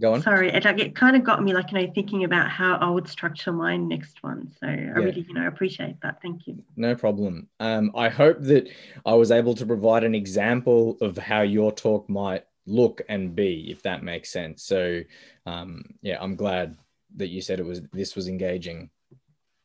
go 0.00 0.14
on. 0.14 0.22
Sorry, 0.22 0.50
it, 0.50 0.64
like, 0.64 0.78
it 0.78 0.96
kind 0.96 1.16
of 1.16 1.24
got 1.24 1.42
me 1.42 1.52
like, 1.52 1.72
you 1.72 1.80
know, 1.80 1.92
thinking 1.94 2.24
about 2.24 2.50
how 2.50 2.76
I 2.76 2.88
would 2.88 3.08
structure 3.08 3.52
my 3.52 3.76
next 3.76 4.22
one. 4.22 4.50
So 4.60 4.66
I 4.66 4.74
yeah. 4.74 4.92
really, 4.92 5.26
you 5.26 5.34
know, 5.34 5.46
appreciate 5.46 6.00
that. 6.02 6.20
Thank 6.22 6.46
you. 6.46 6.62
No 6.76 6.94
problem. 6.94 7.48
Um, 7.60 7.92
I 7.94 8.08
hope 8.08 8.40
that 8.42 8.68
I 9.04 9.14
was 9.14 9.30
able 9.30 9.54
to 9.54 9.66
provide 9.66 10.04
an 10.04 10.14
example 10.14 10.96
of 11.00 11.16
how 11.18 11.42
your 11.42 11.72
talk 11.72 12.08
might 12.08 12.44
look 12.66 13.02
and 13.08 13.34
be, 13.34 13.70
if 13.70 13.82
that 13.82 14.02
makes 14.02 14.30
sense. 14.30 14.62
So 14.62 15.02
um, 15.46 15.82
yeah, 16.02 16.18
I'm 16.20 16.36
glad 16.36 16.76
that 17.16 17.28
you 17.28 17.42
said 17.42 17.60
it 17.60 17.66
was 17.66 17.82
this 17.92 18.16
was 18.16 18.28
engaging. 18.28 18.90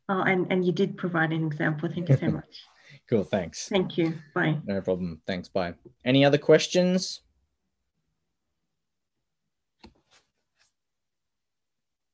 Oh, 0.10 0.22
and 0.22 0.48
and 0.52 0.66
you 0.66 0.72
did 0.72 0.98
provide 0.98 1.32
an 1.32 1.46
example. 1.46 1.90
Thank 1.94 2.10
you 2.10 2.18
so 2.18 2.28
much. 2.32 2.64
cool. 3.10 3.24
Thanks. 3.24 3.68
Thank 3.68 3.98
you. 3.98 4.18
Bye. 4.34 4.60
No 4.66 4.82
problem. 4.82 5.22
Thanks. 5.28 5.50
Bye. 5.50 5.74
Any 6.06 6.26
other 6.26 6.38
questions? 6.38 7.22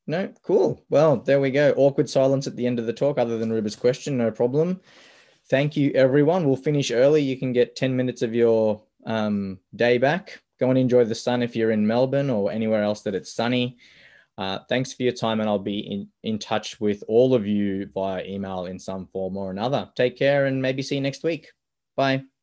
No, 0.05 0.33
cool. 0.41 0.83
Well, 0.89 1.17
there 1.17 1.39
we 1.39 1.51
go. 1.51 1.73
Awkward 1.77 2.09
silence 2.09 2.45
at 2.47 2.55
the 2.55 2.67
end 2.67 2.79
of 2.79 2.85
the 2.85 2.93
talk, 2.93 3.17
other 3.17 3.37
than 3.37 3.51
Ruba's 3.51 3.75
question. 3.75 4.17
No 4.17 4.31
problem. 4.31 4.81
Thank 5.49 5.77
you, 5.77 5.91
everyone. 5.91 6.45
We'll 6.45 6.55
finish 6.55 6.91
early. 6.91 7.21
You 7.21 7.37
can 7.37 7.53
get 7.53 7.75
10 7.75 7.95
minutes 7.95 8.21
of 8.21 8.33
your 8.33 8.83
um, 9.05 9.59
day 9.75 9.97
back 9.97 10.43
go 10.63 10.69
and 10.69 10.79
enjoy 10.79 11.03
the 11.03 11.15
sun 11.15 11.43
if 11.43 11.55
you're 11.55 11.71
in 11.71 11.85
Melbourne 11.85 12.29
or 12.29 12.51
anywhere 12.51 12.83
else 12.83 13.01
that 13.01 13.15
it's 13.15 13.33
sunny. 13.33 13.77
Uh, 14.37 14.59
thanks 14.67 14.93
for 14.93 15.03
your 15.03 15.13
time, 15.13 15.39
and 15.39 15.49
I'll 15.49 15.59
be 15.59 15.79
in, 15.79 16.07
in 16.23 16.39
touch 16.39 16.79
with 16.79 17.03
all 17.07 17.35
of 17.35 17.45
you 17.45 17.87
via 17.93 18.23
email 18.23 18.65
in 18.65 18.79
some 18.79 19.05
form 19.07 19.37
or 19.37 19.51
another. 19.51 19.89
Take 19.95 20.17
care 20.17 20.45
and 20.47 20.61
maybe 20.61 20.81
see 20.81 20.95
you 20.95 21.01
next 21.01 21.23
week. 21.23 21.51
Bye. 21.95 22.23